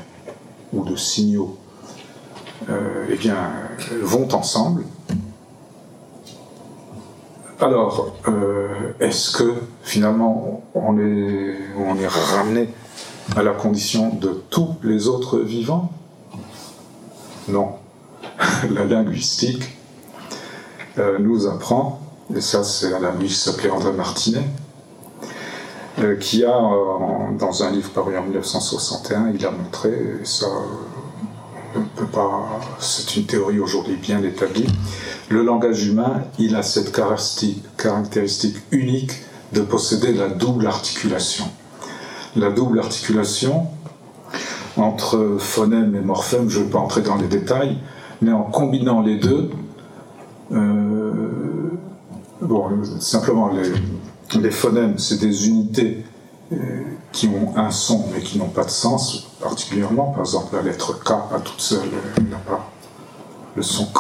ou 0.73 0.85
de 0.85 0.97
signaux 0.97 1.59
euh, 2.69 3.07
eh 3.11 3.17
bien, 3.17 3.37
vont 4.03 4.33
ensemble. 4.35 4.85
Alors, 7.61 8.17
euh, 8.29 8.93
est-ce 9.01 9.31
que 9.37 9.55
finalement 9.83 10.65
on 10.75 10.99
est, 10.99 11.57
on 11.79 11.97
est 11.97 12.09
ramené 12.09 12.69
à 13.37 13.43
la 13.43 13.53
condition 13.53 14.15
de 14.15 14.43
tous 14.51 14.77
les 14.83 15.07
autres 15.07 15.39
vivants? 15.39 15.93
Non. 17.49 17.75
la 18.71 18.85
linguistique 18.85 19.77
euh, 20.99 21.19
nous 21.19 21.47
apprend, 21.47 22.01
et 22.35 22.41
ça 22.41 22.65
c'est 22.65 22.93
un 22.93 23.05
ami 23.05 23.27
qui 23.27 23.35
s'appelait 23.35 23.71
André 23.71 23.93
Martinet, 23.93 24.45
euh, 25.99 26.17
qui 26.17 26.45
a, 26.45 26.59
dans 27.39 27.63
un 27.63 27.71
livre 27.71 27.91
paru 27.91 28.17
en 28.17 28.23
1961, 28.23 29.33
il 29.35 29.45
a 29.45 29.51
montré, 29.51 29.91
et 29.91 30.25
ça 30.25 30.47
peut 31.97 32.07
pas, 32.07 32.61
c'est 32.79 33.17
une 33.17 33.25
théorie 33.25 33.59
aujourd'hui 33.59 33.97
bien 33.97 34.23
établie, 34.23 34.67
le 35.29 35.43
langage 35.43 35.87
humain, 35.87 36.23
il 36.39 36.57
a 36.57 36.63
cette 36.63 36.93
caractéristique 36.93 38.57
unique 38.71 39.23
de 39.53 39.61
posséder 39.61 40.13
la 40.13 40.29
double 40.29 40.67
articulation. 40.67 41.45
La 42.37 42.51
double 42.51 42.81
articulation 42.81 43.67
entre 44.77 45.37
phonème 45.39 45.95
et 45.95 46.01
morphème, 46.01 46.49
je 46.49 46.61
ne 46.61 46.65
vais 46.65 46.71
pas 46.71 46.79
entrer 46.79 47.03
dans 47.03 47.17
les 47.17 47.29
détails, 47.29 47.79
mais 48.21 48.33
en 48.33 48.45
combinant 48.45 49.03
les 49.03 49.17
deux, 49.17 49.51
euh, 50.53 51.71
bon, 52.41 52.69
simplement 53.01 53.49
les, 53.49 53.71
phonèmes, 54.51 54.99
c'est 54.99 55.19
des 55.19 55.49
unités 55.49 56.05
euh, 56.53 56.57
qui 57.13 57.29
ont 57.29 57.57
un 57.57 57.71
son 57.71 58.07
mais 58.13 58.21
qui 58.21 58.39
n'ont 58.39 58.49
pas 58.49 58.65
de 58.65 58.71
sens 58.71 59.29
particulièrement. 59.41 60.13
Par 60.13 60.21
exemple, 60.21 60.57
la 60.57 60.63
lettre 60.63 61.03
K 61.03 61.11
à 61.11 61.41
toute 61.41 61.61
seule 61.61 61.89
n'a 62.31 62.37
pas 62.39 62.71
le 63.55 63.63
son 63.63 63.87
K, 63.87 63.99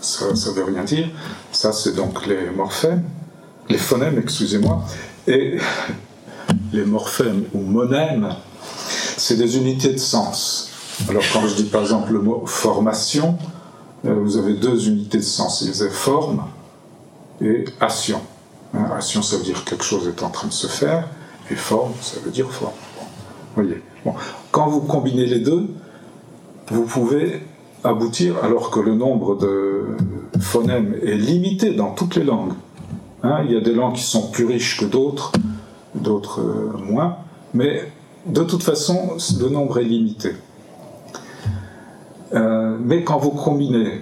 ça 0.00 0.26
ne 0.26 0.54
veut 0.54 0.64
rien 0.64 0.84
dire. 0.84 1.08
Ça, 1.52 1.72
c'est 1.72 1.94
donc 1.94 2.26
les 2.26 2.50
morphèmes, 2.50 3.04
les 3.68 3.78
phonèmes, 3.78 4.18
excusez-moi. 4.18 4.84
Et 5.26 5.58
les 6.72 6.84
morphèmes 6.84 7.44
ou 7.54 7.60
monèmes, 7.60 8.34
c'est 9.16 9.36
des 9.36 9.56
unités 9.56 9.92
de 9.92 9.98
sens. 9.98 10.70
Alors 11.08 11.22
quand 11.32 11.46
je 11.46 11.54
dis 11.54 11.64
par 11.64 11.82
exemple 11.82 12.12
le 12.12 12.20
mot 12.20 12.44
formation, 12.46 13.36
euh, 14.06 14.14
vous 14.14 14.36
avez 14.36 14.54
deux 14.54 14.88
unités 14.88 15.18
de 15.18 15.22
sens. 15.22 15.62
Avez 15.62 15.90
forme 15.90 16.44
et 17.40 17.64
action. 17.80 18.20
Hein, 18.76 18.90
action, 18.94 19.22
ça 19.22 19.36
veut 19.36 19.44
dire 19.44 19.64
quelque 19.64 19.84
chose 19.84 20.08
est 20.08 20.22
en 20.22 20.30
train 20.30 20.48
de 20.48 20.52
se 20.52 20.66
faire, 20.66 21.08
et 21.50 21.54
forme, 21.54 21.92
ça 22.00 22.18
veut 22.24 22.30
dire 22.30 22.50
forme. 22.50 22.74
voyez. 23.54 23.82
Bon. 24.04 24.14
Quand 24.50 24.68
vous 24.68 24.80
combinez 24.80 25.26
les 25.26 25.40
deux, 25.40 25.68
vous 26.68 26.84
pouvez 26.84 27.42
aboutir, 27.84 28.36
alors 28.42 28.70
que 28.70 28.80
le 28.80 28.94
nombre 28.94 29.36
de 29.36 29.96
phonèmes 30.40 30.96
est 31.02 31.14
limité 31.14 31.74
dans 31.74 31.92
toutes 31.92 32.16
les 32.16 32.24
langues. 32.24 32.52
Hein, 33.22 33.42
il 33.44 33.52
y 33.52 33.56
a 33.56 33.60
des 33.60 33.72
langues 33.72 33.94
qui 33.94 34.02
sont 34.02 34.30
plus 34.30 34.44
riches 34.44 34.78
que 34.78 34.84
d'autres 34.84 35.32
d'autres 35.94 36.40
euh, 36.40 36.76
moins, 36.78 37.16
mais 37.54 37.90
de 38.26 38.42
toute 38.42 38.62
façon, 38.62 39.16
le 39.40 39.48
nombre 39.48 39.78
est 39.78 39.84
limité. 39.84 40.32
Euh, 42.34 42.76
mais 42.80 43.04
quand 43.04 43.18
vous 43.18 43.30
combinez 43.30 44.00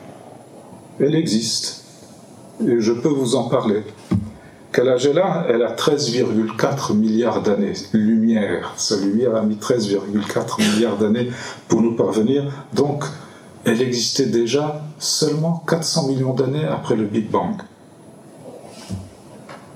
Elle 1.01 1.15
existe. 1.15 1.85
Et 2.67 2.81
je 2.81 2.93
peux 2.93 3.09
vous 3.09 3.37
en 3.37 3.49
parler. 3.49 3.83
Quel 4.73 4.89
âge 4.89 5.07
elle 5.07 5.19
a? 5.19 5.47
Elle 5.49 5.63
a 5.63 5.75
13,4 5.75 6.95
milliards 6.95 7.43
d'années. 7.43 7.75
Lumière, 7.93 8.75
sa 8.77 8.97
lumière 8.97 9.35
a 9.37 9.43
mis 9.43 9.57
13,4 9.57 10.75
milliards 10.75 10.99
d'années 10.99 11.31
pour 11.69 11.83
nous 11.83 11.95
parvenir. 11.95 12.67
Donc, 12.75 13.05
elle 13.65 13.81
existait 13.81 14.27
déjà 14.27 14.83
seulement 14.99 15.63
400 15.67 16.09
millions 16.09 16.35
d'années 16.35 16.65
après 16.65 16.97
le 16.97 17.05
Big 17.05 17.31
Bang. 17.31 17.57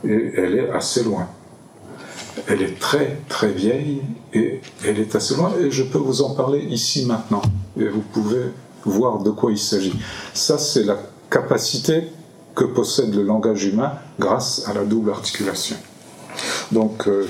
Et 0.05 0.33
elle 0.37 0.57
est 0.57 0.71
assez 0.71 1.05
loin. 1.05 1.29
Elle 2.49 2.63
est 2.63 2.79
très 2.79 3.19
très 3.29 3.53
vieille 3.53 4.03
et 4.33 4.61
elle 4.85 4.99
est 4.99 5.15
assez 5.15 5.35
loin 5.35 5.53
et 5.61 5.71
je 5.71 5.83
peux 5.83 5.99
vous 5.99 6.23
en 6.23 6.35
parler 6.35 6.61
ici 6.61 7.07
maintenant. 7.07 7.43
Et 7.79 7.89
vous 7.89 8.01
pouvez 8.13 8.53
voir 8.85 9.23
de 9.23 9.31
quoi 9.31 9.51
il 9.53 9.59
s'agit. 9.59 9.95
Ça, 10.35 10.59
c'est 10.59 10.85
la 10.85 10.97
capacité 11.31 12.05
que 12.55 12.65
possède 12.65 13.15
le 13.15 13.23
langage 13.23 13.65
humain 13.65 13.93
grâce 14.19 14.69
à 14.69 14.75
la 14.75 14.85
double 14.85 15.11
articulation. 15.11 15.77
Donc, 16.71 17.09
euh, 17.09 17.27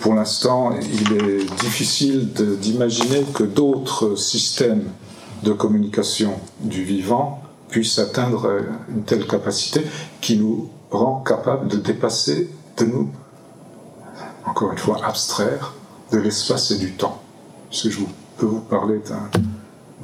pour 0.00 0.14
l'instant, 0.14 0.72
il 0.80 1.12
est 1.16 1.44
difficile 1.60 2.32
d'imaginer 2.32 3.24
que 3.34 3.44
d'autres 3.44 4.16
systèmes 4.16 4.84
de 5.42 5.52
communication 5.52 6.34
du 6.60 6.84
vivant 6.84 7.42
puissent 7.68 7.98
atteindre 7.98 8.60
une 8.94 9.02
telle 9.02 9.26
capacité 9.26 9.82
qui 10.20 10.36
nous 10.36 10.68
rend 10.90 11.22
capables 11.22 11.68
de 11.68 11.76
dépasser, 11.76 12.50
de 12.78 12.84
nous, 12.84 13.10
encore 14.46 14.72
une 14.72 14.78
fois, 14.78 15.04
abstraire 15.04 15.74
de 16.12 16.18
l'espace 16.18 16.70
et 16.70 16.78
du 16.78 16.92
temps. 16.92 17.20
Parce 17.68 17.82
que 17.82 17.90
je 17.90 18.00
peux 18.38 18.46
vous 18.46 18.60
parler 18.60 19.00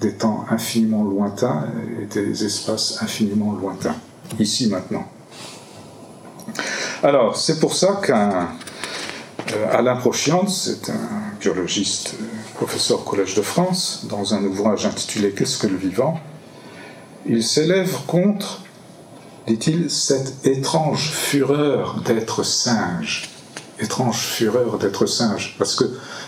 des 0.00 0.14
temps 0.14 0.44
infiniment 0.50 1.04
lointains 1.04 1.66
et 2.00 2.06
des 2.06 2.44
espaces 2.44 3.00
infiniment 3.02 3.52
lointains, 3.52 3.96
ici 4.38 4.68
maintenant. 4.68 5.06
Alors, 7.02 7.36
c'est 7.36 7.58
pour 7.58 7.74
ça 7.74 8.00
qu'un 8.04 8.48
euh, 9.54 10.46
c'est 10.48 10.90
un 10.90 11.34
biologiste, 11.40 12.14
euh, 12.20 12.24
professeur 12.54 13.00
au 13.00 13.02
Collège 13.02 13.34
de 13.34 13.42
France, 13.42 14.06
dans 14.08 14.34
un 14.34 14.44
ouvrage 14.44 14.86
intitulé 14.86 15.32
Qu'est-ce 15.32 15.58
que 15.58 15.66
le 15.66 15.76
vivant? 15.76 16.20
Il 17.26 17.42
s'élève 17.42 17.92
contre, 18.06 18.62
dit-il, 19.46 19.90
cette 19.90 20.46
étrange 20.46 21.10
fureur 21.10 22.00
d'être 22.04 22.44
singe. 22.44 23.31
Étrange 23.82 24.18
fureur 24.18 24.78
d'être 24.78 25.06
singe. 25.06 25.56
Parce 25.58 25.74
que, 25.74 25.84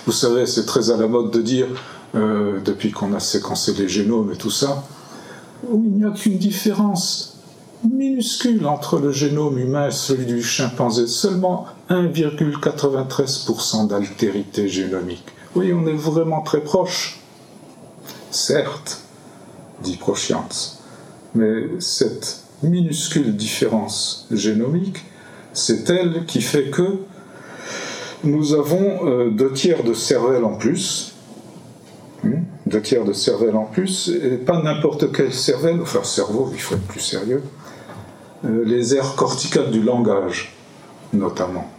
vous 0.07 0.12
savez, 0.12 0.46
c'est 0.46 0.66
très 0.66 0.90
à 0.90 0.96
la 0.96 1.07
mode 1.07 1.30
de 1.30 1.40
dire 1.40 1.66
euh, 2.14 2.61
depuis 2.64 2.90
qu'on 2.90 3.14
a 3.14 3.20
séquencé 3.20 3.74
les 3.74 3.88
génomes 3.88 4.32
et 4.32 4.36
tout 4.36 4.50
ça, 4.50 4.84
où 5.68 5.82
il 5.84 5.92
n'y 5.92 6.05
a 6.05 6.11
qu'une 6.11 6.38
différence. 6.38 7.30
minuscule 7.84 8.66
entre 8.66 8.98
le 8.98 9.12
génome 9.12 9.59
humain 9.59 9.88
et 9.88 9.92
celui 9.92 10.24
du 10.24 10.42
chimpanzé, 10.42 11.07
seulement 11.07 11.66
1,93% 11.90 13.88
d'altérité 13.88 14.68
génomique. 14.68 15.26
Oui, 15.55 15.72
on 15.72 15.86
est 15.86 15.92
vraiment 15.92 16.40
très 16.40 16.62
proche. 16.62 17.20
Certes, 18.30 19.00
dit 19.82 19.96
Proscience, 19.96 20.82
mais 21.34 21.68
cette 21.78 22.40
minuscule 22.62 23.36
différence 23.36 24.26
génomique, 24.30 25.05
c'est 25.52 25.88
elle 25.90 26.24
qui 26.26 26.40
fait 26.40 26.70
que 26.70 26.98
nous 28.25 28.55
avons 28.55 29.07
euh, 29.07 29.31
deux 29.31 29.53
tiers 29.53 29.83
de 29.83 29.95
cervelle 29.95 30.45
en 30.45 30.55
plus, 30.55 31.14
hmm, 32.22 32.43
deux 32.66 32.83
tiers 32.83 33.05
de 33.05 33.12
cervelle 33.12 33.57
en 33.57 33.64
plus, 33.64 34.09
et 34.09 34.37
pas 34.37 34.62
n'importe 34.62 35.12
quelle 35.12 35.33
cervelle, 35.33 35.81
enfin 35.81 36.03
cerveau, 36.03 36.51
il 36.53 36.61
faut 36.61 36.75
être 36.75 36.87
plus 36.87 37.01
sérieux, 37.01 37.43
euh, 38.45 38.64
les 38.64 38.95
aires 38.95 39.14
corticales 39.14 39.70
du 39.70 39.83
langage, 39.83 40.55
notamment, 41.12 41.70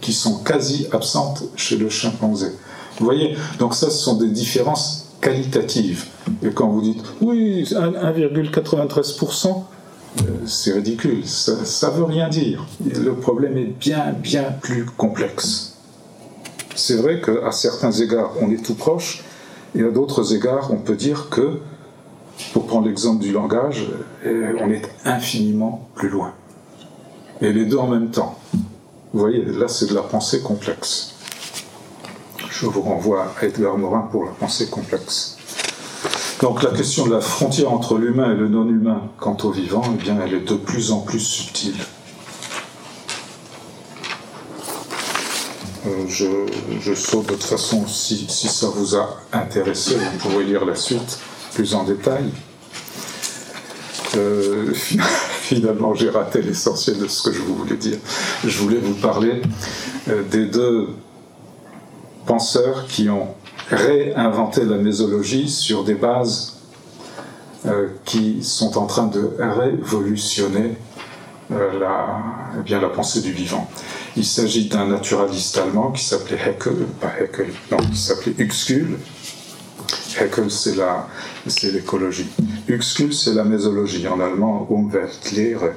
qui 0.00 0.12
sont 0.12 0.42
quasi 0.42 0.86
absentes 0.92 1.44
chez 1.56 1.76
le 1.76 1.88
chimpanzé. 1.88 2.48
Vous 2.98 3.04
voyez, 3.04 3.36
donc 3.58 3.74
ça, 3.74 3.90
ce 3.90 3.96
sont 3.96 4.16
des 4.16 4.28
différences 4.28 5.16
qualitatives. 5.20 6.06
Et 6.42 6.50
quand 6.50 6.68
vous 6.68 6.82
dites, 6.82 7.02
oui, 7.20 7.64
1,93%, 7.64 9.48
euh, 9.48 9.50
c'est 10.46 10.72
ridicule, 10.72 11.26
ça 11.26 11.52
ne 11.90 11.96
veut 11.96 12.04
rien 12.04 12.28
dire. 12.28 12.66
Le 12.84 13.14
problème 13.14 13.56
est 13.56 13.74
bien, 13.78 14.12
bien 14.12 14.44
plus 14.60 14.84
complexe. 14.84 15.76
C'est 16.74 16.96
vrai 16.96 17.20
qu'à 17.20 17.52
certains 17.52 17.92
égards, 17.92 18.32
on 18.40 18.50
est 18.50 18.64
tout 18.64 18.74
proche, 18.74 19.24
et 19.74 19.82
à 19.82 19.90
d'autres 19.90 20.34
égards, 20.34 20.70
on 20.70 20.76
peut 20.76 20.96
dire 20.96 21.28
que, 21.30 21.60
pour 22.52 22.66
prendre 22.66 22.88
l'exemple 22.88 23.22
du 23.22 23.32
langage, 23.32 23.86
euh, 24.26 24.54
on 24.60 24.70
est 24.70 24.88
infiniment 25.04 25.88
plus 25.94 26.08
loin. 26.08 26.32
Et 27.40 27.52
les 27.52 27.64
deux 27.64 27.78
en 27.78 27.88
même 27.88 28.10
temps. 28.10 28.38
Vous 29.12 29.20
voyez, 29.20 29.44
là, 29.44 29.68
c'est 29.68 29.86
de 29.86 29.94
la 29.94 30.02
pensée 30.02 30.40
complexe. 30.40 31.14
Je 32.50 32.66
vous 32.66 32.82
renvoie 32.82 33.32
à 33.38 33.44
Edgar 33.44 33.76
Morin 33.76 34.08
pour 34.10 34.24
la 34.24 34.30
pensée 34.30 34.68
complexe. 34.68 35.36
Donc 36.42 36.64
la 36.64 36.70
question 36.70 37.06
de 37.06 37.12
la 37.12 37.20
frontière 37.20 37.72
entre 37.72 37.96
l'humain 37.96 38.32
et 38.32 38.36
le 38.36 38.48
non-humain 38.48 39.02
quant 39.16 39.36
au 39.44 39.52
vivant, 39.52 39.84
eh 39.94 40.02
bien, 40.02 40.18
elle 40.20 40.34
est 40.34 40.40
de 40.40 40.56
plus 40.56 40.90
en 40.90 40.98
plus 40.98 41.20
subtile. 41.20 41.76
Euh, 45.86 46.04
je, 46.08 46.94
saute 46.94 47.26
de 47.26 47.34
toute 47.34 47.44
façon, 47.44 47.86
si, 47.86 48.26
ça 48.28 48.66
vous 48.74 48.96
a 48.96 49.20
intéressé, 49.32 49.94
vous 49.94 50.18
pourrez 50.18 50.42
lire 50.42 50.64
la 50.64 50.74
suite 50.74 51.20
plus 51.54 51.76
en 51.76 51.84
détail. 51.84 52.24
Euh, 54.16 54.72
finalement, 54.74 55.94
j'ai 55.94 56.10
raté 56.10 56.42
l'essentiel 56.42 56.98
de 56.98 57.06
ce 57.06 57.22
que 57.22 57.32
je 57.32 57.40
voulais 57.40 57.76
dire. 57.76 57.98
Je 58.44 58.58
voulais 58.58 58.78
vous 58.78 58.94
parler 58.94 59.42
euh, 60.08 60.24
des 60.28 60.46
deux 60.46 60.88
penseurs 62.26 62.88
qui 62.88 63.08
ont 63.08 63.28
réinventer 63.72 64.64
la 64.64 64.76
mésologie 64.76 65.48
sur 65.48 65.84
des 65.84 65.94
bases 65.94 66.58
euh, 67.66 67.88
qui 68.04 68.42
sont 68.42 68.76
en 68.76 68.86
train 68.86 69.06
de 69.06 69.30
révolutionner 69.38 70.76
euh, 71.52 71.78
la, 71.78 72.18
eh 72.58 72.62
bien, 72.62 72.80
la 72.80 72.88
pensée 72.88 73.20
du 73.20 73.32
vivant. 73.32 73.68
Il 74.16 74.24
s'agit 74.24 74.68
d'un 74.68 74.86
naturaliste 74.86 75.58
allemand 75.58 75.90
qui 75.92 76.04
s'appelait 76.04 76.38
Haeckel, 76.38 76.86
pas 77.00 77.12
Haeckel, 77.18 77.52
non, 77.70 77.78
qui 77.78 77.96
s'appelait 77.96 78.34
Uxküll. 78.38 78.98
Haeckel, 80.20 80.50
c'est, 80.50 80.76
la, 80.76 81.08
c'est 81.46 81.70
l'écologie. 81.70 82.28
Uxküll, 82.68 83.12
c'est 83.12 83.34
la 83.34 83.44
mésologie, 83.44 84.06
en 84.06 84.20
allemand 84.20 84.68
Umweltlehre. 84.70 85.72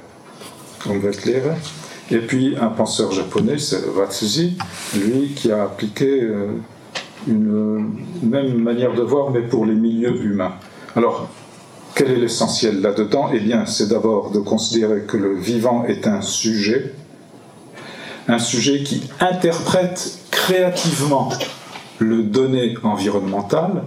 Umweltlehre. 0.86 1.56
Et 2.12 2.20
puis 2.20 2.56
un 2.60 2.68
penseur 2.68 3.12
japonais, 3.12 3.58
c'est 3.58 3.84
Watsuji, 3.88 4.58
lui 4.96 5.34
qui 5.36 5.52
a 5.52 5.64
appliqué 5.64 6.22
euh, 6.22 6.48
une 7.28 7.92
même 8.24 8.58
manière 8.58 8.94
de 8.94 9.02
voir, 9.02 9.32
mais 9.32 9.42
pour 9.42 9.66
les 9.66 9.76
milieux 9.76 10.24
humains. 10.24 10.54
Alors, 10.96 11.28
quel 11.96 12.12
est 12.12 12.18
l'essentiel 12.18 12.82
là-dedans? 12.82 13.30
Eh 13.34 13.40
bien, 13.40 13.66
c'est 13.66 13.88
d'abord 13.88 14.32
de 14.32 14.40
considérer 14.40 15.04
que 15.08 15.18
le 15.18 15.36
vivant 15.36 15.86
est 15.86 16.08
un 16.08 16.22
sujet, 16.22 16.94
un 18.28 18.40
sujet 18.40 18.84
qui 18.84 19.04
interprète 19.20 20.20
créativement 20.30 21.30
le 22.00 22.24
donné 22.24 22.76
environnemental. 22.84 23.84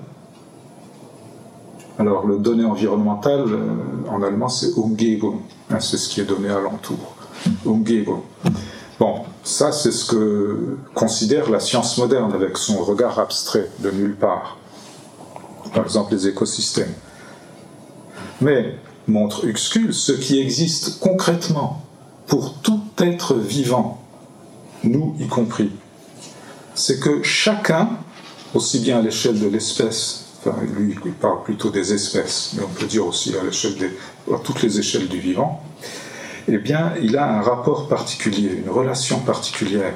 Alors, 1.98 2.26
le 2.26 2.38
donné 2.38 2.64
environnemental, 2.64 3.44
euh, 3.48 4.10
en 4.10 4.22
allemand, 4.22 4.48
c'est 4.48 4.78
Umgebung, 4.78 5.40
hein, 5.70 5.80
c'est 5.80 5.98
ce 5.98 6.08
qui 6.08 6.20
est 6.20 6.24
donné 6.24 6.48
alentour. 6.48 7.16
Umgebung. 7.66 8.20
Bon, 8.98 9.22
ça 9.44 9.70
c'est 9.70 9.92
ce 9.92 10.04
que 10.06 10.76
considère 10.94 11.50
la 11.50 11.60
science 11.60 11.98
moderne 11.98 12.32
avec 12.32 12.56
son 12.56 12.82
regard 12.82 13.18
abstrait 13.20 13.68
de 13.78 13.90
nulle 13.92 14.16
part. 14.16 14.58
Par 15.72 15.84
exemple 15.84 16.14
les 16.14 16.26
écosystèmes. 16.26 16.92
Mais, 18.40 18.74
montre 19.06 19.44
Uxküll, 19.44 19.94
ce 19.94 20.12
qui 20.12 20.40
existe 20.40 20.98
concrètement 21.00 21.82
pour 22.26 22.54
tout 22.54 22.82
être 22.98 23.34
vivant, 23.34 24.02
nous 24.82 25.14
y 25.18 25.26
compris, 25.28 25.70
c'est 26.74 27.00
que 27.00 27.22
chacun, 27.22 27.90
aussi 28.54 28.80
bien 28.80 28.98
à 28.98 29.02
l'échelle 29.02 29.38
de 29.38 29.48
l'espèce, 29.48 30.24
enfin 30.40 30.56
lui 30.76 30.96
il 31.04 31.12
parle 31.12 31.42
plutôt 31.42 31.70
des 31.70 31.92
espèces, 31.92 32.52
mais 32.56 32.62
on 32.64 32.68
peut 32.68 32.86
dire 32.86 33.06
aussi 33.06 33.36
à 33.36 33.44
l'échelle 33.44 33.76
des, 33.76 33.90
à 34.32 34.38
toutes 34.42 34.62
les 34.62 34.78
échelles 34.78 35.08
du 35.08 35.18
vivant, 35.18 35.62
eh 36.48 36.58
bien, 36.58 36.92
il 37.02 37.16
a 37.16 37.38
un 37.38 37.42
rapport 37.42 37.88
particulier, 37.88 38.50
une 38.64 38.70
relation 38.70 39.20
particulière 39.20 39.92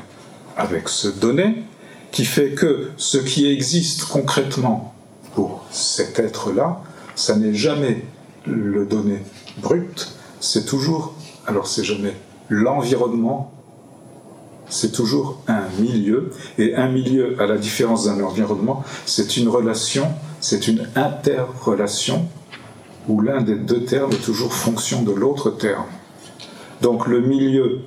avec 0.56 0.88
ce 0.88 1.08
donné 1.08 1.64
qui 2.10 2.26
fait 2.26 2.50
que 2.50 2.90
ce 2.98 3.16
qui 3.16 3.50
existe 3.50 4.04
concrètement 4.04 4.94
pour 5.34 5.64
cet 5.70 6.18
être-là, 6.18 6.82
ça 7.14 7.36
n'est 7.36 7.54
jamais 7.54 8.04
le 8.46 8.84
donné 8.84 9.22
brut, 9.58 10.12
c'est 10.40 10.66
toujours, 10.66 11.14
alors 11.46 11.66
c'est 11.66 11.84
jamais 11.84 12.14
l'environnement, 12.50 13.50
c'est 14.68 14.92
toujours 14.92 15.42
un 15.48 15.68
milieu, 15.80 16.32
et 16.58 16.74
un 16.74 16.88
milieu, 16.88 17.40
à 17.40 17.46
la 17.46 17.56
différence 17.56 18.04
d'un 18.04 18.22
environnement, 18.22 18.84
c'est 19.06 19.38
une 19.38 19.48
relation, 19.48 20.08
c'est 20.40 20.68
une 20.68 20.86
interrelation 20.96 22.28
où 23.08 23.20
l'un 23.22 23.40
des 23.40 23.56
deux 23.56 23.84
termes 23.84 24.12
est 24.12 24.24
toujours 24.24 24.52
fonction 24.52 25.02
de 25.02 25.12
l'autre 25.12 25.50
terme. 25.50 25.86
Donc 26.82 27.06
le 27.06 27.20
milieu 27.20 27.82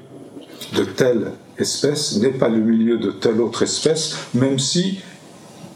de 0.73 0.85
telle 0.85 1.33
espèce 1.57 2.17
n'est 2.17 2.29
pas 2.29 2.47
le 2.47 2.59
milieu 2.59 2.97
de 2.97 3.11
telle 3.11 3.41
autre 3.41 3.61
espèce, 3.61 4.15
même 4.33 4.57
si 4.57 5.01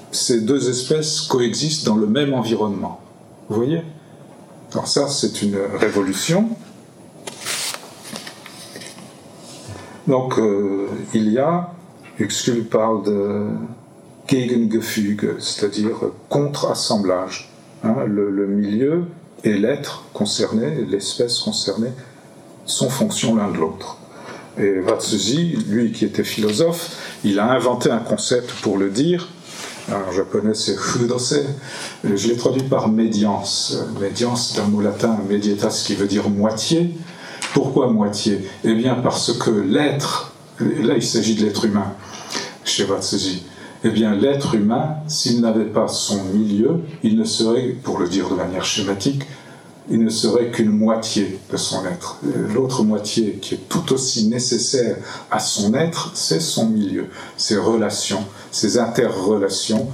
ces 0.10 0.40
deux 0.42 0.70
espèces 0.70 1.22
coexistent 1.22 1.86
dans 1.86 1.98
le 1.98 2.08
même 2.08 2.34
environnement. 2.34 3.02
Vous 3.50 3.58
voyez? 3.58 3.82
Alors 4.72 4.88
ça, 4.88 5.10
c'est 5.10 5.42
une 5.42 5.58
révolution. 5.78 6.50
Donc 10.08 10.40
euh, 10.40 10.88
il 11.14 11.30
y 11.30 11.40
a, 11.40 11.74
Uxküll 12.20 12.68
parle 12.68 13.04
de 13.04 13.48
Gegengefüge, 14.28 15.36
c'est-à-dire 15.40 15.98
contre-assemblage. 16.30 17.52
Hein, 17.84 17.96
le 18.06 18.48
milieu 18.48 19.04
et 19.44 19.54
l'être 19.54 20.06
concerné, 20.14 20.86
l'espèce 20.90 21.40
concernée, 21.40 21.92
sont 22.70 22.90
fonction 22.90 23.36
l'un 23.36 23.52
de 23.52 23.58
l'autre. 23.58 23.98
Et 24.58 24.80
Watsuji, 24.80 25.58
lui 25.68 25.92
qui 25.92 26.06
était 26.06 26.24
philosophe, 26.24 26.92
il 27.24 27.40
a 27.40 27.52
inventé 27.52 27.90
un 27.92 28.00
concept 28.00 28.52
pour 28.62 28.78
le 28.78 28.90
dire. 28.90 29.30
En 29.92 30.12
japonais, 30.12 30.54
c'est 30.54 30.78
fudose. 30.78 31.46
Je 32.04 32.28
l'ai 32.28 32.36
traduit 32.36 32.64
par 32.64 32.90
médiance. 32.90 33.78
Médiance, 34.00 34.56
d'un 34.56 34.66
mot 34.66 34.82
latin, 34.82 35.18
medietas, 35.28 35.84
qui 35.86 35.96
veut 35.96 36.08
dire 36.08 36.30
moitié. 36.30 36.96
Pourquoi 37.54 37.90
moitié? 37.90 38.48
Eh 38.64 38.74
bien, 38.74 38.96
parce 38.96 39.34
que 39.34 39.50
l'être, 39.50 40.34
là 40.60 40.96
il 40.96 41.04
s'agit 41.04 41.36
de 41.36 41.46
l'être 41.46 41.66
humain, 41.66 41.94
chez 42.64 42.84
Watsuji, 42.84 43.46
eh 43.84 43.90
bien, 43.90 44.14
l'être 44.14 44.56
humain, 44.56 44.98
s'il 45.08 45.42
n'avait 45.42 45.66
pas 45.66 45.88
son 45.88 46.24
milieu, 46.26 46.82
il 47.02 47.18
ne 47.18 47.24
serait, 47.24 47.76
pour 47.82 47.98
le 47.98 48.10
dire 48.10 48.30
de 48.30 48.36
manière 48.36 48.66
schématique, 48.66 49.24
il 49.90 50.04
ne 50.04 50.10
serait 50.10 50.52
qu'une 50.52 50.70
moitié 50.70 51.40
de 51.52 51.58
son 51.58 51.86
être. 51.86 52.20
L'autre 52.54 52.84
moitié, 52.84 53.40
qui 53.42 53.56
est 53.56 53.70
tout 53.70 53.94
aussi 53.94 54.28
nécessaire 54.28 54.98
à 55.32 55.40
son 55.40 55.74
être, 55.74 56.12
c'est 56.14 56.40
son 56.40 56.68
milieu, 56.68 57.08
ses 57.38 57.58
relations, 57.58 58.24
ses 58.52 58.78
interrelations, 58.78 59.88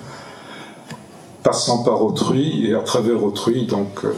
passant 1.44 1.84
par 1.84 2.04
autrui 2.04 2.68
et 2.68 2.76
à 2.76 2.82
travers 2.82 3.24
autrui, 3.24 3.68
donc, 3.68 4.04
euh, 4.04 4.14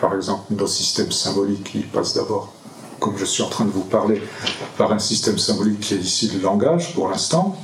par 0.00 0.14
exemple, 0.14 0.44
nos 0.50 0.66
systèmes 0.66 1.10
symboliques 1.10 1.72
qui 1.72 1.78
passent 1.78 2.14
d'abord, 2.14 2.52
comme 3.00 3.16
je 3.16 3.24
suis 3.24 3.42
en 3.42 3.48
train 3.48 3.64
de 3.64 3.70
vous 3.70 3.84
parler, 3.84 4.22
par 4.78 4.92
un 4.92 4.98
système 4.98 5.38
symbolique 5.38 5.80
qui 5.80 5.94
est 5.94 5.98
ici 5.98 6.30
le 6.32 6.40
langage 6.40 6.94
pour 6.94 7.08
l'instant. 7.08 7.56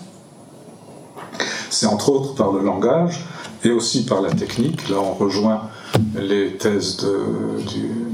C'est 1.70 1.86
entre 1.86 2.10
autres 2.10 2.34
par 2.34 2.52
le 2.52 2.62
langage 2.62 3.24
et 3.64 3.70
aussi 3.70 4.04
par 4.04 4.20
la 4.22 4.32
technique. 4.32 4.88
Là, 4.88 4.96
on 4.98 5.14
rejoint 5.14 5.68
les 6.14 6.56
thèses 6.56 7.06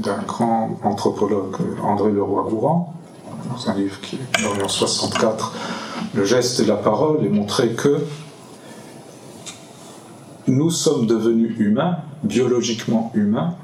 d'un 0.03 0.21
grand 0.27 0.79
anthropologue, 0.83 1.55
André 1.83 2.11
Leroy-Gourand, 2.11 2.93
dans 3.49 3.69
un 3.69 3.75
livre 3.75 3.99
qui 4.01 4.17
est 4.17 4.45
en 4.45 4.51
1964, 4.51 5.53
Le 6.13 6.25
geste 6.25 6.59
et 6.59 6.65
la 6.65 6.75
parole, 6.75 7.23
et 7.25 7.29
montrait 7.29 7.69
que 7.69 7.99
nous 10.47 10.71
sommes 10.71 11.05
devenus 11.05 11.55
humains, 11.59 11.97
biologiquement 12.23 13.11
humains, 13.13 13.55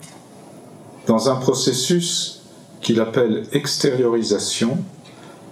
dans 1.07 1.29
un 1.29 1.35
processus 1.35 2.43
qu'il 2.81 2.99
appelle 3.01 3.47
extériorisation, 3.51 4.77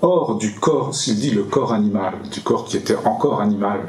hors 0.01 0.35
du 0.35 0.53
corps, 0.53 0.93
s'il 0.93 1.19
dit 1.19 1.31
le 1.31 1.43
corps 1.43 1.73
animal, 1.73 2.15
du 2.31 2.41
corps 2.41 2.65
qui 2.65 2.77
était 2.77 2.97
encore 3.05 3.41
animal 3.41 3.79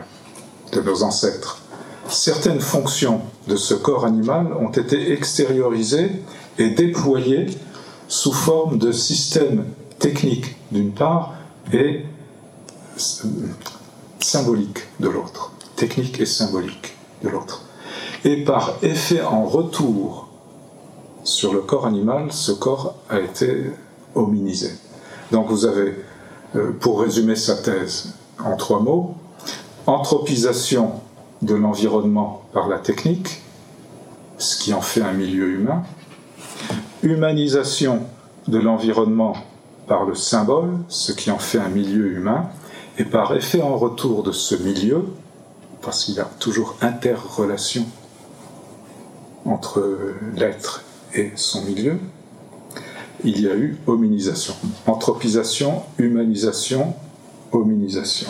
de 0.72 0.80
nos 0.80 1.02
ancêtres. 1.02 1.60
Certaines 2.08 2.60
fonctions 2.60 3.20
de 3.48 3.56
ce 3.56 3.74
corps 3.74 4.04
animal 4.04 4.52
ont 4.58 4.70
été 4.70 5.12
extériorisées 5.12 6.10
et 6.58 6.70
déployées 6.70 7.46
sous 8.08 8.32
forme 8.32 8.78
de 8.78 8.92
systèmes 8.92 9.64
techniques 9.98 10.56
d'une 10.70 10.92
part 10.92 11.34
et 11.72 12.04
symboliques 14.20 14.84
de 15.00 15.08
l'autre, 15.08 15.52
technique 15.76 16.20
et 16.20 16.26
symbolique 16.26 16.96
de 17.22 17.28
l'autre. 17.28 17.62
Et 18.24 18.44
par 18.44 18.74
effet 18.82 19.22
en 19.22 19.44
retour 19.44 20.28
sur 21.24 21.52
le 21.52 21.60
corps 21.60 21.86
animal, 21.86 22.32
ce 22.32 22.52
corps 22.52 22.94
a 23.10 23.20
été 23.20 23.70
hominisé. 24.14 24.70
Donc 25.32 25.48
vous 25.48 25.66
avez, 25.66 25.94
euh, 26.54 26.72
pour 26.78 27.00
résumer 27.00 27.36
sa 27.36 27.56
thèse 27.56 28.14
en 28.42 28.56
trois 28.56 28.80
mots, 28.80 29.14
anthropisation 29.86 31.00
de 31.44 31.54
l'environnement 31.54 32.42
par 32.52 32.68
la 32.68 32.78
technique, 32.78 33.42
ce 34.38 34.58
qui 34.58 34.72
en 34.72 34.80
fait 34.80 35.02
un 35.02 35.12
milieu 35.12 35.50
humain, 35.50 35.82
humanisation 37.02 38.00
de 38.48 38.58
l'environnement 38.58 39.36
par 39.86 40.04
le 40.04 40.14
symbole, 40.14 40.70
ce 40.88 41.12
qui 41.12 41.30
en 41.30 41.38
fait 41.38 41.58
un 41.58 41.68
milieu 41.68 42.12
humain, 42.12 42.48
et 42.98 43.04
par 43.04 43.34
effet 43.34 43.60
en 43.60 43.76
retour 43.76 44.22
de 44.22 44.32
ce 44.32 44.54
milieu, 44.54 45.04
parce 45.82 46.04
qu'il 46.04 46.14
y 46.14 46.20
a 46.20 46.28
toujours 46.38 46.76
interrelation 46.80 47.84
entre 49.44 49.84
l'être 50.34 50.82
et 51.12 51.32
son 51.36 51.62
milieu, 51.62 51.98
il 53.22 53.40
y 53.40 53.48
a 53.48 53.54
eu 53.54 53.76
hominisation. 53.86 54.54
Anthropisation, 54.86 55.82
humanisation, 55.98 56.94
hominisation. 57.52 58.28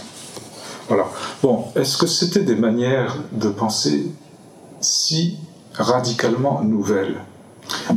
Voilà. 0.88 1.06
Bon, 1.42 1.64
est-ce 1.76 1.96
que 1.96 2.06
c'était 2.06 2.42
des 2.42 2.56
manières 2.56 3.16
de 3.32 3.48
penser 3.48 4.10
si 4.80 5.38
radicalement 5.72 6.62
nouvelles? 6.62 7.16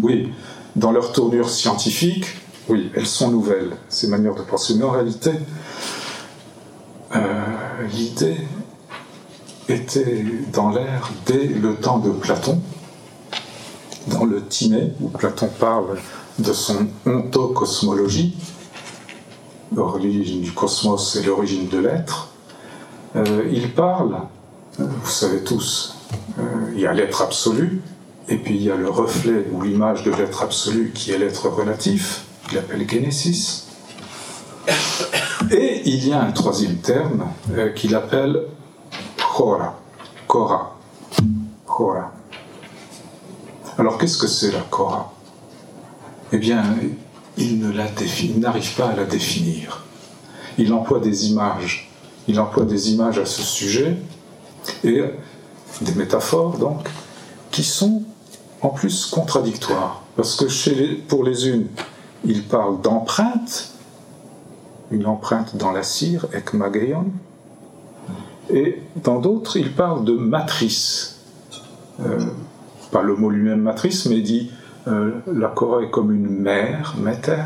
Oui, 0.01 0.31
dans 0.75 0.91
leur 0.91 1.11
tournure 1.11 1.49
scientifique, 1.49 2.25
oui, 2.69 2.89
elles 2.95 3.07
sont 3.07 3.29
nouvelles, 3.29 3.75
ces 3.89 4.07
manières 4.07 4.35
de 4.35 4.41
penser. 4.41 4.75
Mais 4.75 4.85
en 4.85 4.91
réalité, 4.91 5.31
euh, 7.15 7.43
l'idée 7.93 8.38
était 9.67 10.25
dans 10.53 10.69
l'air 10.69 11.09
dès 11.25 11.45
le 11.45 11.75
temps 11.75 11.99
de 11.99 12.11
Platon, 12.11 12.61
dans 14.07 14.23
le 14.23 14.45
Timée, 14.45 14.93
où 15.01 15.09
Platon 15.09 15.49
parle 15.59 15.97
de 16.39 16.53
son 16.53 16.88
ontocosmologie, 17.05 18.38
l'origine 19.75 20.41
du 20.41 20.53
cosmos 20.53 21.17
et 21.17 21.23
l'origine 21.23 21.67
de 21.67 21.79
l'être, 21.79 22.29
il 23.51 23.74
parle, 23.74 24.18
euh, 24.80 24.86
vous 24.86 25.09
savez 25.09 25.43
tous, 25.43 25.95
euh, 26.39 26.43
il 26.74 26.82
y 26.82 26.88
a 26.88 26.93
l'être 26.93 27.22
absolu, 27.22 27.82
et 28.30 28.38
puis 28.38 28.55
il 28.55 28.63
y 28.63 28.72
a 28.72 28.76
le 28.76 28.89
reflet 28.89 29.45
ou 29.51 29.61
l'image 29.61 30.03
de 30.03 30.11
l'être 30.11 30.43
absolu 30.43 30.91
qui 30.93 31.11
est 31.11 31.18
l'être 31.18 31.49
relatif, 31.49 32.24
qu'il 32.47 32.57
appelle 32.57 32.89
Genesis. 32.89 33.68
Et 35.51 35.82
il 35.86 36.07
y 36.07 36.13
a 36.13 36.22
un 36.22 36.32
troisième 36.32 36.78
terme 36.78 37.28
qu'il 37.76 37.95
appelle 37.95 38.41
Chora, 39.18 39.80
Chora. 40.28 40.78
Alors 43.78 43.99
qu'est-ce 43.99 44.18
que 44.18 44.28
c'est 44.28 44.51
la 44.51 44.61
Kora 44.61 45.13
Eh 46.32 46.38
bien, 46.38 46.63
il 47.38 47.59
n'arrive 48.39 48.76
pas 48.76 48.88
à 48.88 48.95
la 48.95 49.05
définir. 49.05 49.86
Il 50.57 50.74
emploie 50.74 50.99
des 50.99 51.30
images. 51.30 51.86
Il 52.28 52.39
emploie 52.39 52.65
des 52.65 52.91
images 52.91 53.19
à 53.19 53.25
ce 53.25 53.41
sujet 53.41 53.97
et 54.84 55.01
des 55.82 55.93
métaphores 55.93 56.57
donc 56.57 56.88
qui 57.51 57.63
sont 57.63 58.03
en 58.61 58.69
plus 58.69 59.05
contradictoires. 59.05 60.03
Parce 60.15 60.36
que 60.36 60.95
pour 61.07 61.23
les 61.23 61.47
unes, 61.47 61.67
il 62.25 62.43
parle 62.43 62.82
d'empreinte, 62.82 63.71
une 64.91 65.05
empreinte 65.05 65.55
dans 65.55 65.71
la 65.71 65.84
cire, 65.84 66.25
ekmageion, 66.34 67.05
et 68.49 68.82
dans 69.03 69.19
d'autres, 69.19 69.57
il 69.57 69.73
parle 69.73 70.05
de 70.05 70.13
matrice. 70.13 71.19
Euh, 71.99 72.19
pas 72.91 73.01
le 73.01 73.15
mot 73.15 73.30
lui-même 73.30 73.61
matrice, 73.61 74.05
mais 74.05 74.21
dit 74.21 74.51
euh, 74.88 75.11
la 75.32 75.53
est 75.84 75.89
comme 75.89 76.13
une 76.13 76.30
mère, 76.30 76.95
méter, 76.97 77.43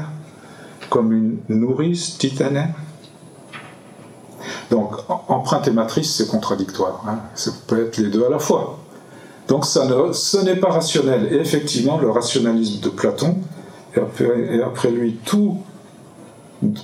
comme 0.90 1.12
une 1.12 1.40
nourrice, 1.50 2.18
titané. 2.18 2.66
Empreinte 5.52 5.68
et 5.68 5.72
matrice, 5.72 6.16
c'est 6.16 6.30
contradictoire. 6.30 7.04
Hein. 7.06 7.20
Ça 7.36 7.52
peut 7.68 7.86
être 7.86 7.98
les 7.98 8.08
deux 8.08 8.26
à 8.26 8.30
la 8.30 8.40
fois. 8.40 8.80
Donc, 9.50 9.66
ça 9.66 9.86
ne, 9.86 10.14
ce 10.14 10.38
n'est 10.38 10.56
pas 10.56 10.70
rationnel. 10.70 11.28
Et 11.30 11.36
effectivement, 11.36 11.98
le 11.98 12.10
rationalisme 12.10 12.80
de 12.80 12.88
Platon, 12.88 13.36
et 13.94 14.00
après, 14.00 14.56
et 14.56 14.62
après 14.62 14.92
lui, 14.92 15.18
tout, 15.26 15.58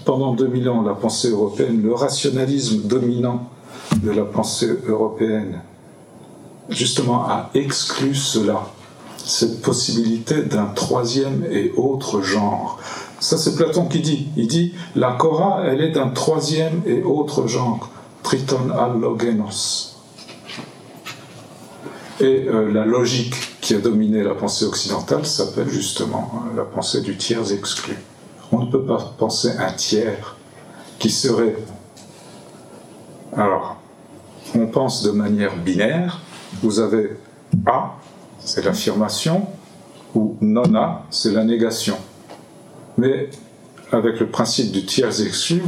pendant 0.04 0.34
2000 0.34 0.68
ans, 0.68 0.82
la 0.82 0.96
pensée 0.96 1.30
européenne, 1.30 1.82
le 1.82 1.94
rationalisme 1.94 2.82
dominant 2.82 3.48
de 4.04 4.12
la 4.12 4.26
pensée 4.26 4.78
européenne, 4.86 5.62
justement 6.68 7.24
a 7.24 7.50
exclu 7.54 8.16
cela, 8.16 8.68
cette 9.16 9.62
possibilité 9.62 10.42
d'un 10.42 10.66
troisième 10.66 11.46
et 11.50 11.72
autre 11.78 12.22
genre. 12.22 12.80
Ça, 13.22 13.38
c'est 13.38 13.56
Platon 13.56 13.86
qui 13.86 14.02
dit. 14.02 14.28
Il 14.36 14.48
dit 14.48 14.74
la 14.94 15.14
Cora, 15.14 15.62
elle 15.66 15.80
est 15.80 15.92
d'un 15.92 16.10
troisième 16.10 16.82
et 16.86 17.02
autre 17.04 17.48
genre, 17.48 17.92
triton 18.28 18.72
allogenos. 18.72 19.96
Et 22.20 22.46
euh, 22.50 22.74
la 22.74 22.84
logique 22.84 23.62
qui 23.62 23.74
a 23.74 23.78
dominé 23.78 24.22
la 24.22 24.36
pensée 24.36 24.66
occidentale 24.66 25.26
s'appelle 25.26 25.70
justement 25.70 26.34
hein, 26.36 26.52
la 26.58 26.66
pensée 26.66 27.00
du 27.00 27.16
tiers 27.16 27.54
exclu. 27.54 27.96
On 28.52 28.66
ne 28.66 28.70
peut 28.70 28.84
pas 28.84 29.14
penser 29.18 29.52
un 29.58 29.72
tiers 29.72 30.36
qui 31.00 31.10
serait. 31.10 31.56
Alors, 33.34 33.78
on 34.54 34.68
pense 34.68 35.04
de 35.04 35.12
manière 35.12 35.56
binaire, 35.56 36.20
vous 36.62 36.82
avez 36.82 37.12
A, 37.66 37.96
c'est 38.40 38.66
l'affirmation, 38.66 39.48
ou 40.14 40.36
non 40.42 40.76
A, 40.76 41.06
c'est 41.12 41.32
la 41.32 41.46
négation. 41.46 41.98
Mais 42.98 43.30
avec 43.94 44.20
le 44.20 44.28
principe 44.28 44.74
du 44.74 44.86
tiers 44.86 45.22
exclu, 45.22 45.64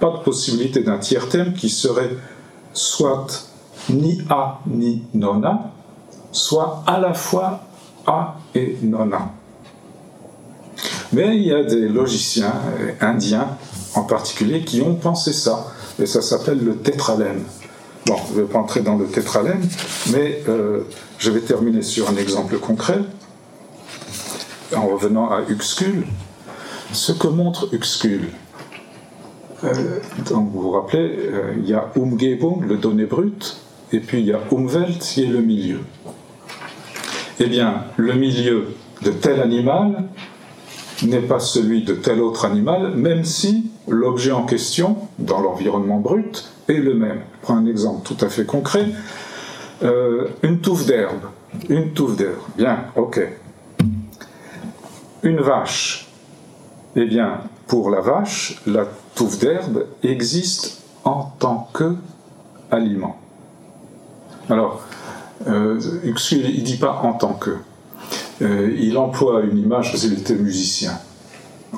pas 0.00 0.10
de 0.10 0.24
possibilité 0.24 0.82
d'un 0.82 0.98
tiers 0.98 1.28
thème 1.28 1.52
qui 1.52 1.68
serait 1.68 2.16
soit 2.72 3.48
ni 3.88 4.22
A 4.30 4.60
ni 4.66 5.02
non 5.14 5.42
A, 5.44 5.70
soit 6.32 6.82
à 6.86 6.98
la 6.98 7.14
fois 7.14 7.60
A 8.06 8.36
et 8.54 8.78
non 8.82 9.12
A. 9.12 9.30
Mais 11.12 11.36
il 11.36 11.42
y 11.42 11.52
a 11.52 11.64
des 11.64 11.88
logiciens 11.88 12.54
indiens 13.00 13.48
en 13.94 14.02
particulier 14.02 14.62
qui 14.62 14.80
ont 14.82 14.94
pensé 14.94 15.32
ça, 15.32 15.66
et 16.00 16.06
ça 16.06 16.22
s'appelle 16.22 16.64
le 16.64 16.76
tétralème. 16.76 17.42
Bon, 18.06 18.16
je 18.28 18.38
ne 18.38 18.42
vais 18.42 18.52
pas 18.52 18.58
entrer 18.58 18.80
dans 18.80 18.96
le 18.96 19.06
tétralème, 19.06 19.60
mais 20.12 20.42
euh, 20.48 20.82
je 21.18 21.30
vais 21.30 21.40
terminer 21.40 21.82
sur 21.82 22.08
un 22.08 22.16
exemple 22.16 22.58
concret, 22.58 23.00
en 24.74 24.86
revenant 24.86 25.30
à 25.30 25.42
Uxkul. 25.48 26.06
Ce 26.92 27.12
que 27.12 27.28
montre 27.28 27.68
Uxkul, 27.72 28.22
euh, 28.22 28.26
donc 29.62 30.50
vous 30.52 30.62
vous 30.62 30.70
rappelez, 30.70 31.18
euh, 31.18 31.54
il 31.58 31.68
y 31.68 31.74
a 31.74 31.90
Umgebung, 31.96 32.66
le 32.66 32.76
donné 32.76 33.04
brut, 33.04 33.58
et 33.92 34.00
puis 34.00 34.20
il 34.20 34.26
y 34.26 34.32
a 34.32 34.40
Umwelt, 34.50 34.98
qui 34.98 35.24
est 35.24 35.28
le 35.28 35.40
milieu. 35.40 35.80
Eh 37.38 37.46
bien, 37.46 37.84
le 37.96 38.14
milieu 38.14 38.68
de 39.02 39.10
tel 39.10 39.40
animal 39.40 40.04
n'est 41.02 41.20
pas 41.20 41.40
celui 41.40 41.84
de 41.84 41.94
tel 41.94 42.20
autre 42.20 42.44
animal, 42.44 42.94
même 42.94 43.24
si 43.24 43.70
l'objet 43.88 44.32
en 44.32 44.44
question, 44.44 44.96
dans 45.18 45.40
l'environnement 45.40 45.98
brut, 45.98 46.50
est 46.68 46.74
le 46.74 46.94
même. 46.94 47.20
Je 47.40 47.42
prends 47.42 47.56
un 47.56 47.66
exemple 47.66 48.02
tout 48.04 48.24
à 48.24 48.28
fait 48.28 48.44
concret. 48.44 48.86
Euh, 49.82 50.28
une 50.42 50.60
touffe 50.60 50.86
d'herbe. 50.86 51.22
Une 51.68 51.92
touffe 51.92 52.16
d'herbe. 52.16 52.38
Bien, 52.56 52.84
ok. 52.96 53.20
Une 55.22 55.40
vache. 55.40 56.08
Eh 56.96 57.06
bien, 57.06 57.40
pour 57.70 57.88
la 57.88 58.00
vache, 58.00 58.60
la 58.66 58.84
touffe 59.14 59.38
d'herbe 59.38 59.86
existe 60.02 60.82
en 61.04 61.22
tant 61.38 61.68
que 61.72 61.94
aliment. 62.68 63.16
Alors, 64.48 64.82
euh, 65.46 65.80
il 66.02 66.10
ne 66.10 66.64
dit 66.64 66.78
pas 66.78 67.00
en 67.04 67.12
tant 67.12 67.34
que. 67.34 67.58
Euh, 68.42 68.76
il 68.76 68.98
emploie 68.98 69.42
une 69.42 69.56
image 69.56 69.92
parce 69.92 70.02
qu'il 70.02 70.14
était 70.14 70.34
musicien, 70.34 70.98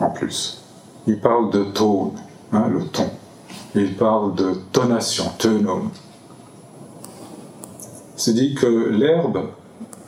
en 0.00 0.08
plus. 0.08 0.62
Il 1.06 1.20
parle 1.20 1.50
de 1.50 1.64
tone, 1.64 2.12
hein, 2.54 2.68
le 2.72 2.86
ton. 2.86 3.10
Il 3.74 3.94
parle 3.94 4.34
de 4.34 4.54
tonation, 4.72 5.30
tonum. 5.36 5.90
C'est 8.16 8.32
dit 8.32 8.54
que 8.54 8.88
l'herbe, 8.88 9.42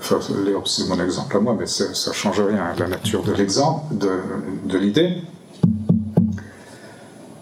enfin 0.01 0.19
l'herbe 0.47 0.67
c'est 0.67 0.89
mon 0.89 0.99
exemple 1.05 1.37
à 1.37 1.41
moi, 1.41 1.55
mais 1.59 1.67
ça 1.67 1.85
ne 1.91 2.15
change 2.15 2.41
rien 2.41 2.73
à 2.73 2.75
la 2.75 2.89
nature 2.89 3.23
de 3.23 3.33
l'exemple, 3.33 3.95
de, 3.99 4.79
l'idée. 4.79 5.19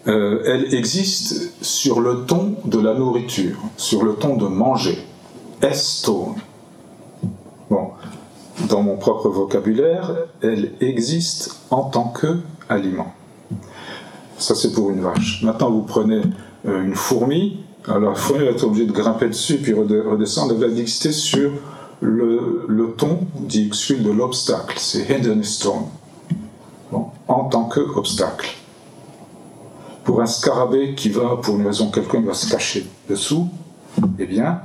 Euh, 0.09 0.43
elle 0.47 0.75
existe 0.75 1.53
sur 1.63 2.01
le 2.01 2.25
ton 2.27 2.57
de 2.65 2.79
la 2.81 2.95
nourriture, 2.95 3.57
sur 3.77 4.03
le 4.03 4.15
ton 4.15 4.37
de 4.37 4.47
manger. 4.47 4.99
Estone. 5.63 6.35
Bon, 7.71 7.91
dans 8.69 8.83
mon 8.83 8.97
propre 8.97 9.29
vocabulaire, 9.29 10.13
elle 10.43 10.73
existe 10.81 11.61
en 11.71 11.85
tant 11.85 12.09
que 12.09 12.39
aliment. 12.69 13.15
Ça, 14.39 14.57
c'est 14.57 14.73
pour 14.73 14.91
une 14.91 15.01
vache. 15.01 15.43
Maintenant, 15.45 15.71
vous 15.71 15.83
prenez 15.83 16.23
euh, 16.67 16.83
une 16.83 16.97
fourmi. 16.97 17.61
Alors, 17.87 18.11
la 18.11 18.15
fourmi 18.17 18.45
va 18.45 18.51
être 18.51 18.65
obligée 18.65 18.87
de 18.87 18.93
grimper 18.93 19.29
dessus 19.29 19.59
puis 19.59 19.73
redescendre. 19.73 20.55
Elle 20.55 20.61
va 20.61 20.67
exister 20.67 21.13
sur 21.13 21.53
le, 22.01 22.95
ton, 22.99 23.21
dit 23.39 23.71
de 23.71 24.11
l'obstacle. 24.11 24.75
C'est 24.79 25.09
hidden 25.09 25.45
stone. 25.45 25.85
Bon, 26.91 27.07
en 27.29 27.45
tant 27.45 27.65
qu'obstacle. 27.65 28.51
Pour 30.05 30.21
un 30.21 30.27
scarabée 30.27 30.95
qui 30.95 31.11
va, 31.11 31.37
pour 31.41 31.59
une 31.59 31.67
raison 31.67 31.91
quelconque, 31.91 32.27
va 32.27 32.35
se 32.35 32.51
cacher 32.51 32.87
dessous, 33.09 33.49
eh 34.19 34.27
bien, 34.27 34.61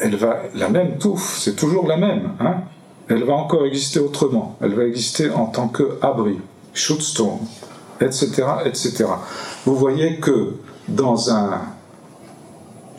elle 0.00 0.16
va, 0.16 0.38
la 0.54 0.68
même 0.68 0.98
touffe, 0.98 1.38
c'est 1.38 1.54
toujours 1.54 1.86
la 1.86 1.96
même, 1.96 2.32
hein 2.40 2.64
elle 3.08 3.24
va 3.24 3.34
encore 3.34 3.66
exister 3.66 4.00
autrement. 4.00 4.56
Elle 4.60 4.74
va 4.74 4.84
exister 4.84 5.30
en 5.30 5.46
tant 5.46 5.68
qu'abri, 5.68 6.38
shootstone, 6.72 7.38
etc., 8.00 8.44
etc. 8.64 9.04
Vous 9.66 9.76
voyez 9.76 10.18
que 10.20 10.54
dans 10.88 11.30
un, 11.30 11.60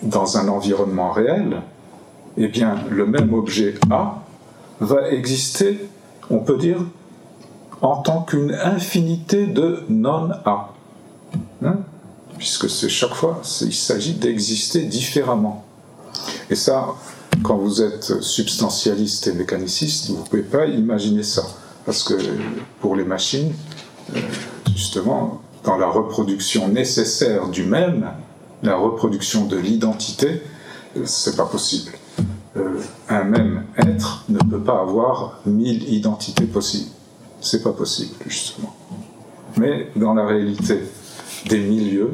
dans 0.04 0.38
un 0.38 0.48
environnement 0.48 1.12
réel, 1.12 1.62
eh 2.38 2.48
bien, 2.48 2.76
le 2.90 3.06
même 3.06 3.34
objet 3.34 3.76
A 3.90 4.22
va 4.80 5.10
exister, 5.10 5.90
on 6.30 6.40
peut 6.40 6.58
dire, 6.58 6.80
en 7.82 7.98
tant 7.98 8.22
qu'une 8.22 8.54
infinité 8.54 9.48
de 9.48 9.84
non-A. 9.90 10.75
Hein? 11.64 11.78
Puisque 12.38 12.70
c'est 12.70 12.90
chaque 12.90 13.14
fois, 13.14 13.42
il 13.62 13.74
s'agit 13.74 14.14
d'exister 14.14 14.84
différemment. 14.84 15.64
Et 16.50 16.56
ça, 16.56 16.96
quand 17.44 17.58
vous 17.58 17.82
êtes 17.82 18.22
substantialiste 18.22 19.28
et 19.28 19.34
mécaniciste, 19.34 20.10
vous 20.10 20.18
ne 20.18 20.24
pouvez 20.24 20.42
pas 20.42 20.66
imaginer 20.66 21.24
ça. 21.24 21.44
Parce 21.86 22.04
que 22.04 22.16
pour 22.82 22.96
les 22.96 23.04
machines, 23.04 23.54
euh, 24.16 24.20
justement, 24.76 25.42
dans 25.64 25.78
la 25.78 25.88
reproduction 25.88 26.68
nécessaire 26.68 27.48
du 27.50 27.64
même, 27.64 28.12
la 28.64 28.76
reproduction 28.76 29.46
de 29.46 29.58
l'identité, 29.58 30.42
euh, 30.98 31.04
c'est 31.06 31.36
pas 31.36 31.46
possible. 31.46 31.92
Euh, 32.58 32.80
un 33.10 33.24
même 33.24 33.64
être 33.78 34.24
ne 34.30 34.40
peut 34.40 34.62
pas 34.62 34.82
avoir 34.82 35.40
mille 35.46 35.92
identités 35.94 36.46
possibles. 36.46 36.92
C'est 37.42 37.62
pas 37.62 37.74
possible, 37.74 38.16
justement. 38.28 38.74
Mais 39.58 39.92
dans 39.96 40.14
la 40.14 40.26
réalité 40.26 40.80
des 41.48 41.60
milieux, 41.60 42.12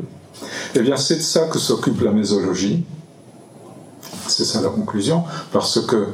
eh 0.75 0.79
bien, 0.79 0.97
c'est 0.97 1.17
de 1.17 1.21
ça 1.21 1.47
que 1.47 1.59
s'occupe 1.59 2.01
la 2.01 2.11
mésologie. 2.11 2.83
C'est 4.27 4.45
ça 4.45 4.61
la 4.61 4.69
conclusion, 4.69 5.23
parce 5.51 5.79
que 5.85 6.07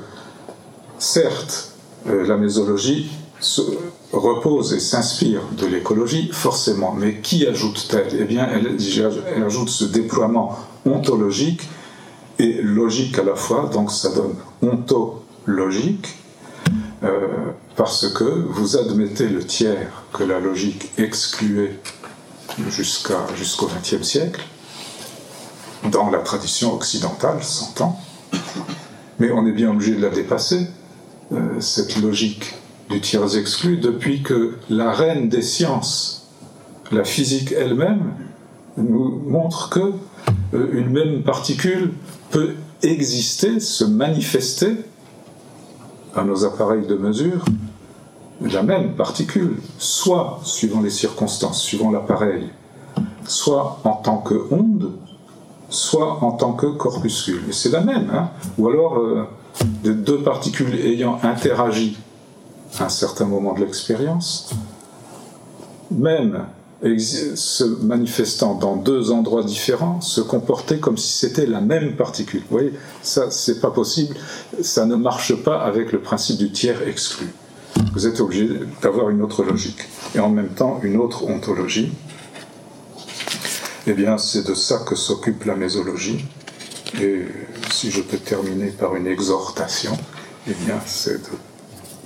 certes, 0.98 1.72
euh, 2.08 2.26
la 2.26 2.38
mésologie 2.38 3.10
se 3.40 3.62
repose 4.12 4.74
et 4.74 4.80
s'inspire 4.80 5.42
de 5.58 5.68
l'écologie, 5.68 6.30
forcément, 6.32 6.94
mais 6.94 7.20
qui 7.22 7.46
ajoute-t-elle? 7.46 8.18
Eh 8.20 8.24
bien, 8.24 8.48
elle, 8.52 9.44
ajoute 9.44 9.70
ce 9.70 9.86
déploiement 9.86 10.58
ontologique 10.86 11.62
et 12.40 12.62
logique 12.62 13.20
à 13.20 13.24
la 13.24 13.36
fois, 13.36 13.70
donc 13.72 13.92
ça 13.92 14.10
donne 14.10 14.36
ontologique, 14.62 16.16
euh, 17.04 17.28
parce 17.76 18.08
que 18.10 18.24
vous 18.24 18.78
admettez 18.78 19.28
le 19.28 19.44
tiers 19.44 20.04
que 20.14 20.24
la 20.24 20.40
logique 20.40 20.92
excluait 20.98 21.80
jusqu'au 22.70 23.68
XXe 23.68 24.04
siècle, 24.04 24.42
dans 25.92 26.10
la 26.10 26.20
tradition 26.20 26.74
occidentale, 26.74 27.44
s'entend, 27.44 28.00
mais 29.20 29.32
on 29.32 29.46
est 29.46 29.52
bien 29.52 29.72
obligé 29.72 29.96
de 29.96 30.02
la 30.02 30.10
dépasser, 30.10 30.68
euh, 31.32 31.60
cette 31.60 31.98
logique 31.98 32.56
du 32.90 33.02
tiers 33.02 33.38
exclu, 33.38 33.78
depuis 33.78 34.24
que 34.24 34.56
la 34.70 34.92
reine 34.92 35.30
des 35.30 35.42
sciences, 35.42 36.28
la 36.92 37.04
physique 37.04 37.52
elle-même, 37.52 38.14
nous 38.78 39.22
montre 39.28 39.70
que 39.70 39.94
euh, 40.54 40.70
une 40.72 40.90
même 40.90 41.24
particule 41.24 41.94
peut 42.32 42.56
exister, 42.82 43.60
se 43.60 43.84
manifester 43.84 44.78
à 46.16 46.24
nos 46.24 46.46
appareils 46.46 46.86
de 46.88 46.96
mesure, 46.96 47.44
la 48.42 48.64
même 48.64 48.96
particule, 48.96 49.58
soit 49.78 50.40
suivant 50.44 50.82
les 50.82 50.90
circonstances, 50.90 51.62
suivant 51.62 51.92
l'appareil, 51.92 52.50
soit 53.26 53.80
en 53.84 53.94
tant 53.94 54.18
que 54.18 54.48
onde, 54.52 54.92
soit 55.70 56.24
en 56.24 56.32
tant 56.32 56.54
que 56.54 56.68
corpuscule. 56.68 57.42
Et 57.50 57.54
c'est 57.54 57.72
la 57.72 57.82
même. 57.82 58.10
Hein 58.14 58.30
Ou 58.58 58.70
alors, 58.70 58.98
euh, 58.98 59.28
de 59.84 59.94
deux 59.94 60.22
particules 60.22 60.74
ayant 60.76 61.20
interagi 61.24 61.98
à 62.80 62.86
un 62.86 62.90
certain 62.90 63.26
moment 63.26 63.54
de 63.54 63.62
l'expérience, 63.62 64.52
même 65.92 66.46
se 67.00 67.64
manifestant 67.84 68.54
dans 68.54 68.76
deux 68.76 69.12
endroits 69.12 69.44
différents, 69.44 70.00
se 70.02 70.22
comporter 70.22 70.80
comme 70.80 70.98
si 70.98 71.18
c'était 71.18 71.48
la 71.48 71.60
même 71.60 71.96
particule. 71.96 72.42
Vous 72.42 72.58
voyez, 72.58 72.74
ça, 73.02 73.32
c'est 73.32 73.60
pas 73.60 73.72
possible. 73.72 74.16
Ça 74.62 74.86
ne 74.86 74.96
marche 74.96 75.36
pas 75.44 75.60
avec 75.62 75.92
le 75.92 76.00
principe 76.00 76.38
du 76.38 76.52
tiers 76.52 76.88
exclu. 76.88 77.34
Vous 77.94 78.08
êtes 78.08 78.20
obligé 78.20 78.50
d'avoir 78.82 79.10
une 79.10 79.22
autre 79.22 79.44
logique 79.44 79.80
et 80.16 80.20
en 80.20 80.30
même 80.30 80.50
temps 80.50 80.80
une 80.84 80.98
autre 80.98 81.26
ontologie. 81.26 81.92
Eh 83.88 83.94
bien, 83.94 84.18
c'est 84.18 84.48
de 84.48 84.54
ça 84.54 84.80
que 84.88 84.96
s'occupe 84.96 85.46
la 85.46 85.56
mésologie. 85.56 86.26
Et 87.02 87.26
si 87.72 87.92
je 87.92 88.02
peux 88.02 88.18
terminer 88.18 88.68
par 88.68 88.96
une 88.96 89.08
exhortation, 89.08 89.98
eh 90.48 90.54
bien, 90.66 90.80
c'est 90.86 91.22
de 91.22 91.38